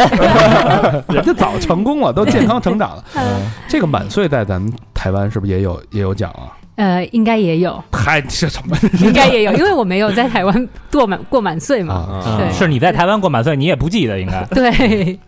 [1.09, 3.03] 人家早成功了，都健康成长了。
[3.15, 3.21] 嗯
[3.67, 6.51] 这个满岁在咱们台湾是不是也有也有奖啊？
[6.75, 11.93] 呃，应该也有，太这什么 应该也有，因为我没有在台湾过满过满岁嘛。
[11.93, 12.37] 啊？
[12.39, 14.43] 对是你在台湾过满岁，你也不记得应该。
[14.53, 15.19] 对，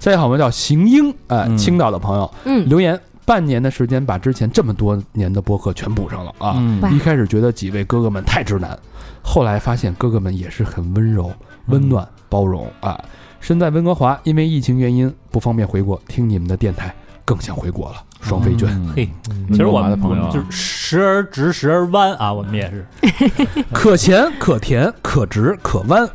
[0.00, 6.54] 下一个好朋友叫邢英，哎，嗯青岛的朋友嗯，留言，半年的时间把之前这么多年的播客全补上了啊。
[6.56, 8.78] 嗯一开始觉得几位哥哥们太直男，
[9.22, 11.30] 后来发现哥哥们也是很温柔、
[11.66, 12.98] 温暖、包容啊。
[13.38, 16.92] 身在温哥华，因为疫情原因不方便回国，听你们的电台
[17.24, 18.02] 更想回国了。
[18.20, 19.08] 双飞娟，嗯嘿，
[19.50, 22.86] 其实我们的朋友啊就是时而直，时而弯啊，我们也是。
[23.72, 26.08] 可咸可甜，可直可弯。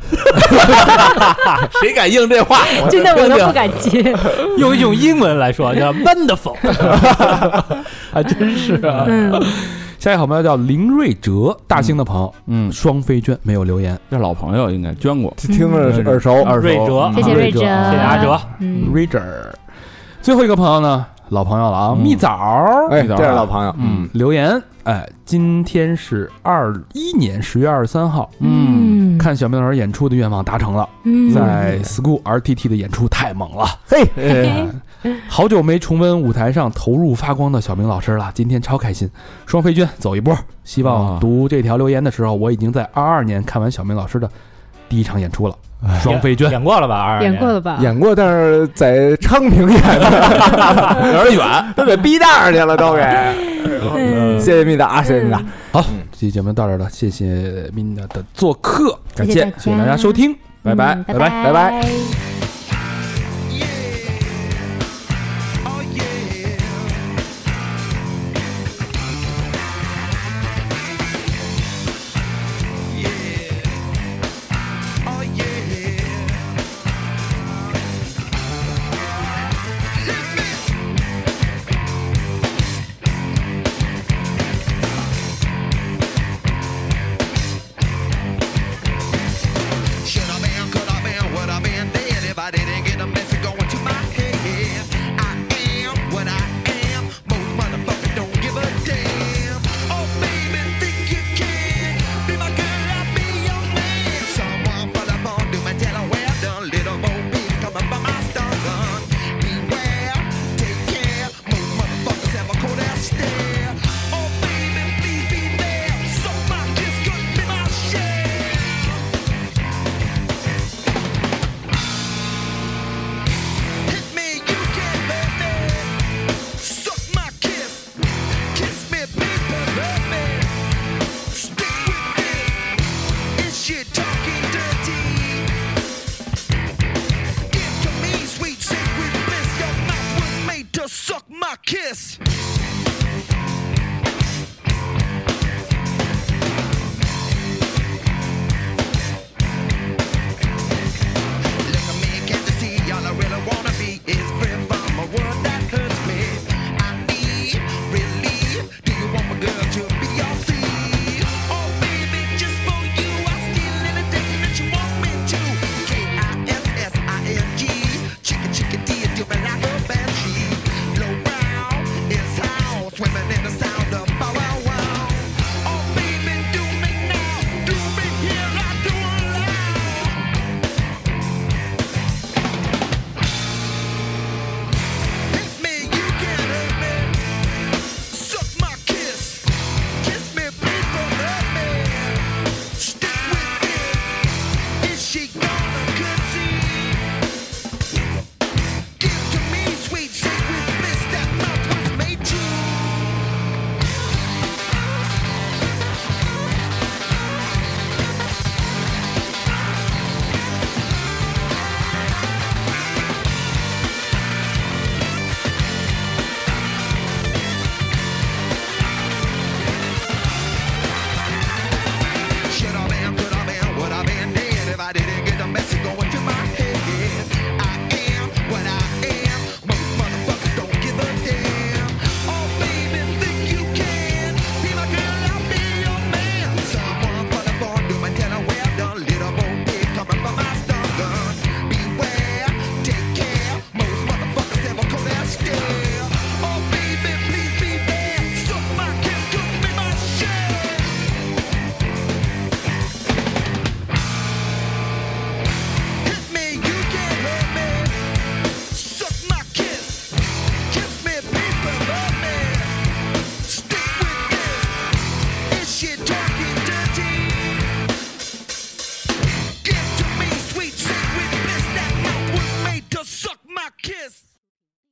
[1.80, 2.64] 谁敢应这话？
[2.88, 4.14] 真的我都不敢接。
[4.56, 6.54] 用一种英文来说叫 wonderful。
[8.12, 9.04] 还真是啊。
[9.08, 9.32] 嗯，
[9.98, 13.98] 下一个好朋友叫林瑞哲，大兴的朋友，嗯，双飞娟没有留言。
[14.10, 18.40] 这老朋友应该捐过，听着耳熟，耳熟瑞哲谢谢瑞哲，谢谢阿哲。
[18.60, 19.20] 嗯，瑞哲，
[20.20, 31.32] 最后一个朋友呢，老朋友了啊，嗯蜜枣儿哎，这是老朋友，嗯留言，哎，今天是二一年十月二十三号，嗯，看小明老师演出的愿望达成了，嗯。
[31.32, 34.68] 在 School RTT 的演出太猛了，嘿，嘿。
[35.28, 39.08] 好久没重温舞台上投入发光的小明老师了，今天超开心。
[39.46, 41.18] 双飞娟走一波，希望啊。
[41.20, 44.28] 读这条留言的时候，我已经在二二年看完小明老师的
[44.88, 45.54] 第一场演出了。
[46.02, 47.00] 双飞娟，演过了吧？
[47.02, 47.78] 二演过了吧？
[47.80, 53.02] 演过，但是在昌平演的， 有点远，都给逼那儿去了，都给。
[53.96, 55.40] 嗯谢谢米达，谢谢米达，
[55.70, 60.34] 好，这期节目到这儿了，谢谢 Mina 的做客，感谢谢谢大家收听。
[60.64, 62.37] 拜拜嗯拜拜拜拜。